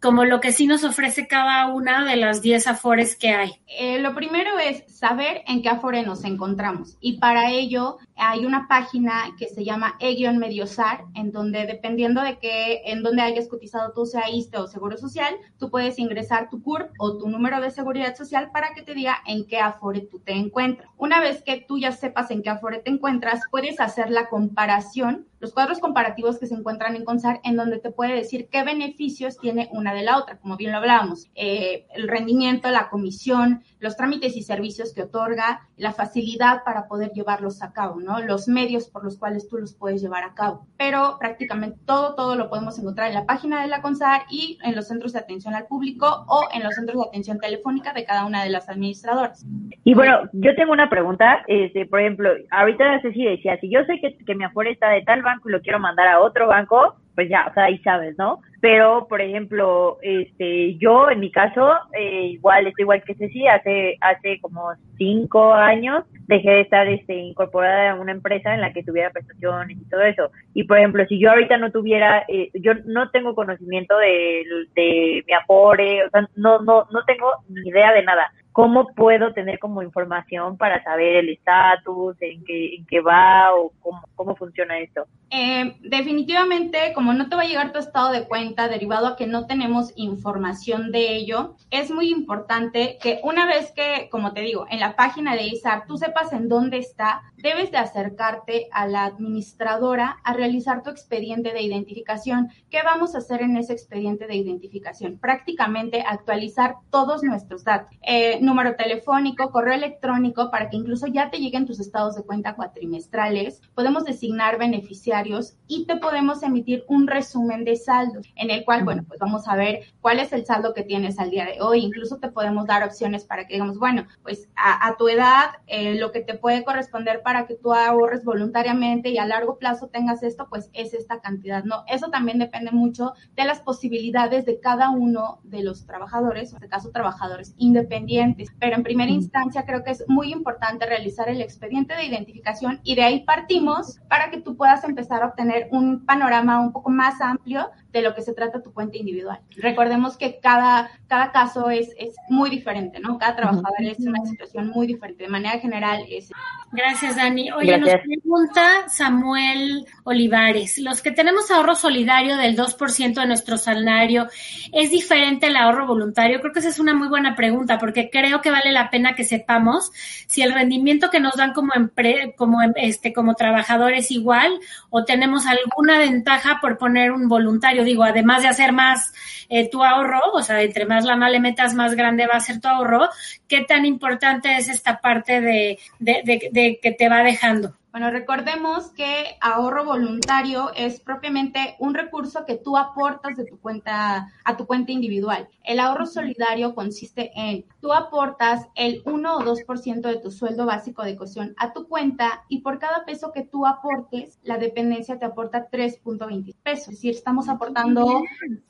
como 0.00 0.24
lo 0.24 0.40
que 0.40 0.52
sí 0.52 0.66
nos 0.66 0.84
ofrece 0.84 1.26
cada 1.26 1.66
una 1.68 2.04
de 2.04 2.16
las 2.16 2.40
10 2.42 2.66
afores 2.68 3.16
que 3.16 3.30
hay? 3.30 3.52
Eh, 3.66 3.98
lo 3.98 4.14
primero 4.14 4.58
es 4.58 4.84
saber 4.86 5.42
en 5.46 5.62
qué 5.62 5.68
afore 5.68 6.02
nos 6.02 6.24
encontramos 6.24 6.96
y 7.00 7.18
para 7.18 7.50
ello 7.50 7.98
hay 8.16 8.44
una 8.44 8.66
página 8.68 9.34
que 9.38 9.46
se 9.46 9.64
llama 9.64 9.96
e-mediosar 10.00 11.04
en 11.14 11.32
donde 11.32 11.66
dependiendo 11.66 12.22
de 12.22 12.38
qué, 12.38 12.82
en 12.86 13.02
donde 13.02 13.22
hayas 13.22 13.48
cotizado 13.48 13.92
tú, 13.92 14.06
sea 14.06 14.30
ISTE 14.30 14.58
o 14.58 14.66
Seguro 14.66 14.96
Social, 14.96 15.34
tú 15.58 15.70
puedes 15.70 15.98
ingresar 15.98 16.48
tu 16.50 16.62
CURP 16.62 16.90
o 16.98 17.18
tu 17.18 17.28
número 17.28 17.60
de 17.60 17.70
seguridad 17.70 18.16
social 18.16 18.50
para 18.52 18.74
que 18.74 18.82
te 18.82 18.94
diga 18.94 19.18
en 19.26 19.46
qué 19.46 19.58
afore 19.58 20.00
tú 20.00 20.18
te 20.20 20.32
encuentras. 20.32 20.88
Una 20.96 21.20
vez 21.20 21.42
que 21.42 21.64
tú 21.66 21.78
ya 21.78 21.92
sepas 21.92 22.30
en 22.30 22.42
qué 22.42 22.50
afore 22.50 22.80
te 22.80 22.90
encuentras, 22.90 23.42
puedes 23.50 23.80
hacer 23.80 24.10
la 24.10 24.28
comparación 24.28 25.26
los 25.40 25.52
cuadros 25.52 25.78
comparativos 25.78 26.38
que 26.38 26.46
se 26.46 26.54
encuentran 26.54 26.96
en 26.96 27.04
CONSAR, 27.04 27.40
en 27.44 27.56
donde 27.56 27.78
te 27.78 27.90
puede 27.90 28.14
decir 28.14 28.48
qué 28.50 28.64
beneficios 28.64 29.38
tiene 29.38 29.68
una 29.72 29.94
de 29.94 30.02
la 30.02 30.18
otra, 30.18 30.38
como 30.38 30.56
bien 30.56 30.72
lo 30.72 30.78
hablábamos, 30.78 31.30
eh, 31.34 31.86
el 31.94 32.08
rendimiento, 32.08 32.70
la 32.70 32.88
comisión, 32.88 33.62
los 33.80 33.96
trámites 33.96 34.36
y 34.36 34.42
servicios 34.42 34.92
que 34.92 35.02
otorga, 35.02 35.68
la 35.76 35.92
facilidad 35.92 36.64
para 36.64 36.88
poder 36.88 37.12
llevarlos 37.12 37.62
a 37.62 37.72
cabo, 37.72 38.00
¿no? 38.00 38.20
Los 38.20 38.48
medios 38.48 38.88
por 38.88 39.04
los 39.04 39.18
cuales 39.18 39.48
tú 39.48 39.58
los 39.58 39.74
puedes 39.74 40.02
llevar 40.02 40.24
a 40.24 40.34
cabo. 40.34 40.66
Pero 40.76 41.16
prácticamente 41.18 41.78
todo, 41.86 42.14
todo 42.14 42.34
lo 42.34 42.48
podemos 42.48 42.78
encontrar 42.78 43.08
en 43.08 43.14
la 43.14 43.26
página 43.26 43.62
de 43.62 43.68
la 43.68 43.80
CONSAR 43.80 44.22
y 44.30 44.58
en 44.64 44.74
los 44.74 44.88
centros 44.88 45.12
de 45.12 45.20
atención 45.20 45.54
al 45.54 45.66
público 45.66 46.24
o 46.28 46.48
en 46.52 46.64
los 46.64 46.74
centros 46.74 47.00
de 47.02 47.08
atención 47.08 47.38
telefónica 47.38 47.92
de 47.92 48.04
cada 48.04 48.26
una 48.26 48.42
de 48.42 48.50
las 48.50 48.68
administradoras. 48.68 49.46
Y 49.84 49.94
bueno, 49.94 50.28
yo 50.32 50.54
tengo 50.56 50.72
una 50.72 50.90
pregunta, 50.90 51.44
este, 51.46 51.86
por 51.86 52.00
ejemplo, 52.00 52.30
ahorita 52.50 53.00
Ceci 53.02 53.24
decía, 53.24 53.58
si 53.60 53.70
yo 53.70 53.80
sé 53.84 54.00
que, 54.00 54.16
que 54.24 54.34
mi 54.34 54.44
afuera 54.44 54.70
está 54.70 54.90
de 54.90 55.02
tal 55.02 55.22
banco 55.28 55.48
y 55.48 55.52
lo 55.52 55.60
quiero 55.60 55.78
mandar 55.78 56.08
a 56.08 56.20
otro 56.20 56.48
banco, 56.48 56.96
pues 57.14 57.28
ya, 57.28 57.46
o 57.50 57.54
sea, 57.54 57.64
ahí 57.64 57.78
sabes, 57.78 58.16
¿no? 58.16 58.40
Pero, 58.60 59.06
por 59.08 59.20
ejemplo, 59.20 59.98
este, 60.02 60.76
yo 60.78 61.10
en 61.10 61.20
mi 61.20 61.32
caso, 61.32 61.72
eh, 61.92 62.26
igual, 62.26 62.66
estoy 62.66 62.82
igual 62.82 63.02
que 63.02 63.14
Ceci, 63.14 63.46
hace, 63.48 63.96
hace 64.00 64.40
como 64.40 64.72
cinco 64.96 65.52
años 65.52 66.04
dejé 66.28 66.50
de 66.50 66.60
estar 66.60 66.86
este, 66.86 67.14
incorporada 67.14 67.90
a 67.90 67.94
una 67.94 68.12
empresa 68.12 68.54
en 68.54 68.60
la 68.60 68.72
que 68.72 68.84
tuviera 68.84 69.10
prestaciones 69.10 69.78
y 69.78 69.88
todo 69.88 70.02
eso. 70.02 70.30
Y, 70.54 70.64
por 70.64 70.78
ejemplo, 70.78 71.04
si 71.08 71.18
yo 71.18 71.30
ahorita 71.30 71.56
no 71.56 71.72
tuviera, 71.72 72.24
eh, 72.28 72.50
yo 72.54 72.72
no 72.84 73.10
tengo 73.10 73.34
conocimiento 73.34 73.96
de, 73.98 74.44
de 74.76 75.24
mi 75.26 75.32
Afore, 75.32 76.04
o 76.04 76.10
sea, 76.10 76.28
no, 76.36 76.60
no, 76.60 76.86
no 76.92 77.04
tengo 77.04 77.32
ni 77.48 77.68
idea 77.68 77.92
de 77.92 78.04
nada. 78.04 78.30
¿Cómo 78.58 78.88
puedo 78.88 79.32
tener 79.34 79.60
como 79.60 79.84
información 79.84 80.56
para 80.56 80.82
saber 80.82 81.18
el 81.18 81.28
estatus, 81.28 82.16
en 82.20 82.44
qué, 82.44 82.74
en 82.74 82.86
qué 82.86 83.00
va 83.00 83.54
o 83.54 83.70
cómo, 83.78 84.02
cómo 84.16 84.34
funciona 84.34 84.80
esto? 84.80 85.06
Eh, 85.30 85.76
definitivamente, 85.82 86.92
como 86.92 87.12
no 87.12 87.28
te 87.28 87.36
va 87.36 87.42
a 87.42 87.46
llegar 87.46 87.72
tu 87.72 87.78
estado 87.78 88.10
de 88.10 88.26
cuenta 88.26 88.66
derivado 88.66 89.06
a 89.06 89.16
que 89.16 89.28
no 89.28 89.46
tenemos 89.46 89.92
información 89.94 90.90
de 90.90 91.14
ello, 91.14 91.54
es 91.70 91.92
muy 91.92 92.10
importante 92.10 92.98
que 93.00 93.20
una 93.22 93.46
vez 93.46 93.70
que, 93.70 94.08
como 94.10 94.32
te 94.32 94.40
digo, 94.40 94.66
en 94.70 94.80
la 94.80 94.96
página 94.96 95.36
de 95.36 95.44
ISAR 95.44 95.86
tú 95.86 95.96
sepas 95.96 96.32
en 96.32 96.48
dónde 96.48 96.78
está, 96.78 97.22
debes 97.36 97.70
de 97.70 97.78
acercarte 97.78 98.68
a 98.72 98.86
la 98.86 99.04
administradora 99.04 100.18
a 100.24 100.32
realizar 100.32 100.82
tu 100.82 100.90
expediente 100.90 101.52
de 101.52 101.62
identificación. 101.62 102.48
¿Qué 102.70 102.80
vamos 102.82 103.14
a 103.14 103.18
hacer 103.18 103.42
en 103.42 103.56
ese 103.56 103.72
expediente 103.72 104.26
de 104.26 104.34
identificación? 104.34 105.18
Prácticamente 105.18 106.02
actualizar 106.04 106.76
todos 106.90 107.22
nuestros 107.22 107.64
datos. 107.64 107.96
Eh, 108.02 108.38
número 108.48 108.74
telefónico, 108.74 109.50
correo 109.50 109.74
electrónico, 109.74 110.50
para 110.50 110.70
que 110.70 110.76
incluso 110.76 111.06
ya 111.06 111.30
te 111.30 111.38
lleguen 111.38 111.66
tus 111.66 111.78
estados 111.78 112.16
de 112.16 112.22
cuenta 112.22 112.56
cuatrimestrales. 112.56 113.60
Podemos 113.74 114.04
designar 114.04 114.58
beneficiarios 114.58 115.56
y 115.66 115.86
te 115.86 115.96
podemos 115.96 116.42
emitir 116.42 116.84
un 116.88 117.06
resumen 117.06 117.64
de 117.64 117.76
saldos, 117.76 118.26
en 118.36 118.50
el 118.50 118.64
cual, 118.64 118.84
bueno, 118.84 119.04
pues 119.06 119.20
vamos 119.20 119.46
a 119.46 119.56
ver 119.56 119.82
cuál 120.00 120.18
es 120.18 120.32
el 120.32 120.44
saldo 120.44 120.74
que 120.74 120.82
tienes 120.82 121.18
al 121.18 121.30
día 121.30 121.44
de 121.44 121.60
hoy. 121.60 121.84
Incluso 121.84 122.16
te 122.16 122.30
podemos 122.30 122.66
dar 122.66 122.82
opciones 122.82 123.24
para 123.24 123.46
que 123.46 123.54
digamos, 123.54 123.78
bueno, 123.78 124.06
pues 124.22 124.48
a, 124.56 124.96
tu 124.96 125.08
edad, 125.08 125.50
eh, 125.66 125.94
lo 125.96 126.10
que 126.10 126.20
te 126.20 126.34
puede 126.34 126.64
corresponder 126.64 127.22
para 127.22 127.46
que 127.46 127.54
tú 127.54 127.72
ahorres 127.74 128.24
voluntariamente 128.24 129.10
y 129.10 129.18
a 129.18 129.26
largo 129.26 129.58
plazo 129.58 129.88
tengas 129.88 130.22
esto, 130.22 130.48
pues 130.48 130.70
es 130.72 130.94
esta 130.94 131.20
cantidad, 131.20 131.64
¿no? 131.64 131.84
Eso 131.86 132.08
también 132.10 132.38
depende 132.38 132.70
mucho 132.72 133.12
de 133.36 133.44
las 133.44 133.60
posibilidades 133.60 134.46
de 134.46 134.58
cada 134.60 134.90
uno 134.90 135.40
de 135.44 135.62
los 135.62 135.86
trabajadores, 135.86 136.50
en 136.50 136.56
este 136.56 136.68
caso 136.68 136.90
trabajadores 136.90 137.54
independientes. 137.58 138.27
Pero 138.58 138.76
en 138.76 138.82
primera 138.82 139.10
instancia 139.10 139.64
creo 139.64 139.84
que 139.84 139.90
es 139.90 140.04
muy 140.08 140.32
importante 140.32 140.86
realizar 140.86 141.28
el 141.28 141.40
expediente 141.40 141.94
de 141.94 142.04
identificación 142.04 142.80
y 142.82 142.94
de 142.94 143.02
ahí 143.02 143.24
partimos 143.24 144.00
para 144.08 144.30
que 144.30 144.40
tú 144.40 144.56
puedas 144.56 144.84
empezar 144.84 145.22
a 145.22 145.26
obtener 145.26 145.68
un 145.70 146.04
panorama 146.04 146.60
un 146.60 146.72
poco 146.72 146.90
más 146.90 147.20
amplio 147.20 147.70
de 147.92 148.02
lo 148.02 148.14
que 148.14 148.22
se 148.22 148.34
trata 148.34 148.62
tu 148.62 148.72
cuenta 148.72 148.96
individual. 148.96 149.40
Recordemos 149.56 150.16
que 150.16 150.40
cada, 150.40 150.90
cada 151.06 151.32
caso 151.32 151.70
es, 151.70 151.94
es 151.98 152.14
muy 152.28 152.50
diferente, 152.50 153.00
¿no? 153.00 153.18
Cada 153.18 153.36
trabajador 153.36 153.82
es 153.82 154.00
una 154.00 154.24
situación 154.26 154.68
muy 154.68 154.86
diferente. 154.86 155.24
De 155.24 155.30
manera 155.30 155.58
general 155.58 156.04
es... 156.08 156.30
Gracias, 156.70 157.16
Dani. 157.16 157.50
Oye, 157.52 157.78
nos 157.78 157.90
pregunta 158.02 158.88
Samuel 158.88 159.86
Olivares. 160.04 160.76
Los 160.78 161.00
que 161.00 161.10
tenemos 161.10 161.50
ahorro 161.50 161.74
solidario 161.74 162.36
del 162.36 162.56
2% 162.56 163.14
de 163.14 163.26
nuestro 163.26 163.56
salario, 163.56 164.28
¿es 164.72 164.90
diferente 164.90 165.46
el 165.46 165.56
ahorro 165.56 165.86
voluntario? 165.86 166.40
Creo 166.40 166.52
que 166.52 166.58
esa 166.58 166.68
es 166.68 166.78
una 166.78 166.92
muy 166.92 167.08
buena 167.08 167.34
pregunta 167.34 167.78
porque 167.78 168.10
creo 168.10 168.42
que 168.42 168.50
vale 168.50 168.70
la 168.70 168.90
pena 168.90 169.14
que 169.14 169.24
sepamos 169.24 169.90
si 170.26 170.42
el 170.42 170.52
rendimiento 170.52 171.08
que 171.08 171.20
nos 171.20 171.36
dan 171.36 171.54
como, 171.54 171.72
empre 171.74 172.34
como, 172.36 172.58
este, 172.76 173.14
como 173.14 173.34
trabajadores 173.34 174.10
igual 174.10 174.60
o 174.90 175.04
tenemos 175.04 175.46
alguna 175.46 175.98
ventaja 175.98 176.58
por 176.60 176.76
poner 176.76 177.12
un 177.12 177.28
voluntario 177.28 177.82
digo, 177.82 178.04
además 178.04 178.42
de 178.42 178.48
hacer 178.48 178.72
más 178.72 179.14
eh, 179.48 179.70
tu 179.70 179.82
ahorro, 179.82 180.20
o 180.34 180.42
sea, 180.42 180.60
entre 180.60 180.84
más 180.84 181.06
lana 181.06 181.30
le 181.30 181.40
metas, 181.40 181.72
más 181.72 181.94
grande 181.94 182.26
va 182.26 182.34
a 182.34 182.40
ser 182.40 182.60
tu 182.60 182.68
ahorro, 182.68 183.08
¿qué 183.46 183.62
tan 183.62 183.86
importante 183.86 184.54
es 184.54 184.68
esta 184.68 185.00
parte 185.00 185.40
de, 185.40 185.78
de 185.98 186.57
que 186.82 186.92
te 186.92 187.08
va 187.08 187.22
dejando? 187.22 187.74
Bueno, 187.90 188.10
recordemos 188.10 188.90
que 188.90 189.36
ahorro 189.40 189.84
voluntario 189.84 190.70
es 190.76 191.00
propiamente 191.00 191.74
un 191.78 191.94
recurso 191.94 192.44
que 192.44 192.56
tú 192.56 192.76
aportas 192.76 193.36
de 193.36 193.46
tu 193.46 193.58
cuenta 193.58 194.30
a 194.44 194.56
tu 194.56 194.66
cuenta 194.66 194.92
individual. 194.92 195.48
El 195.64 195.80
ahorro 195.80 196.04
solidario 196.04 196.74
consiste 196.74 197.32
en 197.34 197.64
tú 197.80 197.92
aportas 197.92 198.68
el 198.74 199.02
1 199.04 199.36
o 199.38 199.40
2% 199.40 200.00
de 200.02 200.20
tu 200.20 200.30
sueldo 200.30 200.66
básico 200.66 201.02
de 201.02 201.16
cocción 201.16 201.54
a 201.56 201.72
tu 201.72 201.88
cuenta 201.88 202.44
y 202.48 202.60
por 202.60 202.78
cada 202.78 203.04
peso 203.06 203.32
que 203.32 203.42
tú 203.42 203.66
aportes, 203.66 204.38
la 204.42 204.58
dependencia 204.58 205.18
te 205.18 205.24
aporta 205.24 205.70
3.20 205.70 206.54
pesos. 206.62 206.88
Es 206.88 206.94
decir, 206.96 207.14
estamos 207.14 207.48
aportando 207.48 208.22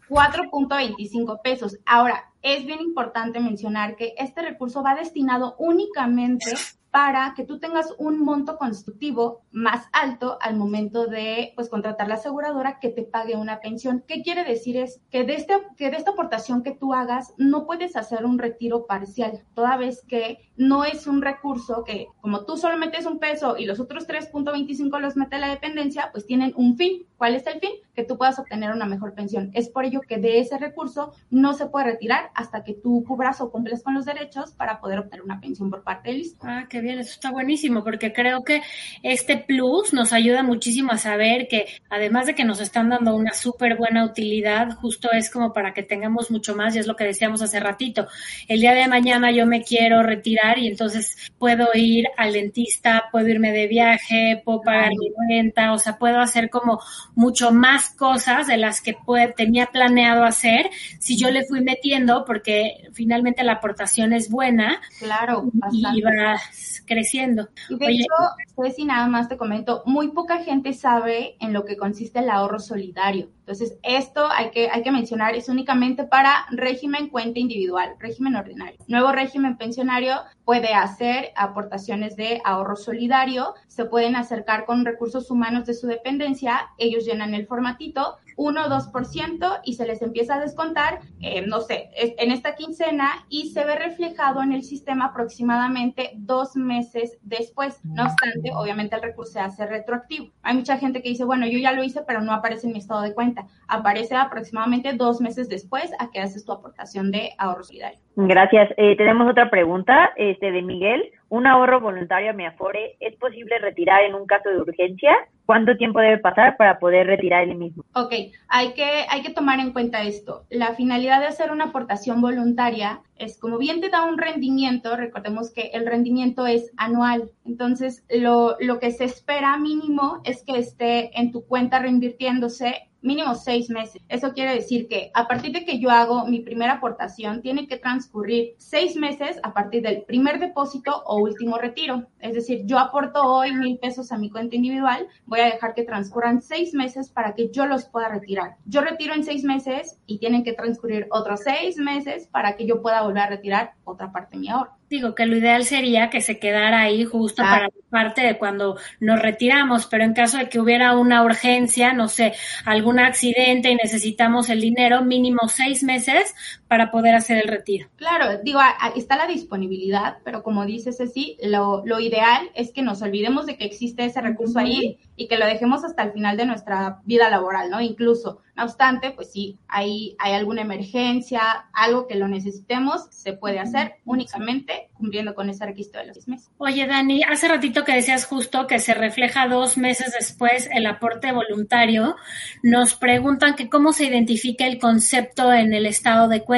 4.25 0.09 1.43
pesos. 1.43 1.76
Ahora, 1.84 2.32
es 2.41 2.64
bien 2.64 2.80
importante 2.80 3.41
mencionar 3.41 3.97
que 3.97 4.14
este 4.16 4.43
recurso 4.43 4.82
va 4.82 4.95
destinado 4.95 5.57
únicamente 5.59 6.55
para 6.91 7.34
que 7.36 7.45
tú 7.45 7.59
tengas 7.59 7.95
un 7.99 8.20
monto 8.20 8.57
constructivo 8.57 9.43
más 9.51 9.86
alto 9.93 10.39
al 10.41 10.57
momento 10.57 11.07
de 11.07 11.53
pues 11.55 11.68
contratar 11.68 12.09
la 12.09 12.14
aseguradora 12.14 12.78
que 12.80 12.89
te 12.89 13.03
pague 13.03 13.36
una 13.36 13.61
pensión. 13.61 14.05
¿Qué 14.07 14.22
quiere 14.22 14.45
decir? 14.45 14.76
Es 14.76 15.01
que 15.11 15.24
de, 15.24 15.34
este, 15.34 15.55
que 15.76 15.91
de 15.91 15.97
esta 15.97 16.12
aportación 16.12 16.62
que 16.62 16.72
tú 16.72 16.95
hagas 16.95 17.34
no 17.36 17.66
puedes 17.66 17.97
hacer 17.97 18.24
un 18.24 18.39
retiro 18.39 18.86
parcial, 18.86 19.45
toda 19.55 19.76
vez 19.76 20.03
que 20.07 20.51
no 20.57 20.84
es 20.84 21.07
un 21.07 21.22
recurso 21.22 21.84
que 21.84 22.07
como 22.20 22.45
tú 22.45 22.57
solo 22.57 22.76
metes 22.78 23.07
un 23.07 23.18
peso 23.18 23.57
y 23.57 23.66
los 23.66 23.80
otros 23.80 24.09
3.25 24.09 24.99
los 25.01 25.16
mete 25.16 25.39
la 25.39 25.49
dependencia, 25.49 26.11
pues 26.12 26.26
tienen 26.26 26.53
un 26.57 26.76
fin. 26.76 27.07
¿Cuál 27.16 27.34
es 27.34 27.47
el 27.47 27.61
fin? 27.61 27.70
Que 27.95 28.05
tú 28.05 28.16
puedas 28.16 28.39
obtener 28.39 28.72
una 28.72 28.86
mejor 28.86 29.14
pensión. 29.14 29.51
Es 29.55 29.68
por 29.68 29.84
ello 29.84 30.01
que 30.01 30.18
de 30.18 30.39
ese 30.39 30.57
recurso 30.59 31.12
no 31.30 31.53
se 31.55 31.66
puede 31.66 31.86
retirar 31.86 32.30
hasta 32.34 32.64
que 32.64 32.74
tú 32.74 33.05
cubras 33.07 33.41
o 33.41 33.51
cumples 33.51 33.82
con 33.82 33.95
los 33.95 34.05
derechos 34.05 34.53
para 34.53 34.80
poder 34.80 35.01
obtener 35.01 35.24
una 35.24 35.41
pensión 35.41 35.70
por 35.70 35.82
parte 35.82 36.11
del 36.11 36.20
ISTE. 36.20 36.47
Ah, 36.47 36.66
qué 36.68 36.78
bien, 36.81 36.99
eso 36.99 37.12
está 37.12 37.31
buenísimo, 37.31 37.85
porque 37.85 38.12
creo 38.12 38.45
que 38.45 38.62
este 39.03 39.37
plus 39.37 39.93
nos 39.93 40.12
ayuda 40.12 40.43
muchísimo 40.43 40.93
a 40.93 40.99
saber 40.99 41.49
que 41.49 41.66
además 41.91 42.26
de 42.26 42.35
que 42.35 42.45
nos 42.45 42.61
están 42.61 42.89
dando 42.89 43.14
una 43.14 43.33
súper 43.33 43.76
buena 43.76 44.05
utilidad, 44.05 44.72
justo 44.76 45.11
es 45.12 45.31
como 45.31 45.53
para 45.53 45.74
que 45.74 45.83
tengamos 45.83 46.31
mucho 46.31 46.55
más, 46.55 46.74
y 46.74 46.79
es 46.79 46.87
lo 46.87 46.97
que 46.97 47.05
decíamos 47.05 47.43
hace 47.43 47.61
ratito. 47.61 48.07
El 48.47 48.61
día 48.61 48.74
de 48.74 48.89
mañana 48.89 49.31
yo 49.31 49.47
me 49.47 49.62
quiero 49.62 50.03
retirar 50.03 50.59
y 50.59 50.68
entonces 50.68 51.16
puedo 51.39 51.68
ir 51.74 52.07
al 52.16 52.33
dentista, 52.33 53.05
puedo 53.11 53.29
irme 53.29 53.53
de 53.53 53.66
viaje, 53.66 54.41
puedo 54.45 54.62
pagar 54.62 54.91
mi 54.91 55.11
renta, 55.29 55.72
o 55.72 55.79
sea, 55.79 55.99
puedo 55.99 56.20
hacer 56.20 56.51
como 56.51 56.81
mucho 57.14 57.53
más 57.53 57.91
cosas 57.91 58.47
de 58.47 58.57
las 58.57 58.81
que 58.81 58.97
tenía 59.37 59.66
planeado 59.66 60.24
hacer 60.24 60.70
si 60.99 61.16
yo 61.16 61.31
le 61.31 61.45
fui 61.45 61.61
metiendo 61.61 62.24
porque 62.24 62.89
finalmente 62.93 63.43
la 63.43 63.55
aportación 63.55 64.12
es 64.12 64.31
buena. 64.31 64.81
Claro. 64.99 65.51
Y, 65.72 66.01
va 66.03 66.39
creciendo. 66.87 67.49
Y 67.69 67.77
de 67.77 67.87
hecho, 67.87 68.14
pues 68.55 68.77
si 68.77 68.85
nada 68.85 69.07
más 69.07 69.29
te 69.29 69.37
comento, 69.37 69.83
muy 69.87 70.09
poca 70.09 70.39
gente 70.39 70.73
sabe 70.73 71.37
en 71.41 71.53
lo 71.53 71.64
que 71.64 71.77
consiste 71.77 72.21
el 72.21 72.31
ahorro 72.31 72.59
solidario. 72.59 73.31
Entonces, 73.41 73.79
esto 73.83 74.29
hay 74.31 74.51
que, 74.51 74.69
hay 74.69 74.83
que 74.83 74.93
mencionar, 74.93 75.35
es 75.35 75.49
únicamente 75.49 76.05
para 76.05 76.47
régimen 76.51 77.09
cuenta 77.09 77.39
individual, 77.39 77.95
régimen 77.99 78.37
ordinario. 78.37 78.79
Nuevo 78.89 79.11
régimen 79.11 79.57
pensionario 79.57 80.16
puede 80.45 80.75
hacer 80.75 81.31
aportaciones 81.35 82.16
de 82.16 82.41
ahorro 82.45 82.77
solidario, 82.77 83.55
se 83.66 83.87
pueden 83.87 84.16
acercar 84.16 84.66
con 84.66 84.85
recursos 84.85 85.31
humanos 85.31 85.64
de 85.64 85.75
su 85.75 85.87
dependencia, 85.87 86.69
ellos 86.77 87.07
llenan 87.07 87.35
el 87.35 87.47
formatito, 87.47 88.19
1 88.39 88.64
o 88.64 88.68
2% 88.68 89.61
y 89.64 89.74
se 89.74 89.86
les 89.86 90.01
empieza 90.01 90.36
a 90.36 90.41
descontar, 90.41 91.01
eh, 91.20 91.45
no 91.47 91.61
sé, 91.61 91.91
en 91.95 92.30
esta 92.30 92.55
quincena 92.55 93.26
y 93.28 93.51
se 93.51 93.64
ve 93.64 93.76
reflejado 93.76 94.43
en 94.43 94.53
el 94.53 94.62
sistema 94.62 95.07
aproximadamente 95.07 96.12
dos 96.14 96.57
meses 96.57 97.18
después. 97.22 97.80
No 97.84 98.05
obstante, 98.05 98.51
obviamente 98.55 98.97
el 98.97 99.03
recurso 99.03 99.32
se 99.32 99.41
hace 99.41 99.66
retroactivo. 99.66 100.30
Hay 100.43 100.55
mucha 100.55 100.78
gente 100.78 101.03
que 101.03 101.09
dice, 101.09 101.24
bueno, 101.24 101.47
yo 101.47 101.59
ya 101.59 101.72
lo 101.72 101.82
hice, 101.82 102.03
pero 102.07 102.20
no 102.20 102.32
aparece 102.32 102.68
en 102.68 102.72
mi 102.74 102.78
estado 102.78 103.03
de 103.03 103.12
cuenta. 103.12 103.47
Aparece 103.66 104.14
aproximadamente 104.14 104.93
dos 104.93 105.20
meses 105.20 105.49
después 105.49 105.91
a 105.99 106.11
que 106.11 106.20
haces 106.20 106.45
tu 106.45 106.53
aportación 106.53 107.11
de 107.11 107.32
ahorro 107.39 107.64
solidario. 107.64 107.99
Gracias. 108.16 108.70
Eh, 108.76 108.97
tenemos 108.97 109.28
otra 109.30 109.51
pregunta 109.51 110.11
este, 110.16 110.53
de 110.53 110.62
Miguel. 110.62 111.11
¿Un 111.31 111.47
ahorro 111.47 111.81
voluntario 111.81 112.31
a 112.31 112.33
mi 112.33 112.47
Afore 112.47 112.97
es 113.01 113.14
posible 113.16 113.59
retirar 113.59 114.03
en 114.05 114.14
un 114.14 114.26
caso 114.26 114.49
de 114.49 114.61
urgencia? 114.61 115.12
¿Cuánto 115.45 115.76
tiempo 115.76 116.01
debe 116.01 116.18
pasar 116.18 116.57
para 116.57 116.79
poder 116.79 117.07
retirar 117.07 117.43
el 117.45 117.57
mismo? 117.57 117.85
Ok, 117.95 118.12
hay 118.49 118.72
que, 118.72 119.05
hay 119.09 119.22
que 119.22 119.33
tomar 119.33 119.61
en 119.61 119.72
cuenta 119.72 120.03
esto. 120.03 120.47
La 120.49 120.74
finalidad 120.74 121.20
de 121.20 121.26
hacer 121.26 121.51
una 121.51 121.66
aportación 121.66 122.22
voluntaria 122.22 123.01
es 123.16 123.39
como 123.39 123.59
bien 123.59 123.81
te 123.81 123.91
da 123.91 124.05
un 124.05 124.16
rendimiento, 124.16 124.97
recordemos 124.97 125.53
que 125.53 125.70
el 125.74 125.87
rendimiento 125.87 126.47
es 126.47 126.72
anual. 126.76 127.31
Entonces, 127.45 128.05
lo, 128.09 128.57
lo 128.61 128.79
que 128.79 128.91
se 128.91 129.05
espera 129.05 129.59
mínimo 129.59 130.22
es 130.24 130.43
que 130.45 130.59
esté 130.59 131.18
en 131.18 131.31
tu 131.31 131.47
cuenta 131.47 131.79
reinvirtiéndose 131.79 132.89
mínimo 133.01 133.35
seis 133.35 133.71
meses. 133.71 134.03
Eso 134.09 134.33
quiere 134.33 134.55
decir 134.55 134.89
que 134.89 135.11
a 135.15 135.27
partir 135.29 135.53
de 135.53 135.65
que 135.65 135.79
yo 135.79 135.91
hago 135.91 136.27
mi 136.27 136.41
primera 136.41 136.75
aportación, 136.75 137.43
tiene 137.43 137.67
que 137.67 137.79
transcurrir 137.79 138.55
seis 138.59 138.97
meses 138.97 139.39
a 139.43 139.53
partir 139.53 139.83
del 139.83 140.03
primer 140.03 140.41
depósito 140.41 141.03
o 141.07 141.19
último 141.19 141.59
retiro. 141.59 142.07
Es 142.21 142.35
decir, 142.35 142.63
yo 142.65 142.79
aporto 142.79 143.23
hoy 143.23 143.55
mil 143.55 143.79
pesos 143.79 144.13
a 144.13 144.19
mi 144.19 144.31
cuenta 144.31 144.57
individual, 144.57 145.07
voy 145.27 145.41
a 145.41 145.47
dejar 145.47 145.75
que 145.75 145.85
transcurran 145.85 146.43
seis 146.43 146.75
meses 146.75 147.11
para 147.11 147.35
que 147.35 147.51
yo 147.51 147.67
los 147.67 147.87
pueda 147.87 148.09
retirar. 148.09 148.57
Yo 148.65 148.81
retiro 148.81 149.15
en 149.15 149.25
seis 149.25 149.45
meses 149.45 149.99
y 150.07 150.19
tienen 150.19 150.45
que 150.45 150.53
transcurrir 150.53 151.07
otros 151.11 151.41
seis 151.45 151.77
meses 151.77 152.29
para 152.29 152.57
que 152.57 152.67
yo 152.67 152.83
pueda 152.83 153.03
volver 153.03 153.23
a 153.23 153.29
retirar 153.29 153.75
otra 153.85 154.13
parte 154.13 154.37
de 154.37 154.41
mi 154.41 154.49
ahorro. 154.49 154.78
Digo 154.91 155.14
que 155.14 155.26
lo 155.26 155.36
ideal 155.36 155.64
sería 155.64 156.09
que 156.09 156.22
se 156.22 156.39
quedara 156.39 156.80
ahí 156.80 157.05
justo 157.05 157.43
para 157.43 157.64
la 157.64 157.70
parte 157.91 158.22
de 158.22 158.39
cuando 158.39 158.78
nos 159.01 159.20
retiramos, 159.20 159.86
pero 159.86 160.05
en 160.05 160.14
caso 160.14 160.39
de 160.39 160.49
que 160.49 160.61
hubiera 160.61 160.97
una 160.97 161.22
urgencia, 161.22 161.93
no 161.93 162.09
sé, 162.09 162.32
algún 162.64 162.99
accidente 162.99 163.70
y 163.70 163.74
necesitamos 163.74 164.49
el 164.49 164.62
dinero, 164.62 165.05
mínimo 165.05 165.49
seis 165.49 165.82
meses 165.82 166.34
para 166.69 166.91
poder 166.91 167.14
hacer 167.14 167.39
el 167.39 167.49
retiro. 167.49 167.89
Claro, 167.97 168.39
digo, 168.43 168.61
está 168.95 169.16
la 169.16 169.27
disponibilidad, 169.27 170.19
pero 170.25 170.43
como 170.43 170.66
dice 170.66 170.93
Ceci, 170.93 171.39
lo, 171.43 171.83
lo 171.85 171.99
ideal 171.99 172.51
es 172.55 172.73
que 172.73 172.83
nos 172.83 173.03
olvidemos 173.03 173.47
de 173.47 173.57
que 173.57 173.64
existe 173.64 174.05
ese 174.05 174.21
recurso 174.21 174.59
ahí 174.59 174.99
y 175.16 175.27
que 175.27 175.39
lo 175.39 175.47
dejemos 175.47 175.85
hasta 175.85 176.03
el 176.03 176.12
final 176.12 176.37
de 176.37 176.47
nuestra 176.47 177.01
vida 177.05 177.29
laboral, 177.31 177.71
¿no? 177.71 177.81
Incluso, 177.81 178.43
no 178.55 178.64
obstante, 178.64 179.11
pues 179.11 179.33
sí, 179.33 179.59
hay, 179.66 180.14
hay 180.19 180.35
alguna 180.35 180.62
emergencia, 180.62 181.41
algo 181.73 182.07
que 182.07 182.14
lo 182.14 182.29
necesitemos, 182.29 183.07
se 183.11 183.33
puede 183.33 183.59
hacer 183.59 183.95
únicamente 184.05 184.91
cumpliendo 184.95 185.35
con 185.35 185.49
ese 185.49 185.64
requisito 185.64 185.99
de 185.99 186.07
los 186.07 186.14
seis 186.14 186.29
meses. 186.29 186.51
Oye, 186.59 186.87
Dani, 186.87 187.23
hace 187.23 187.49
ratito 187.49 187.85
que 187.85 187.95
decías 187.95 188.27
justo 188.27 188.66
que 188.66 188.79
se 188.79 188.95
refleja 188.95 189.49
dos 189.49 189.79
meses 189.79 190.14
después 190.19 190.69
el 190.73 190.87
aporte 190.87 191.33
voluntario, 191.33 192.16
nos 192.62 192.95
preguntan 192.95 193.55
que 193.55 193.69
cómo 193.69 193.93
se 193.93 194.07
identifica 194.07 194.66
el 194.66 194.79
concepto 194.79 195.53
en 195.53 195.73
el 195.73 195.87
estado 195.87 196.29
de 196.29 196.43
cuenta. 196.43 196.58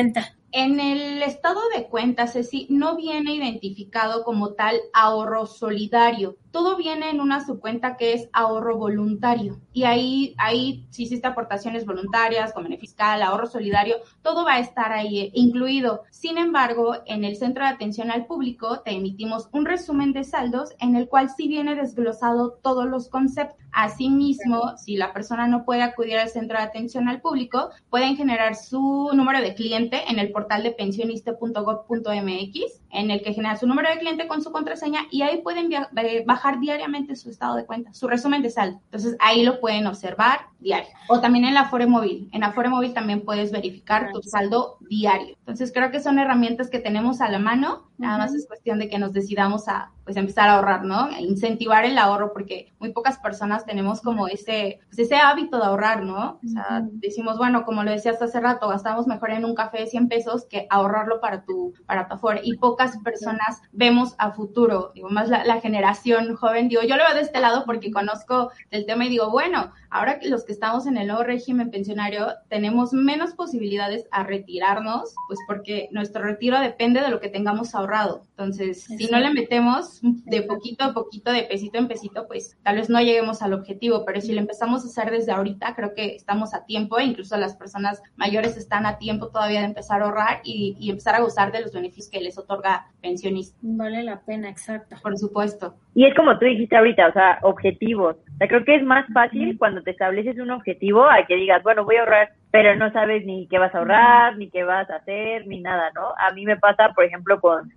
En 0.53 0.81
el 0.81 1.23
estado 1.23 1.61
de 1.75 1.89
cuenta, 1.89 2.27
Ceci, 2.27 2.67
no 2.71 2.97
viene 2.97 3.35
identificado 3.35 4.25
como 4.25 4.55
tal 4.55 4.81
ahorro 4.93 5.47
solidario. 5.47 6.39
Todo 6.51 6.77
viene 6.77 7.11
en 7.11 7.21
una 7.21 7.45
subcuenta 7.45 7.97
que 7.97 8.13
es 8.13 8.29
ahorro 8.33 8.77
voluntario. 8.77 9.61
Y 9.73 9.85
ahí, 9.85 10.35
ahí, 10.39 10.87
si 10.91 11.05
hiciste 11.05 11.27
aportaciones 11.27 11.87
voluntarias, 11.87 12.53
convenio 12.53 12.79
fiscal, 12.79 13.23
ahorro 13.23 13.47
solidario, 13.47 13.97
todo 14.23 14.45
va 14.45 14.55
a 14.55 14.61
estar 14.61 14.93
ahí 14.93 15.21
eh, 15.21 15.31
incluido. 15.35 16.03
Sin 16.11 16.39
embargo, 16.39 16.97
en 17.07 17.25
el 17.25 17.37
centro 17.37 17.65
de 17.65 17.71
atención 17.71 18.11
al 18.11 18.27
público 18.27 18.81
te 18.81 18.93
emitimos 18.93 19.49
un 19.53 19.65
resumen 19.65 20.13
de 20.13 20.25
saldos 20.25 20.75
en 20.81 20.97
el 20.97 21.09
cual 21.09 21.31
sí 21.31 21.49
viene 21.49 21.75
desglosado 21.75 22.59
todos 22.63 22.87
los 22.87 23.09
conceptos. 23.09 23.57
Asimismo, 23.73 24.77
si 24.77 24.97
la 24.97 25.13
persona 25.13 25.47
no 25.47 25.65
puede 25.65 25.83
acudir 25.83 26.19
al 26.19 26.29
centro 26.29 26.59
de 26.59 26.65
atención 26.65 27.09
al 27.09 27.21
público, 27.21 27.71
pueden 27.89 28.17
generar 28.17 28.57
su 28.57 29.11
número 29.15 29.41
de 29.41 29.55
cliente 29.55 30.03
en 30.09 30.19
el 30.19 30.33
portal 30.33 30.65
de 30.65 30.73
pensioniste.gov.mx, 30.73 32.83
en 32.91 33.11
el 33.11 33.23
que 33.23 33.33
genera 33.33 33.57
su 33.57 33.69
número 33.69 33.89
de 33.91 33.99
cliente 33.99 34.27
con 34.27 34.43
su 34.43 34.51
contraseña 34.51 35.07
y 35.11 35.23
ahí 35.23 35.41
pueden 35.43 35.73
eh, 35.73 36.25
diariamente 36.61 37.17
su 37.17 37.31
estado 37.31 37.57
de 37.57 37.67
cuenta, 37.67 37.93
su 37.93 38.09
resumen 38.09 38.43
de 38.43 38.51
saldo. 38.51 38.81
Entonces 38.85 39.17
ahí 39.21 39.45
lo 39.45 39.61
pueden 39.61 39.87
observar 39.87 40.41
diario. 40.61 40.91
O 41.09 41.21
también 41.21 41.45
en 41.45 41.55
la 41.55 41.63
Afore 41.63 41.87
Móvil. 41.87 42.29
En 42.33 42.45
Afore 42.45 42.69
Móvil 42.69 42.93
también 42.93 43.25
puedes 43.25 43.51
verificar 43.51 44.11
tu 44.13 44.23
saldo 44.23 44.79
diario. 44.89 45.37
Entonces 45.39 45.73
creo 45.73 45.91
que 45.91 46.01
son 46.01 46.19
herramientas 46.19 46.69
que 46.69 46.79
tenemos 46.79 47.21
a 47.21 47.31
la 47.31 47.39
mano. 47.39 47.91
Nada 47.99 48.19
más 48.19 48.35
es 48.35 48.47
cuestión 48.47 48.79
de 48.79 48.89
que 48.89 48.99
nos 48.99 49.13
decidamos 49.13 49.69
a 49.69 49.93
pues 50.05 50.17
empezar 50.17 50.49
a 50.49 50.57
ahorrar, 50.57 50.85
¿no? 50.85 51.05
A 51.05 51.21
incentivar 51.21 51.85
el 51.85 51.97
ahorro 51.97 52.33
porque 52.33 52.73
muy 52.81 52.93
pocas 52.93 53.19
personas 53.19 53.65
tenemos 53.65 54.01
como 54.01 54.27
ese, 54.27 54.81
pues, 54.87 54.99
ese 54.99 55.17
hábito 55.17 55.59
de 55.59 55.65
ahorrar, 55.65 56.03
¿no? 56.03 56.41
O 56.45 56.49
sea, 56.49 56.85
decimos, 56.91 57.39
bueno, 57.39 57.65
como 57.65 57.85
lo 57.85 57.91
decías 57.91 58.21
hace 58.21 58.41
rato, 58.41 58.69
gastamos 58.69 59.07
mejor 59.07 59.31
en 59.31 59.45
un 59.45 59.55
café 59.55 59.79
de 59.79 59.87
100 59.87 60.09
pesos 60.09 60.47
que 60.47 60.67
ahorrarlo 60.71 61.21
para 61.21 61.45
tu, 61.45 61.75
para 61.87 62.09
tu 62.09 62.15
Afore. 62.15 62.41
Y 62.43 62.57
pocas 62.57 62.99
personas 62.99 63.63
vemos 63.73 64.15
a 64.19 64.33
futuro, 64.33 64.91
digo, 64.95 65.11
más 65.11 65.29
la, 65.29 65.45
la 65.45 65.61
generación 65.61 66.30
joven, 66.37 66.69
digo, 66.69 66.83
yo 66.83 66.97
lo 66.97 67.05
veo 67.05 67.15
de 67.15 67.23
este 67.23 67.41
lado 67.41 67.65
porque 67.65 67.91
conozco 67.91 68.51
el 68.71 68.87
tema 68.87 69.07
y 69.07 69.11
digo, 69.11 69.31
bueno, 69.31 69.73
ahora 69.91 70.19
que 70.19 70.29
los 70.29 70.45
que 70.45 70.53
estamos 70.53 70.87
en 70.87 70.97
el 70.97 71.09
nuevo 71.09 71.23
régimen 71.23 71.71
pensionario 71.71 72.29
tenemos 72.49 72.93
menos 72.93 73.35
posibilidades 73.35 74.07
a 74.11 74.23
retirarnos, 74.23 75.15
pues 75.27 75.39
porque 75.47 75.89
nuestro 75.91 76.23
retiro 76.23 76.61
depende 76.61 77.01
de 77.01 77.09
lo 77.09 77.21
que 77.21 77.29
tengamos 77.29 77.75
ahorrado. 77.75 78.23
Entonces, 78.31 78.85
si 78.85 79.07
no 79.09 79.19
le 79.19 79.33
metemos 79.33 80.01
de 80.03 80.43
poquito 80.43 80.85
a 80.85 80.95
poquito, 80.95 81.33
de 81.33 81.43
pesito 81.43 81.79
en 81.79 81.89
pesito, 81.89 82.27
pues 82.27 82.57
tal 82.63 82.77
vez 82.77 82.89
no 82.89 83.01
lleguemos 83.01 83.43
al 83.43 83.53
objetivo, 83.53 84.05
pero 84.05 84.21
si 84.21 84.33
lo 84.33 84.41
empezamos 84.41 84.85
a 84.85 84.89
hacer 84.89 85.11
desde 85.11 85.33
ahorita, 85.33 85.75
creo 85.75 85.95
que 85.95 86.15
estamos 86.15 86.55
a 86.55 86.65
tiempo, 86.65 86.99
e 86.99 87.05
incluso 87.05 87.37
las 87.37 87.57
personas 87.57 88.03
mayores 88.17 88.57
están 88.57 88.87
a 88.87 88.99
tiempo 88.99 89.29
todavía 89.29 89.61
de 89.61 89.67
empezar 89.67 90.03
a 90.03 90.07
ahorrar 90.07 90.41
y, 90.45 90.77
y 90.79 90.91
empezar 90.91 91.15
a 91.17 91.21
gozar 91.21 91.53
de 91.53 91.61
los 91.61 91.73
beneficios 91.73 92.09
que 92.09 92.21
les 92.21 92.39
otorga 92.39 92.87
pensionista. 93.03 93.57
Vale 93.63 94.03
la 94.03 94.21
pena, 94.21 94.49
exacto. 94.49 94.97
Por 95.03 95.19
supuesto. 95.19 95.75
Y 95.95 96.07
es 96.07 96.15
como 96.15 96.39
tú 96.39 96.45
dijiste 96.45 96.77
ahorita, 96.77 97.09
o 97.09 97.13
sea, 97.13 97.39
objetivos. 97.43 98.17
O 98.17 98.37
sea, 98.39 98.49
creo 98.49 98.65
que 98.65 98.77
es 98.77 98.83
más 98.83 99.07
fácil 99.13 99.59
cuando 99.59 99.80
te 99.83 99.91
estableces 99.91 100.39
un 100.39 100.51
objetivo 100.51 101.05
a 101.05 101.27
que 101.27 101.37
digas, 101.37 101.63
bueno, 101.63 101.85
voy 101.85 101.97
a 101.97 102.01
ahorrar, 102.01 102.31
pero 102.51 102.75
no 102.77 102.93
sabes 102.93 103.25
ni 103.25 103.47
qué 103.49 103.59
vas 103.59 103.75
a 103.75 103.79
ahorrar, 103.79 104.37
ni 104.37 104.51
qué 104.51 104.65
vas 104.65 104.89
a 104.91 104.97
hacer, 104.97 105.47
ni 105.47 105.61
nada, 105.61 105.91
¿no? 105.95 106.13
A 106.19 106.33
mí 106.33 106.45
me 106.45 106.57
pasa, 106.57 106.91
por 106.95 107.05
ejemplo, 107.05 107.41
con, 107.41 107.71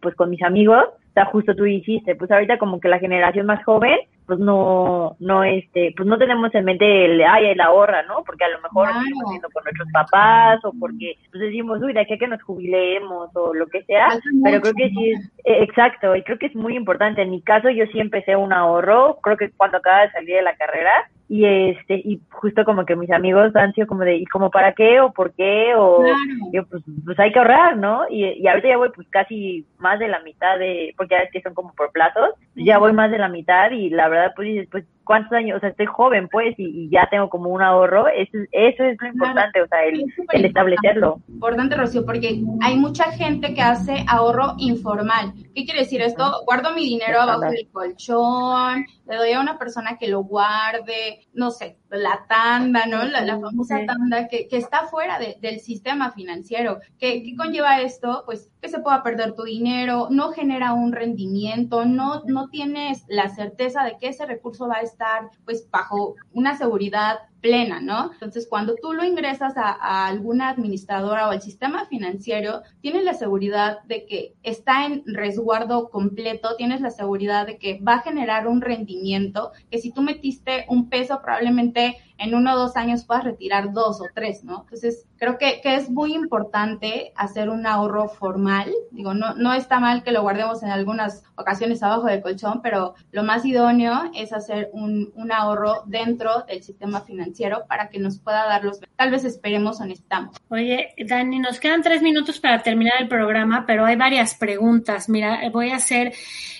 pues 0.00 0.14
con 0.14 0.30
mis 0.30 0.42
amigos, 0.42 0.84
o 0.86 1.12
sea, 1.14 1.26
justo 1.26 1.54
tú 1.54 1.64
dijiste, 1.64 2.14
pues 2.14 2.30
ahorita 2.30 2.58
como 2.58 2.80
que 2.80 2.88
la 2.88 2.98
generación 2.98 3.46
más 3.46 3.64
joven 3.64 3.98
pues 4.26 4.38
no, 4.38 5.16
no, 5.20 5.44
este, 5.44 5.94
pues 5.96 6.08
no 6.08 6.18
tenemos 6.18 6.54
en 6.54 6.64
mente 6.64 7.04
el, 7.04 7.22
ay, 7.22 7.46
el 7.46 7.60
ahorra, 7.60 8.02
¿no? 8.02 8.22
Porque 8.24 8.44
a 8.44 8.48
lo 8.48 8.60
mejor 8.60 8.88
estamos 8.88 9.24
haciendo 9.26 9.48
con 9.50 9.64
nuestros 9.64 9.88
papás 9.92 10.64
o 10.64 10.72
porque 10.78 11.16
pues 11.30 11.42
decimos, 11.42 11.80
uy, 11.82 11.92
de 11.92 12.00
aquí 12.00 12.14
a 12.14 12.18
que 12.18 12.26
nos 12.26 12.42
jubilemos 12.42 13.30
o 13.34 13.54
lo 13.54 13.66
que 13.66 13.82
sea, 13.84 14.08
pero 14.42 14.60
creo 14.60 14.74
que 14.74 14.88
sí 14.90 15.10
es, 15.10 15.24
eh, 15.44 15.62
exacto, 15.62 16.16
y 16.16 16.22
creo 16.22 16.38
que 16.38 16.46
es 16.46 16.56
muy 16.56 16.76
importante. 16.76 17.22
En 17.22 17.30
mi 17.30 17.40
caso 17.40 17.70
yo 17.70 17.84
sí 17.92 18.00
empecé 18.00 18.36
un 18.36 18.52
ahorro, 18.52 19.18
creo 19.22 19.36
que 19.36 19.50
cuando 19.50 19.78
acaba 19.78 20.02
de 20.02 20.12
salir 20.12 20.36
de 20.36 20.42
la 20.42 20.56
carrera, 20.56 21.08
y 21.28 21.44
este 21.44 21.96
y 21.96 22.20
justo 22.30 22.64
como 22.64 22.84
que 22.84 22.94
mis 22.94 23.10
amigos 23.10 23.54
han 23.56 23.72
sido 23.72 23.86
como 23.88 24.04
de 24.04 24.16
y 24.16 24.24
como 24.26 24.50
para 24.50 24.74
qué 24.74 25.00
o 25.00 25.12
por 25.12 25.32
qué 25.32 25.74
o 25.76 26.04
yo 26.52 26.64
pues, 26.66 26.84
pues 27.04 27.18
hay 27.18 27.32
que 27.32 27.38
ahorrar 27.40 27.76
no 27.76 28.02
y, 28.08 28.24
y 28.24 28.46
ahorita 28.46 28.68
ya 28.68 28.76
voy 28.76 28.90
pues 28.94 29.08
casi 29.10 29.66
más 29.78 29.98
de 29.98 30.06
la 30.06 30.20
mitad 30.20 30.56
de 30.58 30.94
porque 30.96 31.16
ya 31.16 31.22
es 31.22 31.32
que 31.32 31.42
son 31.42 31.54
como 31.54 31.74
por 31.74 31.90
plazos 31.90 32.30
ya 32.54 32.78
voy 32.78 32.92
más 32.92 33.10
de 33.10 33.18
la 33.18 33.28
mitad 33.28 33.72
y 33.72 33.90
la 33.90 34.08
verdad 34.08 34.15
pues 34.34 34.48
dices 34.48 34.68
pues 34.70 34.84
cuántos 35.06 35.32
años, 35.32 35.56
o 35.56 35.60
sea, 35.60 35.70
estoy 35.70 35.86
joven, 35.86 36.28
pues, 36.28 36.54
y, 36.58 36.90
ya 36.90 37.08
tengo 37.10 37.30
como 37.30 37.48
un 37.50 37.62
ahorro, 37.62 38.08
eso, 38.08 38.36
eso 38.50 38.84
es 38.84 38.96
lo 39.00 39.06
importante, 39.08 39.62
o 39.62 39.68
sea, 39.68 39.84
el, 39.84 40.04
el 40.32 40.44
establecerlo. 40.44 41.22
Importante, 41.28 41.76
Rocío, 41.76 42.04
porque 42.04 42.42
hay 42.60 42.76
mucha 42.76 43.04
gente 43.12 43.54
que 43.54 43.62
hace 43.62 44.04
ahorro 44.08 44.54
informal. 44.58 45.32
¿Qué 45.54 45.64
quiere 45.64 45.80
decir 45.80 46.02
esto? 46.02 46.42
Guardo 46.44 46.72
mi 46.74 46.84
dinero 46.84 47.20
abajo 47.20 47.50
del 47.50 47.68
colchón, 47.70 48.84
le 49.06 49.16
doy 49.16 49.32
a 49.32 49.40
una 49.40 49.58
persona 49.58 49.96
que 49.96 50.08
lo 50.08 50.24
guarde, 50.24 51.26
no 51.32 51.50
sé, 51.52 51.78
la 51.90 52.26
tanda, 52.28 52.86
¿no? 52.86 53.04
La, 53.04 53.38
famosa 53.38 53.78
tanda 53.86 54.26
que, 54.28 54.48
que 54.48 54.56
está 54.56 54.86
fuera 54.86 55.18
del 55.18 55.60
sistema 55.60 56.10
financiero. 56.10 56.78
¿Qué, 56.98 57.22
¿Qué, 57.22 57.36
conlleva 57.36 57.80
esto? 57.80 58.24
Pues 58.26 58.50
que 58.60 58.68
se 58.68 58.80
pueda 58.80 59.02
perder 59.02 59.34
tu 59.34 59.44
dinero, 59.44 60.08
no 60.10 60.32
genera 60.32 60.72
un 60.72 60.92
rendimiento, 60.92 61.84
no, 61.84 62.22
no 62.26 62.48
tienes 62.48 63.04
la 63.08 63.28
certeza 63.28 63.84
de 63.84 63.96
que 63.98 64.08
ese 64.08 64.26
recurso 64.26 64.66
va 64.66 64.78
a 64.78 64.82
estar 64.82 64.95
pues 65.44 65.68
bajo 65.70 66.16
una 66.32 66.56
seguridad 66.56 67.18
plena, 67.40 67.80
¿no? 67.80 68.12
Entonces, 68.12 68.46
cuando 68.48 68.74
tú 68.74 68.92
lo 68.92 69.04
ingresas 69.04 69.56
a, 69.56 69.70
a, 69.70 70.06
alguna 70.06 70.48
administradora 70.48 71.28
o 71.28 71.30
al 71.30 71.42
sistema 71.42 71.86
financiero, 71.86 72.62
tienes 72.80 73.04
la 73.04 73.14
seguridad 73.14 73.82
de 73.84 74.06
que 74.06 74.34
está 74.42 74.86
en 74.86 75.02
resguardo 75.06 75.90
completo, 75.90 76.56
tienes 76.56 76.80
la 76.80 76.90
seguridad 76.90 77.46
de 77.46 77.58
que 77.58 77.78
va 77.80 77.94
a 77.94 78.02
generar 78.02 78.48
un 78.48 78.60
rendimiento, 78.60 79.52
que 79.70 79.78
si 79.78 79.92
tú 79.92 80.02
metiste 80.02 80.66
un 80.68 80.88
peso, 80.88 81.20
probablemente 81.22 81.98
en 82.18 82.34
uno 82.34 82.54
o 82.54 82.58
dos 82.58 82.76
años 82.76 83.04
puedas 83.04 83.24
retirar 83.24 83.72
dos 83.72 84.00
o 84.00 84.06
tres, 84.14 84.44
¿no? 84.44 84.62
Entonces, 84.62 85.06
creo 85.18 85.38
que, 85.38 85.60
que 85.62 85.74
es 85.76 85.90
muy 85.90 86.14
importante 86.14 87.12
hacer 87.16 87.48
un 87.48 87.66
ahorro 87.66 88.08
formal. 88.08 88.72
Digo, 88.90 89.14
no, 89.14 89.34
no 89.34 89.52
está 89.52 89.80
mal 89.80 90.02
que 90.02 90.12
lo 90.12 90.22
guardemos 90.22 90.62
en 90.62 90.70
algunas 90.70 91.24
ocasiones 91.36 91.82
abajo 91.82 92.06
del 92.06 92.22
colchón, 92.22 92.62
pero 92.62 92.94
lo 93.12 93.22
más 93.22 93.44
idóneo 93.44 94.10
es 94.14 94.32
hacer 94.32 94.70
un, 94.72 95.12
un 95.14 95.32
ahorro 95.32 95.82
dentro 95.86 96.42
del 96.42 96.62
sistema 96.62 97.00
financiero 97.00 97.64
para 97.68 97.88
que 97.88 97.98
nos 97.98 98.18
pueda 98.18 98.46
dar 98.46 98.64
los, 98.64 98.80
tal 98.96 99.10
vez 99.10 99.24
esperemos 99.24 99.80
o 99.80 99.84
necesitamos. 99.84 100.36
Oye, 100.48 100.94
Dani, 101.06 101.38
nos 101.38 101.60
quedan 101.60 101.82
tres 101.82 102.02
minutos 102.02 102.40
para 102.40 102.62
terminar 102.62 102.94
el 103.00 103.08
programa, 103.08 103.64
pero 103.66 103.84
hay 103.84 103.96
varias 103.96 104.34
preguntas. 104.34 105.08
Mira, 105.08 105.40
voy 105.52 105.70
a 105.70 105.76
hacer, 105.76 106.12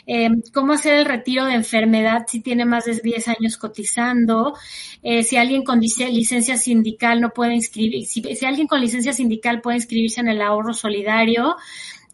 eh, 0.06 0.28
¿cómo 0.52 0.74
hacer 0.74 0.94
el 0.94 1.04
retiro 1.04 1.44
de 1.44 1.54
enfermedad 1.54 2.24
si 2.26 2.40
tiene 2.40 2.64
más 2.64 2.84
de 2.84 3.00
10 3.00 3.28
años 3.28 3.56
cotizando? 3.56 4.54
Eh, 5.02 5.22
si 5.22 5.36
alguien 5.46 5.64
con 5.64 5.80
licencia 5.80 6.56
sindical 6.56 7.20
no 7.20 7.30
puede 7.30 7.54
inscribir, 7.54 8.04
si, 8.04 8.22
si 8.22 8.44
alguien 8.44 8.66
con 8.66 8.80
licencia 8.80 9.12
sindical 9.12 9.60
puede 9.60 9.76
inscribirse 9.78 10.20
en 10.20 10.28
el 10.28 10.42
ahorro 10.42 10.74
solidario. 10.74 11.56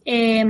Eh, 0.05 0.45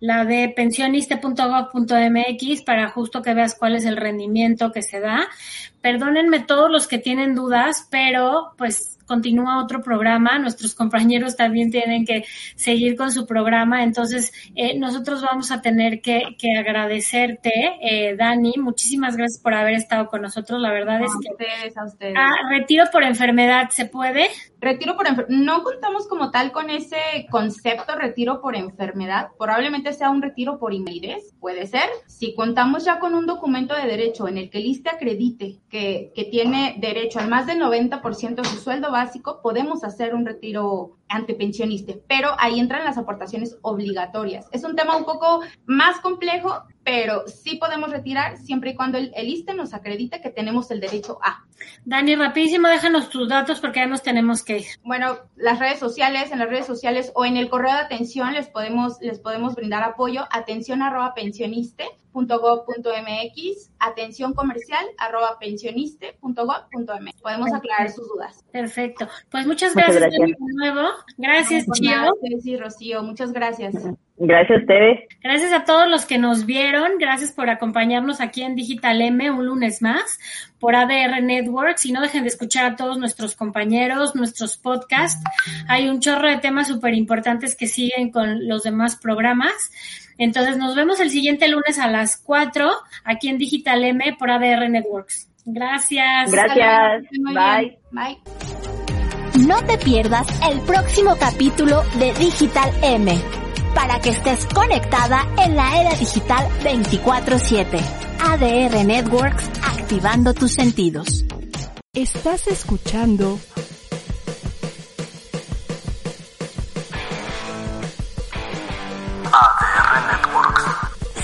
la 0.00 0.24
de 0.24 0.52
pensioniste.gov.mx 0.54 2.62
para 2.62 2.88
justo 2.88 3.22
que 3.22 3.34
veas 3.34 3.54
cuál 3.54 3.76
es 3.76 3.84
el 3.84 3.96
rendimiento 3.96 4.72
que 4.72 4.82
se 4.82 5.00
da. 5.00 5.28
Perdónenme 5.80 6.40
todos 6.40 6.70
los 6.70 6.86
que 6.86 6.98
tienen 6.98 7.34
dudas, 7.34 7.88
pero 7.90 8.52
pues 8.56 8.98
continúa 9.10 9.60
otro 9.60 9.82
programa, 9.82 10.38
nuestros 10.38 10.72
compañeros 10.72 11.34
también 11.34 11.72
tienen 11.72 12.06
que 12.06 12.24
seguir 12.54 12.94
con 12.94 13.10
su 13.10 13.26
programa, 13.26 13.82
entonces 13.82 14.32
eh, 14.54 14.78
nosotros 14.78 15.20
vamos 15.20 15.50
a 15.50 15.60
tener 15.60 16.00
que, 16.00 16.36
agradecerte, 16.56 17.50
eh, 17.82 18.14
Dani, 18.14 18.54
muchísimas 18.58 19.16
gracias 19.16 19.42
por 19.42 19.54
haber 19.54 19.74
estado 19.74 20.06
con 20.06 20.22
nosotros, 20.22 20.60
la 20.60 20.70
verdad 20.70 21.00
es 21.02 21.10
que... 21.20 21.32
Ustedes, 21.32 21.76
a 21.76 21.84
ustedes. 21.86 22.14
Ah, 22.16 22.30
retiro 22.50 22.84
por 22.92 23.02
enfermedad, 23.02 23.70
¿se 23.70 23.86
puede? 23.86 24.28
Retiro 24.60 24.94
por 24.94 25.06
enfermedad, 25.06 25.42
no 25.42 25.64
contamos 25.64 26.06
como 26.06 26.30
tal 26.30 26.52
con 26.52 26.68
ese 26.68 26.98
concepto 27.30 27.96
retiro 27.96 28.42
por 28.42 28.54
enfermedad, 28.56 29.28
probablemente 29.38 29.94
sea 29.94 30.10
un 30.10 30.20
retiro 30.20 30.58
por 30.58 30.74
invalidez, 30.74 31.34
puede 31.40 31.66
ser. 31.66 31.88
Si 32.06 32.34
contamos 32.34 32.84
ya 32.84 32.98
con 32.98 33.14
un 33.14 33.24
documento 33.24 33.74
de 33.74 33.86
derecho 33.86 34.28
en 34.28 34.36
el 34.36 34.50
que 34.50 34.58
el 34.58 34.66
ISTE 34.66 34.90
acredite 34.90 35.56
que, 35.70 36.12
que 36.14 36.24
tiene 36.24 36.76
derecho 36.78 37.20
al 37.20 37.28
más 37.28 37.46
del 37.46 37.58
90% 37.58 38.34
de 38.34 38.44
su 38.44 38.58
sueldo 38.58 38.90
básico, 38.90 39.40
podemos 39.42 39.82
hacer 39.82 40.14
un 40.14 40.26
retiro 40.26 40.98
antepensionista, 41.10 41.94
pero 42.08 42.30
ahí 42.38 42.58
entran 42.58 42.84
las 42.84 42.96
aportaciones 42.96 43.58
obligatorias. 43.62 44.48
Es 44.52 44.64
un 44.64 44.76
tema 44.76 44.96
un 44.96 45.04
poco 45.04 45.42
más 45.66 46.00
complejo, 46.00 46.62
pero 46.84 47.26
sí 47.26 47.56
podemos 47.56 47.90
retirar 47.90 48.38
siempre 48.38 48.70
y 48.70 48.76
cuando 48.76 48.96
el, 48.96 49.12
el 49.14 49.28
ISTE 49.28 49.54
nos 49.54 49.74
acredite 49.74 50.22
que 50.22 50.30
tenemos 50.30 50.70
el 50.70 50.80
derecho 50.80 51.18
a. 51.22 51.44
Dani, 51.84 52.14
rapidísimo, 52.14 52.68
déjanos 52.68 53.10
tus 53.10 53.28
datos 53.28 53.60
porque 53.60 53.80
ya 53.80 53.86
nos 53.86 54.02
tenemos 54.02 54.42
que 54.42 54.58
ir. 54.58 54.66
Bueno, 54.82 55.18
las 55.36 55.58
redes 55.58 55.78
sociales, 55.78 56.32
en 56.32 56.38
las 56.38 56.48
redes 56.48 56.66
sociales 56.66 57.12
o 57.14 57.24
en 57.24 57.36
el 57.36 57.50
correo 57.50 57.74
de 57.74 57.80
atención 57.80 58.32
les 58.32 58.48
podemos, 58.48 58.98
les 59.00 59.18
podemos 59.18 59.54
brindar 59.54 59.82
apoyo, 59.82 60.26
atención 60.30 60.82
arroba 60.82 61.12
pensioniste 61.14 61.84
atención 63.78 64.34
comercial 64.34 64.84
arroba 64.98 65.38
pensioniste.gov.mx. 65.38 67.22
Podemos 67.22 67.52
aclarar 67.52 67.90
sus 67.90 68.08
dudas. 68.08 68.44
Perfecto. 68.52 69.08
Pues 69.30 69.46
muchas 69.46 69.74
gracias, 69.74 70.00
de 70.00 70.36
nuevo. 70.56 70.88
Gracias, 71.16 71.66
Chio. 71.72 72.12
Sí, 72.42 72.56
Rocío, 72.56 73.02
muchas 73.02 73.32
gracias. 73.32 73.74
Gracias 74.22 74.58
a 74.58 74.60
ustedes. 74.60 75.08
Gracias 75.22 75.52
a 75.54 75.64
todos 75.64 75.88
los 75.88 76.04
que 76.04 76.18
nos 76.18 76.44
vieron. 76.44 76.98
Gracias 76.98 77.32
por 77.32 77.48
acompañarnos 77.48 78.20
aquí 78.20 78.42
en 78.42 78.54
Digital 78.54 79.00
M 79.00 79.30
un 79.30 79.46
lunes 79.46 79.80
más 79.80 80.18
por 80.58 80.76
ADR 80.76 81.22
Networks. 81.22 81.86
Y 81.86 81.92
no 81.92 82.02
dejen 82.02 82.24
de 82.24 82.28
escuchar 82.28 82.66
a 82.66 82.76
todos 82.76 82.98
nuestros 82.98 83.34
compañeros, 83.34 84.14
nuestros 84.14 84.58
podcasts. 84.58 85.24
Hay 85.68 85.88
un 85.88 86.00
chorro 86.00 86.28
de 86.28 86.36
temas 86.36 86.68
súper 86.68 86.92
importantes 86.92 87.56
que 87.56 87.66
siguen 87.66 88.10
con 88.10 88.46
los 88.46 88.62
demás 88.62 88.96
programas. 88.96 89.72
Entonces 90.20 90.58
nos 90.58 90.76
vemos 90.76 91.00
el 91.00 91.08
siguiente 91.08 91.48
lunes 91.48 91.78
a 91.78 91.88
las 91.88 92.18
4 92.18 92.70
aquí 93.04 93.28
en 93.30 93.38
Digital 93.38 93.82
M 93.82 94.16
por 94.18 94.30
ADR 94.30 94.68
Networks. 94.68 95.28
Gracias. 95.46 96.30
Gracias. 96.30 97.04
Bye. 97.24 97.78
Bye. 97.90 98.18
No 99.46 99.64
te 99.64 99.78
pierdas 99.78 100.26
el 100.50 100.60
próximo 100.60 101.16
capítulo 101.18 101.82
de 101.98 102.12
Digital 102.12 102.70
M 102.82 103.18
para 103.74 103.98
que 104.00 104.10
estés 104.10 104.44
conectada 104.46 105.26
en 105.42 105.56
la 105.56 105.80
era 105.80 105.94
digital 105.94 106.46
24/7. 106.62 107.80
ADR 108.22 108.84
Networks, 108.84 109.48
activando 109.64 110.34
tus 110.34 110.52
sentidos. 110.52 111.24
Estás 111.94 112.46
escuchando 112.46 113.40